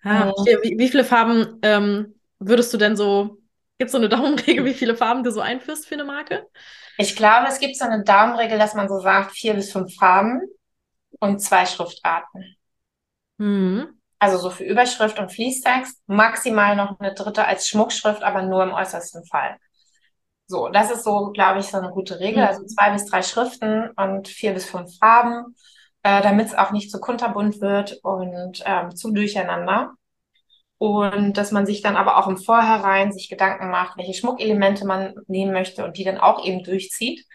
Ah, 0.03 0.33
wie, 0.45 0.79
wie, 0.79 0.89
viele 0.89 1.05
Farben 1.05 1.59
ähm, 1.63 2.15
würdest 2.39 2.73
du 2.73 2.79
denn 2.79 2.97
so, 2.97 3.39
gibt 3.79 3.89
es 3.89 3.93
so 3.93 3.99
eine 3.99 4.09
Daumenregel, 4.09 4.65
wie 4.65 4.75
viele 4.75 4.97
Farben 4.97 5.23
du 5.23 5.31
so 5.31 5.41
einführst 5.41 5.87
für 5.87 5.95
eine 5.95 6.05
Marke? 6.05 6.47
Ich 6.99 7.15
glaube, 7.15 7.47
es 7.49 7.61
gibt 7.61 7.77
so 7.77 7.85
eine 7.85 8.03
Daumenregel, 8.03 8.59
dass 8.59 8.75
man 8.75 8.89
so 8.89 9.01
sagt, 9.01 9.33
vier 9.33 9.55
bis 9.55 9.73
fünf 9.73 9.95
Farben 9.97 10.41
und 11.21 11.41
zwei 11.41 11.67
Schriftarten. 11.67 12.57
Mhm. 13.39 13.89
Also 14.19 14.39
so 14.39 14.51
für 14.51 14.65
Überschrift 14.65 15.19
und 15.19 15.33
Fließtext, 15.33 16.03
maximal 16.09 16.75
noch 16.77 16.99
eine 16.99 17.15
dritte 17.15 17.45
als 17.45 17.69
Schmuckschrift, 17.69 18.23
aber 18.23 18.43
nur 18.43 18.65
im 18.65 18.73
äußersten 18.73 19.25
Fall. 19.25 19.57
So, 20.47 20.69
das 20.69 20.91
ist 20.91 21.05
so, 21.05 21.31
glaube 21.33 21.61
ich, 21.61 21.67
so 21.67 21.79
eine 21.79 21.91
gute 21.91 22.21
Regel. 22.21 22.43
Also 22.43 22.65
zwei 22.65 22.91
bis 22.91 23.07
drei 23.07 23.23
Schriften 23.23 23.91
und 23.91 24.29
vier 24.29 24.55
bis 24.55 24.65
fünf 24.65 24.97
Farben, 24.99 25.55
äh, 26.03 26.23
damit 26.23 26.49
es 26.49 26.55
auch 26.55 26.73
nicht 26.73 26.91
zu 26.91 26.99
kunterbunt 27.01 27.61
wird 27.61 28.01
und 28.03 28.63
ähm, 28.65 28.97
zu 28.97 29.13
durcheinander. 29.13 29.93
Und 30.79 31.37
dass 31.37 31.53
man 31.53 31.67
sich 31.67 31.83
dann 31.83 31.97
aber 31.97 32.17
auch 32.19 32.29
im 32.29 32.39
Vorhinein 32.39 33.13
sich 33.13 33.29
Gedanken 33.29 33.69
macht, 33.71 33.99
welche 33.99 34.15
Schmuckelemente 34.15 34.87
man 34.87 35.15
nehmen 35.27 35.53
möchte 35.53 35.85
und 35.85 35.97
die 35.97 36.05
dann 36.05 36.19
auch 36.19 36.45
eben 36.45 36.63
durchzieht. 36.65 37.27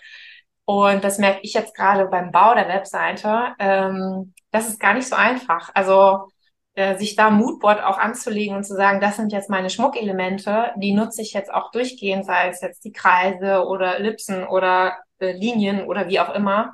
Und 0.66 1.04
das 1.04 1.18
merke 1.18 1.42
ich 1.44 1.54
jetzt 1.54 1.76
gerade 1.76 2.08
beim 2.08 2.32
Bau 2.32 2.56
der 2.56 2.68
Webseite. 2.68 3.54
Ähm, 3.60 4.34
das 4.54 4.70
ist 4.70 4.80
gar 4.80 4.94
nicht 4.94 5.08
so 5.08 5.16
einfach. 5.16 5.72
Also 5.74 6.30
äh, 6.76 6.96
sich 6.98 7.16
da 7.16 7.30
Moodboard 7.32 7.84
auch 7.84 7.98
anzulegen 7.98 8.56
und 8.56 8.64
zu 8.64 8.76
sagen, 8.76 9.02
das 9.02 9.18
sind 9.18 9.32
jetzt 9.32 9.50
meine 9.50 9.70
Schmuckelemente, 9.70 10.72
die 10.78 10.94
nutze 10.94 11.24
ich 11.24 11.34
jetzt 11.34 11.52
auch 11.52 11.72
durchgehend, 11.72 12.26
sei 12.26 12.50
es 12.50 12.62
jetzt 12.62 12.86
die 12.86 12.92
Kreise 12.92 13.66
oder 13.66 13.98
Ellipsen 13.98 14.48
oder 14.48 14.98
äh, 15.20 15.32
Linien 15.32 15.86
oder 15.88 16.08
wie 16.08 16.20
auch 16.20 16.34
immer. 16.34 16.72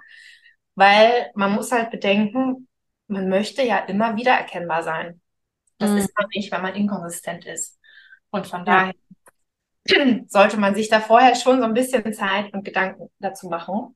Weil 0.75 1.31
man 1.35 1.53
muss 1.53 1.71
halt 1.71 1.89
bedenken, 1.89 2.67
man 3.07 3.29
möchte 3.29 3.63
ja 3.63 3.77
immer 3.79 4.15
wieder 4.17 4.33
erkennbar 4.33 4.83
sein. 4.83 5.21
Das 5.77 5.91
mhm. 5.91 5.97
ist 5.97 6.11
man 6.17 6.27
nicht, 6.33 6.51
wenn 6.51 6.61
man 6.61 6.75
inkonsistent 6.75 7.45
ist. 7.45 7.79
Und 8.29 8.45
von 8.45 8.65
daher 8.65 8.93
sollte 10.27 10.57
man 10.57 10.75
sich 10.75 10.89
da 10.89 10.99
vorher 10.99 11.35
schon 11.35 11.59
so 11.59 11.65
ein 11.65 11.73
bisschen 11.73 12.13
Zeit 12.13 12.53
und 12.53 12.65
Gedanken 12.65 13.09
dazu 13.19 13.47
machen. 13.47 13.95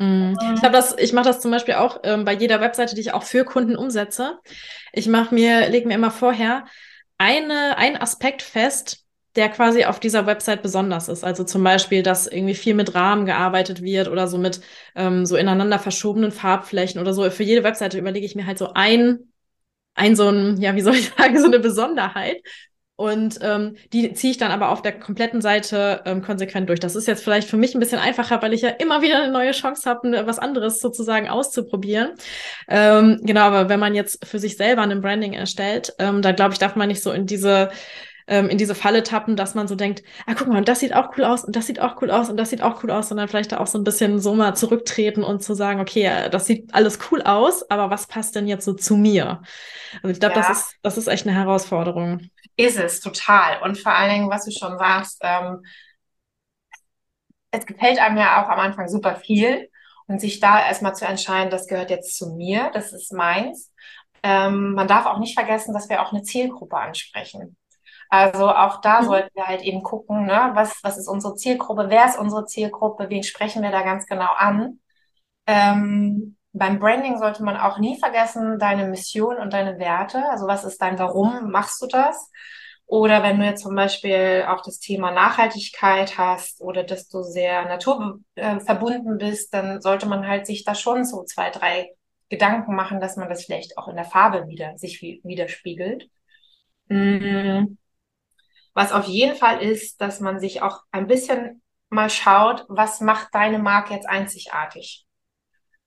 Mhm. 0.00 0.36
Ich 0.56 0.62
habe 0.62 0.72
das, 0.72 0.96
ich 0.98 1.12
mache 1.12 1.26
das 1.26 1.40
zum 1.40 1.50
Beispiel 1.50 1.74
auch 1.74 2.00
ähm, 2.04 2.24
bei 2.24 2.32
jeder 2.32 2.60
Webseite, 2.60 2.94
die 2.94 3.02
ich 3.02 3.12
auch 3.12 3.22
für 3.22 3.44
Kunden 3.44 3.76
umsetze. 3.76 4.38
Ich 4.92 5.06
mache 5.06 5.34
mir, 5.34 5.68
lege 5.68 5.86
mir 5.86 5.94
immer 5.94 6.10
vorher 6.10 6.64
eine, 7.18 7.76
einen 7.76 7.98
Aspekt 7.98 8.40
fest, 8.40 9.04
der 9.36 9.50
quasi 9.50 9.84
auf 9.84 10.00
dieser 10.00 10.24
Website 10.24 10.62
besonders 10.62 11.08
ist. 11.08 11.22
Also 11.22 11.44
zum 11.44 11.62
Beispiel, 11.62 12.02
dass 12.02 12.26
irgendwie 12.26 12.54
viel 12.54 12.74
mit 12.74 12.94
Rahmen 12.94 13.26
gearbeitet 13.26 13.82
wird 13.82 14.08
oder 14.08 14.26
so 14.26 14.38
mit 14.38 14.62
ähm, 14.96 15.26
so 15.26 15.36
ineinander 15.36 15.78
verschobenen 15.78 16.32
Farbflächen 16.32 16.98
oder 17.00 17.12
so. 17.12 17.28
Für 17.30 17.42
jede 17.44 17.62
Webseite 17.62 17.98
überlege 17.98 18.24
ich 18.24 18.34
mir 18.34 18.46
halt 18.46 18.58
so 18.58 18.72
ein, 18.74 19.32
ein 19.94 20.16
so 20.16 20.30
ein, 20.30 20.56
ja, 20.62 20.74
wie 20.76 20.80
soll 20.80 20.94
ich 20.94 21.10
sagen, 21.18 21.38
so 21.38 21.46
eine 21.46 21.60
Besonderheit, 21.60 22.38
und 23.00 23.38
ähm, 23.40 23.76
die 23.94 24.12
ziehe 24.12 24.30
ich 24.30 24.36
dann 24.36 24.50
aber 24.50 24.68
auf 24.68 24.82
der 24.82 24.92
kompletten 24.92 25.40
Seite 25.40 26.02
ähm, 26.04 26.20
konsequent 26.20 26.68
durch. 26.68 26.80
Das 26.80 26.94
ist 26.96 27.08
jetzt 27.08 27.24
vielleicht 27.24 27.48
für 27.48 27.56
mich 27.56 27.74
ein 27.74 27.80
bisschen 27.80 27.98
einfacher, 27.98 28.42
weil 28.42 28.52
ich 28.52 28.60
ja 28.60 28.68
immer 28.68 29.00
wieder 29.00 29.22
eine 29.22 29.32
neue 29.32 29.52
Chance 29.52 29.88
habe, 29.88 30.26
was 30.26 30.38
anderes 30.38 30.80
sozusagen 30.80 31.26
auszuprobieren. 31.26 32.10
Ähm, 32.68 33.18
genau, 33.22 33.40
aber 33.40 33.70
wenn 33.70 33.80
man 33.80 33.94
jetzt 33.94 34.26
für 34.26 34.38
sich 34.38 34.58
selber 34.58 34.82
ein 34.82 35.00
Branding 35.00 35.32
erstellt, 35.32 35.94
ähm, 35.98 36.20
da 36.20 36.32
glaube 36.32 36.52
ich, 36.52 36.58
darf 36.58 36.76
man 36.76 36.88
nicht 36.88 37.02
so 37.02 37.10
in 37.10 37.24
diese 37.24 37.70
ähm, 38.30 38.48
in 38.48 38.58
diese 38.58 38.76
Falle 38.76 39.02
tappen, 39.02 39.34
dass 39.34 39.54
man 39.54 39.66
so 39.68 39.74
denkt, 39.74 40.02
ah, 40.24 40.34
guck 40.34 40.46
mal, 40.46 40.58
und 40.58 40.68
das 40.68 40.78
sieht 40.78 40.94
auch 40.94 41.16
cool 41.18 41.24
aus 41.24 41.44
und 41.44 41.56
das 41.56 41.66
sieht 41.66 41.80
auch 41.80 42.00
cool 42.00 42.12
aus 42.12 42.30
und 42.30 42.36
das 42.36 42.50
sieht 42.50 42.62
auch 42.62 42.82
cool 42.82 42.92
aus, 42.92 43.08
sondern 43.08 43.28
vielleicht 43.28 43.50
da 43.52 43.58
auch 43.58 43.66
so 43.66 43.76
ein 43.76 43.84
bisschen 43.84 44.20
so 44.20 44.34
mal 44.34 44.54
zurücktreten 44.54 45.24
und 45.24 45.42
zu 45.42 45.54
sagen, 45.54 45.80
okay, 45.80 46.28
das 46.30 46.46
sieht 46.46 46.72
alles 46.72 47.00
cool 47.10 47.22
aus, 47.22 47.68
aber 47.68 47.90
was 47.90 48.06
passt 48.06 48.36
denn 48.36 48.46
jetzt 48.46 48.64
so 48.64 48.72
zu 48.72 48.96
mir? 48.96 49.42
Also 49.96 50.08
ich 50.08 50.20
glaube, 50.20 50.36
ja. 50.36 50.42
das 50.42 50.50
ist, 50.50 50.76
das 50.82 50.96
ist 50.96 51.08
echt 51.08 51.26
eine 51.26 51.36
Herausforderung. 51.36 52.30
Ist 52.56 52.78
es, 52.78 53.00
total. 53.00 53.60
Und 53.62 53.78
vor 53.78 53.92
allen 53.92 54.12
Dingen, 54.12 54.30
was 54.30 54.44
du 54.44 54.52
schon 54.52 54.78
sagst, 54.78 55.18
ähm, 55.22 55.64
es 57.50 57.66
gefällt 57.66 57.98
einem 57.98 58.16
ja 58.16 58.44
auch 58.44 58.48
am 58.48 58.60
Anfang 58.60 58.88
super 58.88 59.16
viel. 59.16 59.68
Und 60.06 60.20
sich 60.20 60.40
da 60.40 60.66
erstmal 60.66 60.96
zu 60.96 61.04
entscheiden, 61.04 61.50
das 61.50 61.68
gehört 61.68 61.90
jetzt 61.90 62.18
zu 62.18 62.34
mir, 62.34 62.72
das 62.74 62.92
ist 62.92 63.12
meins. 63.12 63.72
Ähm, 64.24 64.74
man 64.74 64.88
darf 64.88 65.06
auch 65.06 65.18
nicht 65.20 65.34
vergessen, 65.34 65.72
dass 65.72 65.88
wir 65.88 66.02
auch 66.02 66.12
eine 66.12 66.22
Zielgruppe 66.22 66.76
ansprechen. 66.76 67.56
Also 68.10 68.48
auch 68.48 68.80
da 68.80 69.00
mhm. 69.00 69.06
sollten 69.06 69.30
wir 69.34 69.46
halt 69.46 69.62
eben 69.62 69.82
gucken, 69.82 70.26
ne, 70.26 70.50
was, 70.54 70.80
was 70.82 70.98
ist 70.98 71.08
unsere 71.08 71.36
Zielgruppe, 71.36 71.86
wer 71.88 72.06
ist 72.06 72.18
unsere 72.18 72.44
Zielgruppe, 72.44 73.08
wen 73.08 73.22
sprechen 73.22 73.62
wir 73.62 73.70
da 73.70 73.82
ganz 73.82 74.06
genau 74.06 74.30
an. 74.36 74.80
Ähm, 75.46 76.36
beim 76.52 76.80
Branding 76.80 77.18
sollte 77.18 77.44
man 77.44 77.56
auch 77.56 77.78
nie 77.78 77.98
vergessen, 77.98 78.58
deine 78.58 78.88
Mission 78.88 79.36
und 79.36 79.52
deine 79.52 79.78
Werte. 79.78 80.28
Also 80.28 80.48
was 80.48 80.64
ist 80.64 80.82
dein 80.82 80.98
Warum 80.98 81.50
machst 81.52 81.80
du 81.80 81.86
das? 81.86 82.30
Oder 82.86 83.22
wenn 83.22 83.38
du 83.38 83.44
jetzt 83.44 83.62
zum 83.62 83.76
Beispiel 83.76 84.44
auch 84.48 84.62
das 84.62 84.80
Thema 84.80 85.12
Nachhaltigkeit 85.12 86.18
hast 86.18 86.60
oder 86.60 86.82
dass 86.82 87.08
du 87.08 87.22
sehr 87.22 87.64
naturverbunden 87.66 89.18
bist, 89.18 89.54
dann 89.54 89.80
sollte 89.80 90.06
man 90.06 90.26
halt 90.26 90.46
sich 90.46 90.64
da 90.64 90.74
schon 90.74 91.04
so 91.04 91.22
zwei, 91.22 91.50
drei 91.50 91.90
Gedanken 92.28 92.74
machen, 92.74 93.00
dass 93.00 93.16
man 93.16 93.28
das 93.28 93.44
vielleicht 93.44 93.78
auch 93.78 93.86
in 93.86 93.94
der 93.94 94.04
Farbe 94.04 94.48
wieder 94.48 94.76
sich 94.76 95.00
widerspiegelt. 95.00 96.10
Mm. 96.88 97.76
Was 98.74 98.92
auf 98.92 99.06
jeden 99.06 99.36
Fall 99.36 99.62
ist, 99.62 100.00
dass 100.00 100.20
man 100.20 100.38
sich 100.40 100.62
auch 100.62 100.80
ein 100.92 101.06
bisschen 101.06 101.62
mal 101.88 102.10
schaut, 102.10 102.64
was 102.68 103.00
macht 103.00 103.28
deine 103.34 103.58
Marke 103.58 103.94
jetzt 103.94 104.08
einzigartig? 104.08 105.06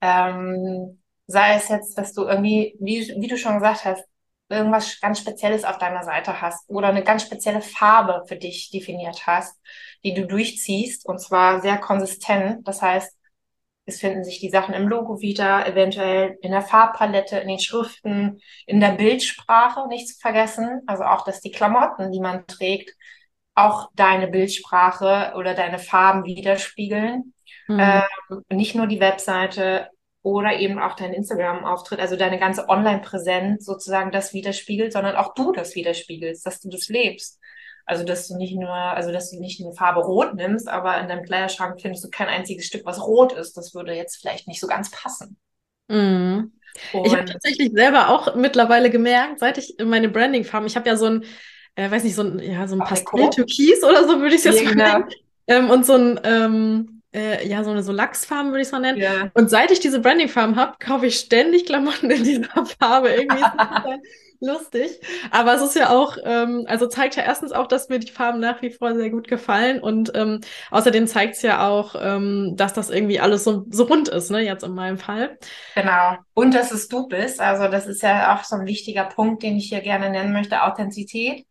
Ähm, 0.00 1.02
sei 1.26 1.54
es 1.54 1.68
jetzt, 1.68 1.96
dass 1.98 2.12
du 2.12 2.24
irgendwie, 2.24 2.76
wie, 2.80 3.00
wie 3.18 3.28
du 3.28 3.38
schon 3.38 3.54
gesagt 3.54 3.84
hast, 3.84 4.04
irgendwas 4.48 5.00
ganz 5.00 5.20
Spezielles 5.20 5.64
auf 5.64 5.78
deiner 5.78 6.02
Seite 6.02 6.40
hast 6.40 6.68
oder 6.68 6.88
eine 6.88 7.02
ganz 7.02 7.22
spezielle 7.22 7.62
Farbe 7.62 8.24
für 8.28 8.36
dich 8.36 8.70
definiert 8.70 9.26
hast, 9.26 9.58
die 10.04 10.12
du 10.14 10.26
durchziehst 10.26 11.06
und 11.06 11.18
zwar 11.18 11.60
sehr 11.62 11.78
konsistent. 11.78 12.66
Das 12.68 12.82
heißt, 12.82 13.16
es 13.86 14.00
finden 14.00 14.24
sich 14.24 14.40
die 14.40 14.50
Sachen 14.50 14.74
im 14.74 14.88
Logo 14.88 15.20
wieder, 15.20 15.66
eventuell 15.66 16.38
in 16.40 16.52
der 16.52 16.62
Farbpalette, 16.62 17.38
in 17.38 17.48
den 17.48 17.58
Schriften, 17.58 18.40
in 18.66 18.80
der 18.80 18.92
Bildsprache, 18.92 19.88
nicht 19.88 20.08
zu 20.08 20.18
vergessen. 20.18 20.82
Also 20.86 21.04
auch, 21.04 21.24
dass 21.24 21.40
die 21.40 21.50
Klamotten, 21.50 22.10
die 22.10 22.20
man 22.20 22.46
trägt, 22.46 22.94
auch 23.54 23.90
deine 23.94 24.26
Bildsprache 24.28 25.34
oder 25.36 25.54
deine 25.54 25.78
Farben 25.78 26.24
widerspiegeln. 26.24 27.34
Mhm. 27.68 27.80
Ähm, 27.80 28.42
nicht 28.50 28.74
nur 28.74 28.86
die 28.86 29.00
Webseite, 29.00 29.88
oder 30.24 30.58
eben 30.58 30.78
auch 30.78 30.96
dein 30.96 31.12
Instagram-Auftritt, 31.12 32.00
also 32.00 32.16
deine 32.16 32.38
ganze 32.38 32.66
Online-Präsenz 32.70 33.66
sozusagen 33.66 34.10
das 34.10 34.32
widerspiegelt, 34.32 34.90
sondern 34.90 35.16
auch 35.16 35.34
du 35.34 35.52
das 35.52 35.74
widerspiegelst, 35.74 36.46
dass 36.46 36.60
du 36.60 36.70
das 36.70 36.88
lebst. 36.88 37.38
Also, 37.86 38.04
dass 38.04 38.28
du 38.28 38.36
nicht 38.36 38.54
nur, 38.54 38.70
also, 38.70 39.12
dass 39.12 39.30
du 39.30 39.38
nicht 39.38 39.60
eine 39.60 39.74
Farbe 39.74 40.00
rot 40.00 40.34
nimmst, 40.34 40.68
aber 40.68 40.98
in 41.00 41.08
deinem 41.08 41.24
Kleiderschrank 41.24 41.80
findest 41.80 42.04
du 42.04 42.10
kein 42.10 42.28
einziges 42.28 42.66
Stück, 42.66 42.86
was 42.86 43.00
rot 43.00 43.32
ist. 43.32 43.56
Das 43.56 43.74
würde 43.74 43.92
jetzt 43.92 44.16
vielleicht 44.16 44.48
nicht 44.48 44.60
so 44.60 44.66
ganz 44.66 44.90
passen. 44.90 45.36
Mm. 45.88 46.50
Ich 47.04 47.14
habe 47.14 47.24
tatsächlich 47.24 47.70
selber 47.72 48.08
auch 48.08 48.34
mittlerweile 48.34 48.90
gemerkt, 48.90 49.38
seit 49.38 49.58
ich 49.58 49.76
meine 49.84 50.08
Branding-Farben, 50.08 50.66
ich 50.66 50.76
habe 50.76 50.88
ja 50.88 50.96
so 50.96 51.06
ein, 51.06 51.24
äh, 51.76 51.90
weiß 51.90 52.04
nicht, 52.04 52.16
so 52.16 52.22
ein, 52.22 52.40
ja, 52.40 52.66
so 52.66 52.74
ein 52.74 52.80
Pastell-Türkis 52.80 53.84
oder 53.84 54.08
so 54.08 54.20
würde 54.20 54.34
ich 54.34 54.44
es 54.44 54.44
jetzt 54.44 54.62
ja, 54.62 54.74
nennen. 54.74 55.04
Ähm, 55.46 55.70
und 55.70 55.86
so 55.86 55.94
ein, 55.94 56.20
ähm, 56.24 57.02
äh, 57.14 57.46
ja, 57.46 57.62
so 57.62 57.70
eine 57.70 57.82
so 57.82 57.92
Lachsfarben 57.92 58.50
würde 58.50 58.62
ich 58.62 58.68
es 58.68 58.72
mal 58.72 58.80
nennen. 58.80 58.98
Ja. 58.98 59.30
Und 59.34 59.50
seit 59.50 59.70
ich 59.70 59.80
diese 59.80 60.00
Branding-Farben 60.00 60.56
habe, 60.56 60.74
kaufe 60.80 61.06
ich 61.06 61.16
ständig 61.16 61.66
Klamotten 61.66 62.10
in 62.10 62.24
dieser 62.24 62.66
Farbe. 62.66 63.10
Irgendwie 63.10 63.44
lustig. 64.44 65.00
Aber 65.30 65.54
es 65.54 65.62
ist 65.62 65.74
ja 65.74 65.90
auch, 65.90 66.16
ähm, 66.24 66.64
also 66.68 66.86
zeigt 66.86 67.16
ja 67.16 67.22
erstens 67.22 67.52
auch, 67.52 67.66
dass 67.66 67.88
mir 67.88 67.98
die 67.98 68.12
Farben 68.12 68.40
nach 68.40 68.62
wie 68.62 68.70
vor 68.70 68.94
sehr 68.94 69.10
gut 69.10 69.28
gefallen. 69.28 69.80
Und 69.80 70.12
ähm, 70.14 70.40
außerdem 70.70 71.06
zeigt 71.06 71.36
es 71.36 71.42
ja 71.42 71.68
auch, 71.68 71.94
ähm, 71.98 72.52
dass 72.56 72.72
das 72.72 72.90
irgendwie 72.90 73.20
alles 73.20 73.44
so, 73.44 73.64
so 73.70 73.84
rund 73.84 74.08
ist, 74.08 74.30
ne, 74.30 74.40
jetzt 74.40 74.64
in 74.64 74.74
meinem 74.74 74.98
Fall. 74.98 75.38
Genau. 75.74 76.16
Und 76.34 76.54
dass 76.54 76.70
es 76.70 76.88
du 76.88 77.08
bist. 77.08 77.40
Also 77.40 77.68
das 77.68 77.86
ist 77.86 78.02
ja 78.02 78.34
auch 78.34 78.44
so 78.44 78.56
ein 78.56 78.66
wichtiger 78.66 79.04
Punkt, 79.04 79.42
den 79.42 79.56
ich 79.56 79.68
hier 79.68 79.80
gerne 79.80 80.10
nennen 80.10 80.32
möchte, 80.32 80.62
Authentizität 80.62 81.46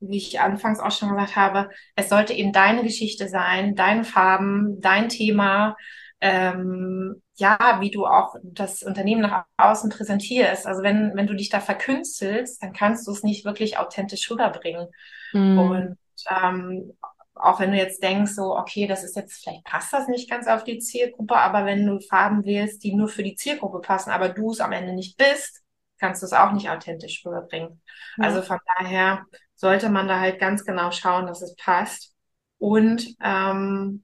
wie 0.00 0.18
ich 0.18 0.40
anfangs 0.40 0.80
auch 0.80 0.90
schon 0.90 1.10
gesagt 1.10 1.36
habe, 1.36 1.70
es 1.94 2.08
sollte 2.08 2.32
eben 2.34 2.52
deine 2.52 2.82
Geschichte 2.82 3.28
sein, 3.28 3.74
deine 3.74 4.04
Farben, 4.04 4.80
dein 4.80 5.08
Thema, 5.08 5.76
ähm, 6.20 7.22
ja, 7.34 7.78
wie 7.80 7.90
du 7.90 8.06
auch 8.06 8.36
das 8.42 8.82
Unternehmen 8.82 9.22
nach 9.22 9.44
außen 9.56 9.90
präsentierst. 9.90 10.66
Also 10.66 10.82
wenn, 10.82 11.14
wenn 11.14 11.26
du 11.26 11.34
dich 11.34 11.50
da 11.50 11.60
verkünstelst, 11.60 12.62
dann 12.62 12.72
kannst 12.72 13.06
du 13.06 13.12
es 13.12 13.22
nicht 13.22 13.44
wirklich 13.44 13.78
authentisch 13.78 14.30
rüberbringen. 14.30 14.88
Mhm. 15.32 15.58
Und 15.58 15.98
ähm, 16.30 16.92
auch 17.34 17.60
wenn 17.60 17.72
du 17.72 17.76
jetzt 17.76 18.02
denkst, 18.02 18.32
so, 18.32 18.56
okay, 18.56 18.86
das 18.86 19.04
ist 19.04 19.16
jetzt, 19.16 19.42
vielleicht 19.42 19.64
passt 19.64 19.92
das 19.92 20.08
nicht 20.08 20.30
ganz 20.30 20.46
auf 20.46 20.64
die 20.64 20.78
Zielgruppe, 20.78 21.36
aber 21.36 21.66
wenn 21.66 21.86
du 21.86 22.00
Farben 22.00 22.44
wählst, 22.44 22.82
die 22.82 22.94
nur 22.94 23.08
für 23.08 23.22
die 23.22 23.36
Zielgruppe 23.36 23.80
passen, 23.80 24.10
aber 24.10 24.30
du 24.30 24.52
es 24.52 24.60
am 24.60 24.72
Ende 24.72 24.94
nicht 24.94 25.18
bist, 25.18 25.62
kannst 25.98 26.22
du 26.22 26.26
es 26.26 26.32
auch 26.32 26.52
nicht 26.52 26.70
authentisch 26.70 27.22
rüberbringen. 27.26 27.82
Mhm. 28.16 28.24
Also 28.24 28.40
von 28.40 28.58
daher 28.78 29.24
sollte 29.54 29.90
man 29.90 30.08
da 30.08 30.18
halt 30.18 30.38
ganz 30.38 30.64
genau 30.64 30.90
schauen, 30.90 31.26
dass 31.26 31.42
es 31.42 31.54
passt. 31.56 32.14
Und 32.58 33.14
ähm, 33.22 34.02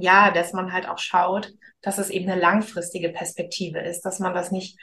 ja, 0.00 0.30
dass 0.30 0.52
man 0.52 0.72
halt 0.72 0.88
auch 0.88 0.98
schaut, 0.98 1.52
dass 1.82 1.98
es 1.98 2.10
eben 2.10 2.30
eine 2.30 2.40
langfristige 2.40 3.10
Perspektive 3.10 3.80
ist, 3.80 4.02
dass 4.02 4.18
man 4.18 4.34
das 4.34 4.50
nicht 4.50 4.78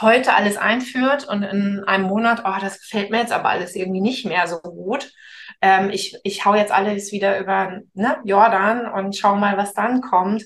heute 0.00 0.34
alles 0.34 0.56
einführt 0.56 1.28
und 1.28 1.42
in 1.42 1.84
einem 1.84 2.04
Monat, 2.06 2.42
oh, 2.44 2.60
das 2.60 2.80
gefällt 2.80 3.10
mir 3.10 3.18
jetzt 3.20 3.32
aber 3.32 3.50
alles 3.50 3.74
irgendwie 3.76 4.00
nicht 4.00 4.24
mehr 4.26 4.46
so 4.46 4.58
gut. 4.58 5.12
Ähm, 5.60 5.90
ich, 5.90 6.16
ich 6.24 6.44
hau 6.44 6.54
jetzt 6.54 6.72
alles 6.72 7.12
wieder 7.12 7.38
über 7.38 7.80
ne, 7.92 8.18
Jordan 8.24 8.90
und 8.90 9.16
schau 9.16 9.36
mal, 9.36 9.56
was 9.56 9.74
dann 9.74 10.00
kommt. 10.00 10.44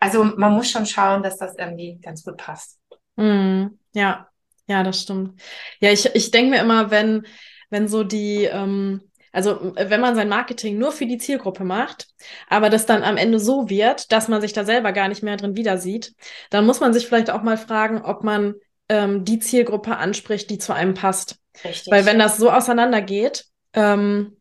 Also 0.00 0.24
man 0.24 0.52
muss 0.52 0.70
schon 0.70 0.86
schauen, 0.86 1.22
dass 1.22 1.38
das 1.38 1.56
irgendwie 1.56 1.98
ganz 2.02 2.24
gut 2.24 2.36
passt. 2.36 2.78
Mm, 3.16 3.66
ja, 3.94 4.28
Ja, 4.66 4.82
das 4.82 5.02
stimmt. 5.02 5.40
Ja, 5.80 5.90
ich, 5.90 6.06
ich 6.14 6.30
denke 6.30 6.50
mir 6.50 6.62
immer, 6.62 6.90
wenn, 6.90 7.26
wenn 7.70 7.86
so 7.86 8.02
die, 8.02 8.44
ähm, 8.44 9.02
also 9.34 9.72
wenn 9.74 10.00
man 10.00 10.14
sein 10.14 10.28
Marketing 10.28 10.78
nur 10.78 10.92
für 10.92 11.06
die 11.06 11.18
Zielgruppe 11.18 11.64
macht, 11.64 12.08
aber 12.48 12.70
das 12.70 12.86
dann 12.86 13.02
am 13.02 13.16
Ende 13.16 13.40
so 13.40 13.68
wird, 13.68 14.12
dass 14.12 14.28
man 14.28 14.40
sich 14.40 14.52
da 14.52 14.64
selber 14.64 14.92
gar 14.92 15.08
nicht 15.08 15.22
mehr 15.22 15.36
drin 15.36 15.56
wieder 15.56 15.76
sieht, 15.76 16.14
dann 16.50 16.64
muss 16.64 16.80
man 16.80 16.94
sich 16.94 17.06
vielleicht 17.06 17.30
auch 17.30 17.42
mal 17.42 17.58
fragen, 17.58 18.02
ob 18.02 18.22
man 18.22 18.54
ähm, 18.88 19.24
die 19.24 19.40
Zielgruppe 19.40 19.96
anspricht, 19.96 20.50
die 20.50 20.58
zu 20.58 20.72
einem 20.72 20.94
passt. 20.94 21.36
Richtig. 21.64 21.92
Weil 21.92 22.06
wenn 22.06 22.18
das 22.18 22.36
so 22.36 22.50
auseinandergeht, 22.50 23.46
ähm, 23.72 24.36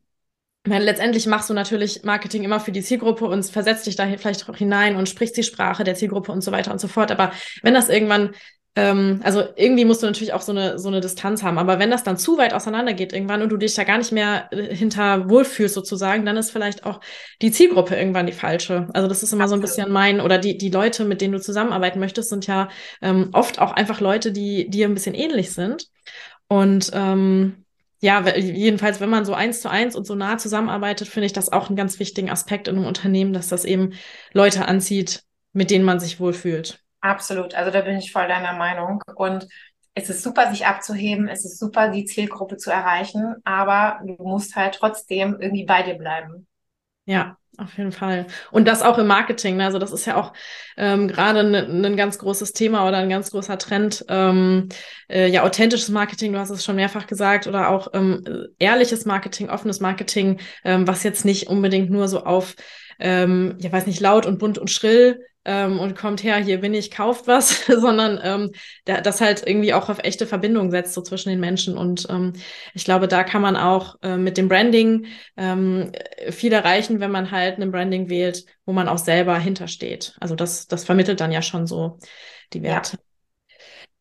meine, 0.65 0.85
letztendlich 0.85 1.25
machst 1.27 1.49
du 1.49 1.53
natürlich 1.53 2.03
Marketing 2.03 2.43
immer 2.43 2.59
für 2.59 2.71
die 2.71 2.83
Zielgruppe 2.83 3.25
und 3.25 3.45
versetzt 3.45 3.85
dich 3.85 3.95
da 3.95 4.05
vielleicht 4.17 4.47
auch 4.47 4.55
hinein 4.55 4.95
und 4.95 5.09
sprichst 5.09 5.35
die 5.35 5.43
Sprache 5.43 5.83
der 5.83 5.95
Zielgruppe 5.95 6.31
und 6.31 6.41
so 6.41 6.51
weiter 6.51 6.71
und 6.71 6.79
so 6.79 6.87
fort. 6.87 7.11
Aber 7.11 7.33
wenn 7.63 7.73
das 7.73 7.89
irgendwann 7.89 8.33
ähm, 8.75 9.21
also 9.23 9.43
irgendwie 9.55 9.85
musst 9.85 10.01
du 10.01 10.07
natürlich 10.07 10.33
auch 10.33 10.41
so 10.41 10.51
eine, 10.51 10.79
so 10.79 10.87
eine 10.87 10.99
Distanz 10.99 11.43
haben. 11.43 11.59
Aber 11.59 11.77
wenn 11.77 11.91
das 11.91 12.03
dann 12.03 12.17
zu 12.17 12.37
weit 12.37 12.53
auseinander 12.53 12.93
geht 12.93 13.13
irgendwann 13.13 13.43
und 13.43 13.49
du 13.49 13.57
dich 13.57 13.75
da 13.75 13.83
gar 13.83 13.99
nicht 13.99 14.11
mehr 14.11 14.47
äh, 14.51 14.75
hinter 14.75 15.29
wohlfühlst 15.29 15.75
sozusagen, 15.75 16.25
dann 16.25 16.37
ist 16.37 16.51
vielleicht 16.51 16.83
auch 16.85 16.99
die 17.41 17.51
Zielgruppe 17.51 17.95
irgendwann 17.95 18.25
die 18.25 18.33
falsche. 18.33 18.87
Also 18.93 19.07
das 19.07 19.21
ist 19.21 19.31
immer 19.31 19.43
Absolut. 19.43 19.67
so 19.67 19.73
ein 19.75 19.83
bisschen 19.83 19.93
mein, 19.93 20.21
oder 20.21 20.39
die, 20.39 20.57
die 20.57 20.69
Leute, 20.69 21.05
mit 21.05 21.21
denen 21.21 21.33
du 21.33 21.41
zusammenarbeiten 21.41 21.99
möchtest, 21.99 22.29
sind 22.29 22.47
ja 22.47 22.69
ähm, 23.01 23.29
oft 23.33 23.59
auch 23.59 23.73
einfach 23.73 24.01
Leute, 24.01 24.31
die 24.31 24.67
dir 24.69 24.87
ein 24.87 24.95
bisschen 24.95 25.15
ähnlich 25.15 25.51
sind. 25.51 25.87
Und 26.47 26.89
ähm, 26.93 27.65
ja, 27.99 28.27
jedenfalls, 28.35 28.99
wenn 28.99 29.09
man 29.09 29.23
so 29.23 29.33
eins 29.33 29.61
zu 29.61 29.69
eins 29.69 29.95
und 29.95 30.05
so 30.05 30.15
nah 30.15 30.37
zusammenarbeitet, 30.37 31.07
finde 31.07 31.27
ich 31.27 31.33
das 31.33 31.51
auch 31.51 31.67
einen 31.67 31.77
ganz 31.77 31.99
wichtigen 31.99 32.29
Aspekt 32.29 32.67
in 32.67 32.75
einem 32.75 32.85
Unternehmen, 32.85 33.33
dass 33.33 33.47
das 33.49 33.65
eben 33.65 33.93
Leute 34.33 34.67
anzieht, 34.67 35.23
mit 35.53 35.69
denen 35.69 35.85
man 35.85 35.99
sich 35.99 36.19
wohlfühlt. 36.19 36.83
Absolut, 37.03 37.53
also 37.53 37.69
da 37.69 37.81
bin 37.81 37.97
ich 37.97 38.13
voll 38.13 38.29
deiner 38.29 38.53
Meinung. 38.53 39.01
Und 39.15 39.45
es 39.93 40.09
ist 40.09 40.23
super, 40.23 40.49
sich 40.49 40.65
abzuheben, 40.65 41.27
es 41.27 41.43
ist 41.43 41.59
super, 41.59 41.89
die 41.89 42.05
Zielgruppe 42.05 42.55
zu 42.55 42.71
erreichen, 42.71 43.35
aber 43.43 43.99
du 44.05 44.15
musst 44.23 44.55
halt 44.55 44.75
trotzdem 44.75 45.37
irgendwie 45.37 45.65
bei 45.65 45.83
dir 45.83 45.95
bleiben. 45.95 46.47
Ja, 47.03 47.35
auf 47.57 47.77
jeden 47.77 47.91
Fall. 47.91 48.25
Und 48.51 48.69
das 48.69 48.81
auch 48.81 48.97
im 48.97 49.07
Marketing. 49.07 49.57
Ne? 49.57 49.65
Also 49.65 49.79
das 49.79 49.91
ist 49.91 50.05
ja 50.05 50.15
auch 50.15 50.31
ähm, 50.77 51.09
gerade 51.09 51.41
ein 51.41 51.81
ne, 51.81 51.95
ganz 51.97 52.19
großes 52.19 52.53
Thema 52.53 52.87
oder 52.87 52.99
ein 52.99 53.09
ganz 53.09 53.31
großer 53.31 53.57
Trend. 53.57 54.05
Ähm, 54.07 54.69
äh, 55.09 55.27
ja, 55.27 55.43
authentisches 55.43 55.89
Marketing, 55.89 56.31
du 56.31 56.39
hast 56.39 56.51
es 56.51 56.63
schon 56.63 56.77
mehrfach 56.77 57.05
gesagt, 57.05 57.47
oder 57.47 57.69
auch 57.69 57.89
ähm, 57.93 58.47
ehrliches 58.59 59.03
Marketing, 59.05 59.49
offenes 59.49 59.81
Marketing, 59.81 60.39
ähm, 60.63 60.87
was 60.87 61.03
jetzt 61.03 61.25
nicht 61.25 61.49
unbedingt 61.49 61.91
nur 61.91 62.07
so 62.07 62.23
auf, 62.23 62.55
ähm, 62.97 63.57
ja, 63.59 63.73
weiß 63.73 63.87
nicht, 63.87 63.99
laut 63.99 64.25
und 64.25 64.39
bunt 64.39 64.57
und 64.57 64.71
schrill 64.71 65.19
ähm, 65.45 65.79
und 65.79 65.97
kommt 65.97 66.23
her, 66.23 66.37
hier 66.37 66.59
bin 66.59 66.73
ich, 66.73 66.91
kauft 66.91 67.27
was, 67.27 67.65
sondern 67.67 68.19
ähm, 68.23 68.51
da, 68.85 69.01
das 69.01 69.21
halt 69.21 69.45
irgendwie 69.45 69.73
auch 69.73 69.89
auf 69.89 69.99
echte 69.99 70.25
Verbindung 70.25 70.71
setzt, 70.71 70.93
so 70.93 71.01
zwischen 71.01 71.29
den 71.29 71.39
Menschen. 71.39 71.77
Und 71.77 72.07
ähm, 72.09 72.33
ich 72.73 72.85
glaube, 72.85 73.07
da 73.07 73.23
kann 73.23 73.41
man 73.41 73.55
auch 73.55 73.95
äh, 74.01 74.17
mit 74.17 74.37
dem 74.37 74.47
Branding 74.47 75.07
ähm, 75.37 75.91
viel 76.29 76.53
erreichen, 76.53 76.99
wenn 76.99 77.11
man 77.11 77.31
halt 77.31 77.59
ein 77.59 77.71
Branding 77.71 78.09
wählt, 78.09 78.45
wo 78.65 78.73
man 78.73 78.87
auch 78.87 78.97
selber 78.97 79.37
hintersteht. 79.37 80.15
Also 80.19 80.35
das, 80.35 80.67
das 80.67 80.85
vermittelt 80.85 81.19
dann 81.19 81.31
ja 81.31 81.41
schon 81.41 81.67
so 81.67 81.99
die 82.53 82.63
Werte. 82.63 82.97
Ja. 82.97 83.03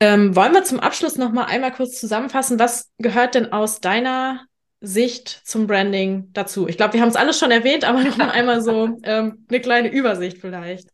Ähm, 0.02 0.34
wollen 0.34 0.52
wir 0.52 0.64
zum 0.64 0.80
Abschluss 0.80 1.16
noch 1.16 1.30
mal 1.30 1.44
einmal 1.44 1.72
kurz 1.72 2.00
zusammenfassen, 2.00 2.58
was 2.58 2.90
gehört 2.98 3.36
denn 3.36 3.52
aus 3.52 3.80
deiner 3.80 4.46
Sicht 4.80 5.28
zum 5.44 5.68
Branding 5.68 6.30
dazu? 6.32 6.66
Ich 6.66 6.76
glaube, 6.76 6.94
wir 6.94 7.00
haben 7.00 7.08
es 7.08 7.14
alles 7.14 7.38
schon 7.38 7.52
erwähnt, 7.52 7.84
aber 7.84 8.02
noch 8.02 8.16
mal 8.16 8.30
einmal 8.30 8.62
so 8.62 8.98
ähm, 9.04 9.46
eine 9.48 9.60
kleine 9.60 9.92
Übersicht 9.92 10.38
vielleicht. 10.38 10.88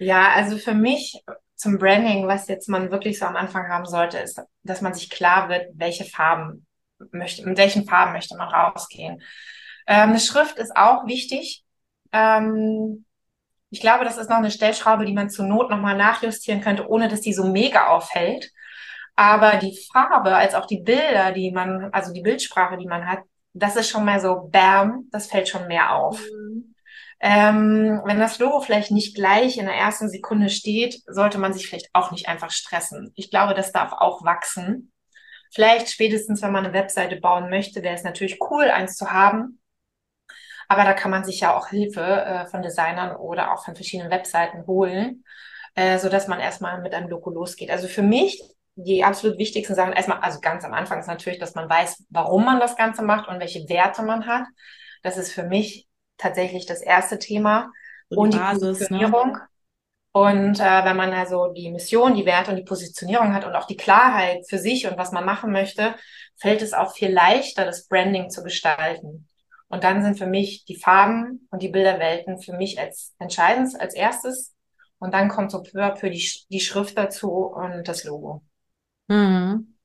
Ja, 0.00 0.32
also 0.32 0.56
für 0.56 0.74
mich 0.74 1.22
zum 1.56 1.78
Branding, 1.78 2.26
was 2.26 2.48
jetzt 2.48 2.70
man 2.70 2.90
wirklich 2.90 3.18
so 3.18 3.26
am 3.26 3.36
Anfang 3.36 3.68
haben 3.68 3.84
sollte, 3.84 4.16
ist, 4.18 4.40
dass 4.62 4.80
man 4.80 4.94
sich 4.94 5.10
klar 5.10 5.50
wird, 5.50 5.66
welche 5.74 6.04
Farben 6.04 6.66
möchte, 7.12 7.46
mit 7.46 7.58
welchen 7.58 7.84
Farben 7.86 8.12
möchte 8.12 8.34
man 8.36 8.48
rausgehen. 8.48 9.22
Ähm, 9.86 10.08
eine 10.10 10.20
Schrift 10.20 10.56
ist 10.56 10.74
auch 10.74 11.06
wichtig. 11.06 11.64
Ähm, 12.12 13.04
ich 13.68 13.80
glaube, 13.80 14.04
das 14.04 14.16
ist 14.16 14.30
noch 14.30 14.38
eine 14.38 14.50
Stellschraube, 14.50 15.04
die 15.04 15.12
man 15.12 15.28
zur 15.28 15.44
Not 15.44 15.68
nochmal 15.68 15.98
nachjustieren 15.98 16.62
könnte, 16.62 16.88
ohne 16.88 17.08
dass 17.08 17.20
die 17.20 17.34
so 17.34 17.44
mega 17.44 17.88
auffällt. 17.88 18.50
Aber 19.14 19.58
die 19.58 19.78
Farbe, 19.92 20.34
als 20.34 20.54
auch 20.54 20.64
die 20.66 20.80
Bilder, 20.80 21.32
die 21.32 21.52
man, 21.52 21.90
also 21.92 22.10
die 22.14 22.22
Bildsprache, 22.22 22.78
die 22.78 22.86
man 22.86 23.06
hat, 23.06 23.20
das 23.52 23.76
ist 23.76 23.90
schon 23.90 24.06
mal 24.06 24.18
so, 24.18 24.48
bam, 24.50 25.08
das 25.12 25.26
fällt 25.26 25.48
schon 25.48 25.66
mehr 25.68 25.94
auf. 25.94 26.18
Ähm, 27.20 28.00
wenn 28.04 28.18
das 28.18 28.38
Logo 28.38 28.60
vielleicht 28.60 28.90
nicht 28.90 29.14
gleich 29.14 29.58
in 29.58 29.66
der 29.66 29.74
ersten 29.74 30.08
Sekunde 30.08 30.48
steht, 30.48 31.02
sollte 31.06 31.38
man 31.38 31.52
sich 31.52 31.68
vielleicht 31.68 31.90
auch 31.92 32.12
nicht 32.12 32.28
einfach 32.28 32.50
stressen. 32.50 33.12
Ich 33.14 33.30
glaube, 33.30 33.54
das 33.54 33.72
darf 33.72 33.92
auch 33.92 34.24
wachsen. 34.24 34.92
Vielleicht 35.52 35.90
spätestens, 35.90 36.40
wenn 36.42 36.52
man 36.52 36.64
eine 36.64 36.74
Webseite 36.74 37.16
bauen 37.16 37.50
möchte, 37.50 37.82
wäre 37.82 37.94
es 37.94 38.04
natürlich 38.04 38.38
cool, 38.50 38.64
eins 38.64 38.96
zu 38.96 39.12
haben. 39.12 39.60
Aber 40.68 40.84
da 40.84 40.94
kann 40.94 41.10
man 41.10 41.24
sich 41.24 41.40
ja 41.40 41.56
auch 41.56 41.68
Hilfe 41.68 42.00
äh, 42.00 42.46
von 42.46 42.62
Designern 42.62 43.16
oder 43.16 43.52
auch 43.52 43.64
von 43.64 43.74
verschiedenen 43.74 44.10
Webseiten 44.10 44.66
holen, 44.66 45.24
äh, 45.74 45.98
so 45.98 46.08
dass 46.08 46.28
man 46.28 46.40
erstmal 46.40 46.80
mit 46.80 46.94
einem 46.94 47.08
Logo 47.08 47.30
losgeht. 47.30 47.70
Also 47.70 47.88
für 47.88 48.02
mich 48.02 48.40
die 48.76 49.04
absolut 49.04 49.36
wichtigsten 49.36 49.74
Sachen, 49.74 49.92
erstmal, 49.92 50.20
also 50.20 50.40
ganz 50.40 50.64
am 50.64 50.72
Anfang 50.72 51.00
ist 51.00 51.06
natürlich, 51.06 51.38
dass 51.38 51.54
man 51.54 51.68
weiß, 51.68 52.06
warum 52.08 52.44
man 52.44 52.60
das 52.60 52.76
Ganze 52.76 53.02
macht 53.02 53.28
und 53.28 53.40
welche 53.40 53.68
Werte 53.68 54.02
man 54.02 54.26
hat. 54.26 54.44
Das 55.02 55.16
ist 55.16 55.32
für 55.32 55.42
mich 55.42 55.89
tatsächlich 56.20 56.66
das 56.66 56.82
erste 56.82 57.18
Thema. 57.18 57.72
So 58.08 58.16
die 58.16 58.20
und 58.20 58.34
die 58.34 58.38
Basis, 58.38 58.60
ne? 58.60 58.68
Positionierung. 58.68 59.32
Ne? 59.32 59.40
Und 60.12 60.58
äh, 60.58 60.84
wenn 60.84 60.96
man 60.96 61.12
also 61.12 61.52
die 61.52 61.70
Mission, 61.70 62.16
die 62.16 62.26
Werte 62.26 62.50
und 62.50 62.56
die 62.56 62.64
Positionierung 62.64 63.32
hat 63.32 63.46
und 63.46 63.54
auch 63.54 63.66
die 63.66 63.76
Klarheit 63.76 64.44
für 64.48 64.58
sich 64.58 64.88
und 64.88 64.98
was 64.98 65.12
man 65.12 65.24
machen 65.24 65.52
möchte, 65.52 65.94
fällt 66.36 66.62
es 66.62 66.72
auch 66.72 66.92
viel 66.92 67.12
leichter, 67.12 67.64
das 67.64 67.86
Branding 67.86 68.28
zu 68.28 68.42
gestalten. 68.42 69.28
Und 69.68 69.84
dann 69.84 70.02
sind 70.02 70.18
für 70.18 70.26
mich 70.26 70.64
die 70.64 70.74
Farben 70.74 71.46
und 71.52 71.62
die 71.62 71.68
Bilderwelten 71.68 72.40
für 72.40 72.54
mich 72.54 72.80
als 72.80 73.14
entscheidend 73.20 73.80
als 73.80 73.94
erstes. 73.94 74.52
Und 74.98 75.14
dann 75.14 75.28
kommt 75.28 75.52
so 75.52 75.62
peu 75.62 75.78
à 75.80 75.90
peu 75.90 76.10
die, 76.10 76.28
die 76.50 76.60
Schrift 76.60 76.98
dazu 76.98 77.30
und 77.30 77.86
das 77.86 78.02
Logo. 78.02 78.42
Mhm. 79.06 79.76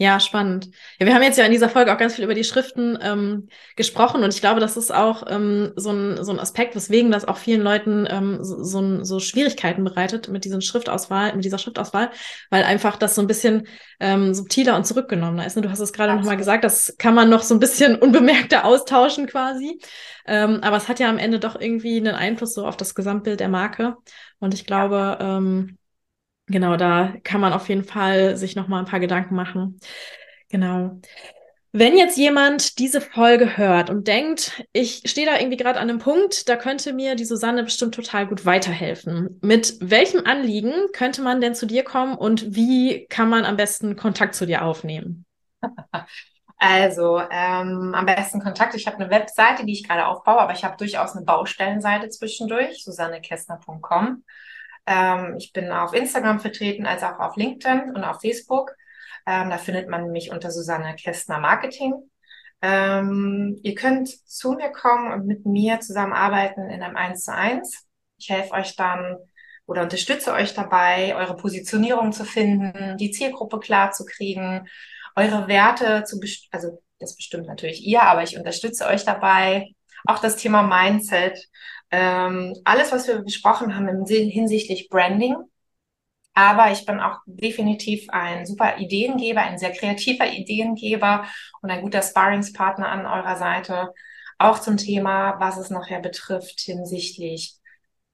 Ja, 0.00 0.20
spannend. 0.20 0.68
Ja, 1.00 1.06
wir 1.06 1.14
haben 1.14 1.24
jetzt 1.24 1.38
ja 1.38 1.44
in 1.44 1.50
dieser 1.50 1.68
Folge 1.68 1.92
auch 1.92 1.98
ganz 1.98 2.14
viel 2.14 2.22
über 2.22 2.34
die 2.34 2.44
Schriften 2.44 2.96
ähm, 3.02 3.48
gesprochen 3.74 4.22
und 4.22 4.32
ich 4.32 4.40
glaube, 4.40 4.60
das 4.60 4.76
ist 4.76 4.94
auch 4.94 5.24
ähm, 5.28 5.72
so, 5.74 5.90
ein, 5.90 6.22
so 6.22 6.30
ein 6.30 6.38
Aspekt, 6.38 6.76
weswegen 6.76 7.10
das 7.10 7.26
auch 7.26 7.36
vielen 7.36 7.62
Leuten 7.62 8.06
ähm, 8.08 8.38
so, 8.40 8.62
so, 8.62 9.02
so 9.02 9.18
Schwierigkeiten 9.18 9.82
bereitet 9.82 10.28
mit 10.28 10.44
diesen 10.44 10.62
Schriftauswahl, 10.62 11.34
mit 11.34 11.44
dieser 11.44 11.58
Schriftauswahl, 11.58 12.10
weil 12.48 12.62
einfach 12.62 12.94
das 12.96 13.16
so 13.16 13.22
ein 13.22 13.26
bisschen 13.26 13.66
ähm, 13.98 14.34
subtiler 14.34 14.76
und 14.76 14.86
zurückgenommener 14.86 15.44
ist. 15.46 15.56
Und 15.56 15.64
du 15.64 15.70
hast 15.70 15.80
es 15.80 15.92
gerade 15.92 16.14
nochmal 16.14 16.36
gesagt, 16.36 16.62
das 16.62 16.94
kann 16.98 17.14
man 17.16 17.28
noch 17.28 17.42
so 17.42 17.54
ein 17.54 17.60
bisschen 17.60 17.96
unbemerkter 18.00 18.64
austauschen 18.66 19.26
quasi. 19.26 19.80
Ähm, 20.26 20.60
aber 20.62 20.76
es 20.76 20.88
hat 20.88 21.00
ja 21.00 21.08
am 21.08 21.18
Ende 21.18 21.40
doch 21.40 21.60
irgendwie 21.60 21.96
einen 21.96 22.14
Einfluss 22.14 22.54
so 22.54 22.66
auf 22.68 22.76
das 22.76 22.94
Gesamtbild 22.94 23.40
der 23.40 23.48
Marke. 23.48 23.96
Und 24.38 24.54
ich 24.54 24.64
glaube, 24.64 25.18
ähm, 25.20 25.77
Genau, 26.48 26.76
da 26.76 27.14
kann 27.24 27.40
man 27.40 27.52
auf 27.52 27.68
jeden 27.68 27.84
Fall 27.84 28.36
sich 28.36 28.56
noch 28.56 28.68
mal 28.68 28.78
ein 28.78 28.86
paar 28.86 29.00
Gedanken 29.00 29.34
machen. 29.34 29.78
Genau. 30.48 31.00
Wenn 31.72 31.98
jetzt 31.98 32.16
jemand 32.16 32.78
diese 32.78 33.02
Folge 33.02 33.58
hört 33.58 33.90
und 33.90 34.08
denkt, 34.08 34.64
ich 34.72 35.02
stehe 35.04 35.26
da 35.26 35.38
irgendwie 35.38 35.58
gerade 35.58 35.78
an 35.78 35.90
einem 35.90 35.98
Punkt, 35.98 36.48
da 36.48 36.56
könnte 36.56 36.94
mir 36.94 37.14
die 37.14 37.26
Susanne 37.26 37.62
bestimmt 37.62 37.94
total 37.94 38.26
gut 38.26 38.46
weiterhelfen. 38.46 39.38
Mit 39.42 39.76
welchem 39.80 40.24
Anliegen 40.24 40.72
könnte 40.94 41.20
man 41.20 41.42
denn 41.42 41.54
zu 41.54 41.66
dir 41.66 41.84
kommen 41.84 42.16
und 42.16 42.54
wie 42.54 43.06
kann 43.08 43.28
man 43.28 43.44
am 43.44 43.58
besten 43.58 43.96
Kontakt 43.96 44.34
zu 44.34 44.46
dir 44.46 44.64
aufnehmen? 44.64 45.24
Also 46.60 47.20
ähm, 47.20 47.94
am 47.94 48.04
besten 48.04 48.40
Kontakt. 48.40 48.74
Ich 48.74 48.88
habe 48.88 48.96
eine 48.96 49.10
Webseite, 49.10 49.64
die 49.64 49.74
ich 49.74 49.86
gerade 49.86 50.06
aufbaue, 50.06 50.40
aber 50.40 50.52
ich 50.52 50.64
habe 50.64 50.76
durchaus 50.76 51.14
eine 51.14 51.24
Baustellenseite 51.24 52.08
zwischendurch, 52.08 52.82
susannekessner.com. 52.82 54.24
Ähm, 54.88 55.36
ich 55.36 55.52
bin 55.52 55.70
auf 55.70 55.92
Instagram 55.92 56.40
vertreten, 56.40 56.86
als 56.86 57.02
auch 57.02 57.18
auf 57.20 57.36
LinkedIn 57.36 57.94
und 57.94 58.04
auf 58.04 58.22
Facebook. 58.22 58.72
Ähm, 59.26 59.50
da 59.50 59.58
findet 59.58 59.88
man 59.88 60.10
mich 60.10 60.30
unter 60.32 60.50
Susanne 60.50 60.96
Kästner 60.96 61.38
Marketing. 61.38 61.94
Ähm, 62.62 63.60
ihr 63.62 63.74
könnt 63.74 64.08
zu 64.08 64.52
mir 64.52 64.70
kommen 64.70 65.12
und 65.12 65.26
mit 65.26 65.44
mir 65.44 65.80
zusammenarbeiten 65.80 66.70
in 66.70 66.82
einem 66.82 66.96
1 66.96 67.24
zu 67.24 67.34
1. 67.34 67.86
Ich 68.16 68.30
helfe 68.30 68.52
euch 68.52 68.74
dann 68.76 69.18
oder 69.66 69.82
unterstütze 69.82 70.32
euch 70.32 70.54
dabei, 70.54 71.14
eure 71.14 71.36
Positionierung 71.36 72.12
zu 72.12 72.24
finden, 72.24 72.96
die 72.96 73.10
Zielgruppe 73.10 73.60
klar 73.60 73.92
zu 73.92 74.06
kriegen, 74.06 74.66
eure 75.14 75.46
Werte 75.46 76.04
zu, 76.04 76.18
also 76.50 76.82
das 76.98 77.14
bestimmt 77.14 77.46
natürlich 77.46 77.86
ihr, 77.86 78.02
aber 78.02 78.22
ich 78.22 78.38
unterstütze 78.38 78.86
euch 78.86 79.04
dabei. 79.04 79.66
Auch 80.06 80.20
das 80.20 80.36
Thema 80.36 80.62
Mindset 80.62 81.38
ähm, 81.90 82.54
alles, 82.64 82.92
was 82.92 83.08
wir 83.08 83.22
besprochen 83.22 83.74
haben 83.74 83.88
im 83.88 84.06
Sinn 84.06 84.28
hinsichtlich 84.28 84.88
Branding. 84.88 85.36
Aber 86.34 86.70
ich 86.70 86.86
bin 86.86 87.00
auch 87.00 87.18
definitiv 87.26 88.06
ein 88.10 88.46
super 88.46 88.78
Ideengeber, 88.78 89.40
ein 89.40 89.58
sehr 89.58 89.72
kreativer 89.72 90.26
Ideengeber 90.26 91.26
und 91.62 91.70
ein 91.70 91.82
guter 91.82 92.02
Sparringspartner 92.02 92.88
an 92.88 93.06
eurer 93.06 93.36
Seite. 93.36 93.92
Auch 94.38 94.60
zum 94.60 94.76
Thema, 94.76 95.40
was 95.40 95.56
es 95.56 95.70
nachher 95.70 96.00
betrifft 96.00 96.60
hinsichtlich 96.60 97.58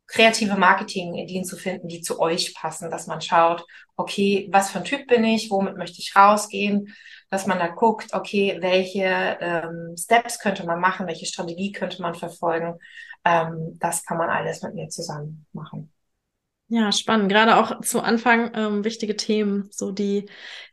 kreative 0.07 0.57
Marketing-Ideen 0.57 1.45
zu 1.45 1.57
finden, 1.57 1.89
die 1.89 2.01
zu 2.01 2.21
euch 2.21 2.55
passen, 2.55 2.91
dass 2.91 3.07
man 3.07 3.21
schaut, 3.21 3.65
okay, 3.97 4.49
was 4.51 4.71
für 4.71 4.79
ein 4.79 4.85
Typ 4.85 5.07
bin 5.07 5.25
ich, 5.25 5.51
womit 5.51 5.77
möchte 5.77 6.01
ich 6.01 6.15
rausgehen, 6.15 6.95
dass 7.31 7.47
man 7.47 7.59
da 7.59 7.69
guckt, 7.69 8.13
okay, 8.13 8.59
welche 8.61 9.39
ähm, 9.41 9.97
Steps 9.99 10.39
könnte 10.39 10.65
man 10.65 10.81
machen, 10.81 11.07
welche 11.07 11.27
Strategie 11.27 11.73
könnte 11.73 12.03
man 12.03 12.15
verfolgen. 12.15 12.79
Ähm, 13.25 13.79
das 13.81 14.05
kann 14.05 14.19
man 14.19 14.31
alles 14.31 14.63
mit 14.63 14.75
mir 14.75 14.89
zusammen 14.89 15.47
machen. 15.53 15.91
Ja, 16.69 16.93
spannend. 16.93 17.29
Gerade 17.29 17.57
auch 17.57 17.81
zu 17.83 18.01
Anfang 18.01 18.53
ähm, 18.55 18.85
wichtige 18.85 19.17
Themen, 19.17 19.69
so 19.71 19.93
die, 19.93 20.27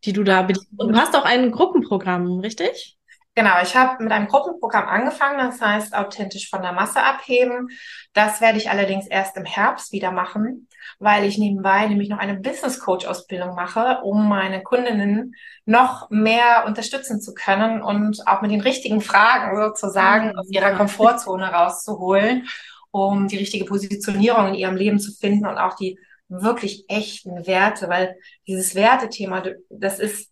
die 0.06 0.14
du 0.14 0.24
da 0.24 0.42
bedienst. 0.42 0.70
Und 0.78 0.94
du 0.94 0.98
hast 0.98 1.16
auch 1.16 1.26
ein 1.26 1.52
Gruppenprogramm, 1.52 2.40
richtig? 2.40 2.98
Genau, 3.34 3.62
ich 3.64 3.78
habe 3.78 4.04
mit 4.04 4.12
einem 4.12 4.28
Gruppenprogramm 4.28 4.90
angefangen, 4.90 5.38
das 5.38 5.62
heißt 5.62 5.96
authentisch 5.96 6.50
von 6.50 6.62
der 6.62 6.74
Masse 6.74 7.02
abheben. 7.02 7.70
Das 8.12 8.42
werde 8.42 8.58
ich 8.58 8.70
allerdings 8.70 9.08
erst 9.08 9.38
im 9.38 9.46
Herbst 9.46 9.94
wieder 9.94 10.12
machen, 10.12 10.68
weil 11.00 11.24
ich 11.24 11.38
nebenbei 11.38 11.88
nämlich 11.88 12.10
noch 12.10 12.18
eine 12.18 12.36
Business 12.36 12.82
Coach 12.82 13.06
Ausbildung 13.06 13.56
mache, 13.56 14.02
um 14.04 14.28
meine 14.28 14.62
Kundinnen 14.64 15.34
noch 15.66 16.10
mehr 16.10 16.66
unterstützen 16.68 17.22
zu 17.22 17.34
können 17.34 17.82
und 17.82 18.28
auch 18.28 18.42
mit 18.42 18.52
den 18.52 18.60
richtigen 18.60 19.00
Fragen 19.00 19.56
sozusagen 19.56 20.36
aus 20.38 20.50
ihrer 20.50 20.76
Komfortzone 20.76 21.54
rauszuholen, 21.54 22.50
um 22.92 23.30
die 23.30 23.38
richtige 23.38 23.64
Positionierung 23.64 24.50
in 24.50 24.56
ihrem 24.56 24.76
Leben 24.76 25.00
zu 25.00 25.14
finden 25.14 25.46
und 25.48 25.58
auch 25.58 25.76
die 25.76 25.98
wirklich 26.28 26.84
echten 26.90 27.48
Werte, 27.48 27.88
weil 27.88 28.18
dieses 28.46 28.76
Wertethema, 28.76 29.42
das 29.70 30.00
ist, 30.00 30.30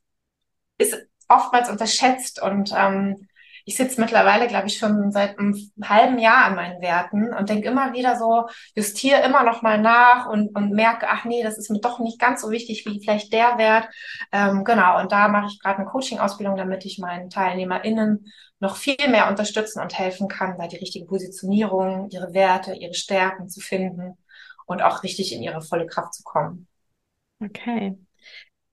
ist 0.78 0.97
oftmals 1.30 1.69
unterschätzt 1.69 2.41
und 2.41 2.73
ähm, 2.75 3.27
ich 3.65 3.77
sitze 3.77 4.01
mittlerweile, 4.01 4.47
glaube 4.47 4.65
ich, 4.67 4.77
schon 4.80 5.11
seit 5.11 5.38
einem 5.38 5.55
halben 5.84 6.17
Jahr 6.17 6.45
an 6.45 6.55
meinen 6.55 6.82
Werten 6.82 7.32
und 7.34 7.49
denke 7.49 7.67
immer 7.67 7.93
wieder 7.93 8.15
so, 8.17 8.47
justiere 8.75 9.21
immer 9.21 9.43
noch 9.43 9.61
mal 9.61 9.80
nach 9.80 10.27
und, 10.27 10.55
und 10.55 10.71
merke, 10.71 11.07
ach 11.07 11.23
nee, 11.25 11.43
das 11.43 11.59
ist 11.59 11.69
mir 11.69 11.80
doch 11.80 11.99
nicht 11.99 12.19
ganz 12.19 12.41
so 12.41 12.49
wichtig 12.49 12.86
wie 12.88 12.99
vielleicht 12.99 13.32
der 13.32 13.59
Wert. 13.59 13.88
Ähm, 14.32 14.63
genau, 14.63 14.99
und 14.99 15.11
da 15.11 15.27
mache 15.27 15.47
ich 15.51 15.59
gerade 15.59 15.77
eine 15.80 15.86
Coaching-Ausbildung, 15.88 16.57
damit 16.57 16.84
ich 16.86 16.97
meinen 16.97 17.30
TeilnehmerInnen 17.30 18.25
noch 18.59 18.75
viel 18.75 18.95
mehr 19.07 19.30
unterstützen 19.30 19.82
und 19.82 19.97
helfen 19.97 20.27
kann, 20.27 20.57
da 20.57 20.67
die 20.67 20.77
richtige 20.77 21.05
Positionierung, 21.05 22.09
ihre 22.09 22.34
Werte, 22.34 22.73
ihre 22.73 22.95
Stärken 22.95 23.49
zu 23.49 23.59
finden 23.59 24.17
und 24.65 24.82
auch 24.82 25.03
richtig 25.03 25.32
in 25.32 25.43
ihre 25.43 25.61
volle 25.61 25.86
Kraft 25.86 26.15
zu 26.15 26.23
kommen. 26.23 26.67
Okay. 27.41 27.95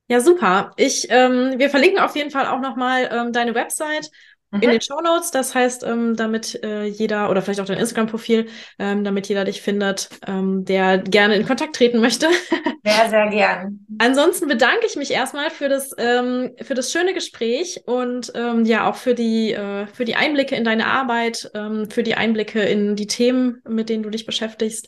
Ja, 0.09 0.21
super. 0.21 0.73
Ich, 0.77 1.09
ähm, 1.11 1.55
wir 1.57 1.69
verlinken 1.69 1.99
auf 1.99 2.15
jeden 2.15 2.31
Fall 2.31 2.47
auch 2.47 2.61
nochmal 2.61 3.09
ähm, 3.13 3.33
deine 3.33 3.55
Website 3.55 4.11
mhm. 4.51 4.63
in 4.63 4.71
den 4.71 4.81
Show 4.81 5.01
Notes. 5.01 5.31
Das 5.31 5.55
heißt, 5.55 5.85
ähm, 5.85 6.17
damit 6.17 6.63
äh, 6.63 6.85
jeder 6.85 7.31
oder 7.31 7.43
vielleicht 7.43 7.61
auch 7.61 7.67
dein 7.67 7.79
Instagram-Profil, 7.79 8.47
ähm, 8.79 9.05
damit 9.05 9.29
jeder 9.29 9.45
dich 9.45 9.63
findet, 9.63 10.09
ähm, 10.27 10.65
der 10.65 10.99
gerne 10.99 11.35
in 11.35 11.47
Kontakt 11.47 11.77
treten 11.77 12.01
möchte. 12.01 12.29
Sehr, 12.85 13.11
sehr 13.11 13.27
gern. 13.31 13.85
Ansonsten 13.99 14.47
bedanke 14.47 14.87
ich 14.87 14.95
mich 14.95 15.11
erstmal 15.11 15.51
für 15.51 15.69
das 15.69 15.91
ähm, 15.99 16.53
für 16.63 16.75
das 16.75 16.93
schöne 16.93 17.15
Gespräch 17.15 17.83
und 17.87 18.31
ähm, 18.37 18.65
ja 18.65 18.89
auch 18.89 18.95
für 18.95 19.17
die 19.17 19.53
äh, 19.55 19.89
für 19.89 20.05
die 20.05 20.15
Einblicke 20.15 20.55
in 20.55 20.63
deine 20.63 20.87
Arbeit, 20.87 21.51
ähm, 21.55 21.91
für 21.91 22.05
die 22.05 22.15
Einblicke 22.15 22.63
in 22.63 22.95
die 22.95 23.09
Themen, 23.09 23.61
mit 23.69 23.89
denen 23.89 24.05
du 24.05 24.11
dich 24.11 24.25
beschäftigst. 24.25 24.87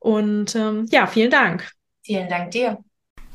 Und 0.00 0.56
ähm, 0.56 0.86
ja, 0.90 1.06
vielen 1.06 1.30
Dank. 1.30 1.70
Vielen 2.02 2.28
Dank 2.28 2.50
dir. 2.50 2.78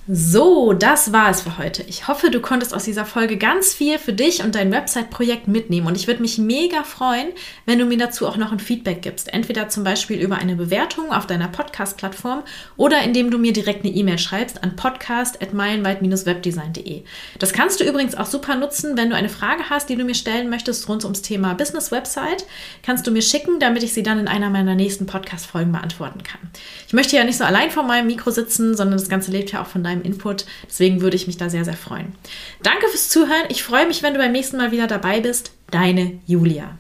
So, 0.08 0.74
das 0.74 1.14
war 1.14 1.30
es 1.30 1.41
für 1.41 1.60
heute. 1.60 1.84
Ich 1.84 2.08
hoffe, 2.08 2.32
du 2.32 2.41
konntest 2.41 2.74
aus 2.74 2.86
dieser 2.86 3.06
Folge 3.06 3.38
ganz 3.38 3.76
viel 3.76 3.99
für 3.99 4.14
dich 4.14 4.43
und 4.43 4.56
dein 4.56 4.72
Website-Projekt 4.72 5.47
mitnehmen. 5.47 5.86
Und 5.86 5.95
ich 5.95 6.08
würde 6.08 6.24
mich 6.24 6.39
mega 6.39 6.82
freuen, 6.82 7.28
wenn 7.68 7.78
du 7.78 7.86
mir 7.86 7.99
dazu 7.99 8.28
auch 8.28 8.36
noch 8.36 8.52
ein 8.52 8.60
Feedback 8.60 9.04
gibst. 9.04 9.32
Entweder 9.32 9.70
zum 9.70 9.84
Beispiel 9.84 10.20
über 10.20 10.38
eine 10.38 10.56
Bewertung 10.56 11.12
auf 11.12 11.28
deiner 11.28 11.49
Podcast-Plattform 11.49 12.41
oder 12.78 13.04
indem 13.04 13.30
du 13.30 13.38
mir 13.38 13.54
direkt 13.54 13.86
eine 13.86 13.93
E-Mail 13.93 14.18
schreibst 14.18 14.64
an 14.64 14.76
podcast.meilenweit-webdesign.de. 14.76 17.04
Das 17.38 17.54
kannst 17.54 17.80
du 17.80 17.84
übrigens 17.84 18.16
auch 18.16 18.26
super 18.26 18.56
nutzen, 18.56 18.97
wenn 18.97 19.12
du 19.12 19.16
eine 19.16 19.30
Frage 19.30 19.70
hast, 19.70 19.88
die 19.88 19.97
du 19.97 20.04
mir 20.04 20.16
stellen 20.16 20.49
möchtest 20.49 20.89
rund 20.89 21.04
ums 21.04 21.22
Thema 21.22 21.54
Business-Website. 21.54 22.47
Kannst 22.82 23.06
du 23.06 23.12
mir 23.12 23.22
schicken, 23.22 23.60
damit 23.60 23.84
ich 23.84 23.93
sie 23.93 24.02
dann 24.02 24.18
in 24.18 24.28
einer 24.28 24.49
meiner 24.49 24.74
nächsten 24.74 25.06
Podcast-Folgen 25.06 25.72
beantworten 25.72 26.24
kann. 26.24 26.41
Ich 26.88 26.93
möchte 26.93 27.18
ja 27.18 27.24
nicht 27.24 27.38
so 27.38 27.43
allein 27.43 27.70
vor 27.70 27.84
meinem 27.84 28.08
Mikro 28.08 28.32
sitzen, 28.32 28.76
sondern 28.76 28.97
das 28.97 29.08
Ganze 29.08 29.30
lebt 29.30 29.52
ja 29.52 29.62
auch 29.62 29.68
von 29.68 29.84
deinem 29.84 29.91
deinem 29.92 30.04
Input. 30.04 30.46
Deswegen 30.68 31.02
würde 31.02 31.16
ich 31.16 31.28
mich 31.28 31.38
da 31.38 31.50
sehr, 31.50 31.66
sehr 31.66 31.78
freuen. 31.78 32.14
Danke 32.64 32.88
fürs 32.88 33.10
Zuhören. 33.10 33.46
Ich 33.50 33.64
freue 33.64 33.88
mich, 33.88 34.04
wenn 34.04 34.14
du 34.14 34.20
beim 34.20 34.32
nächsten 34.32 34.58
Mal 34.58 34.72
wieder 34.72 34.88
dabei 34.88 35.20
bist. 35.20 35.52
Deine 35.70 36.20
Julia. 36.26 36.78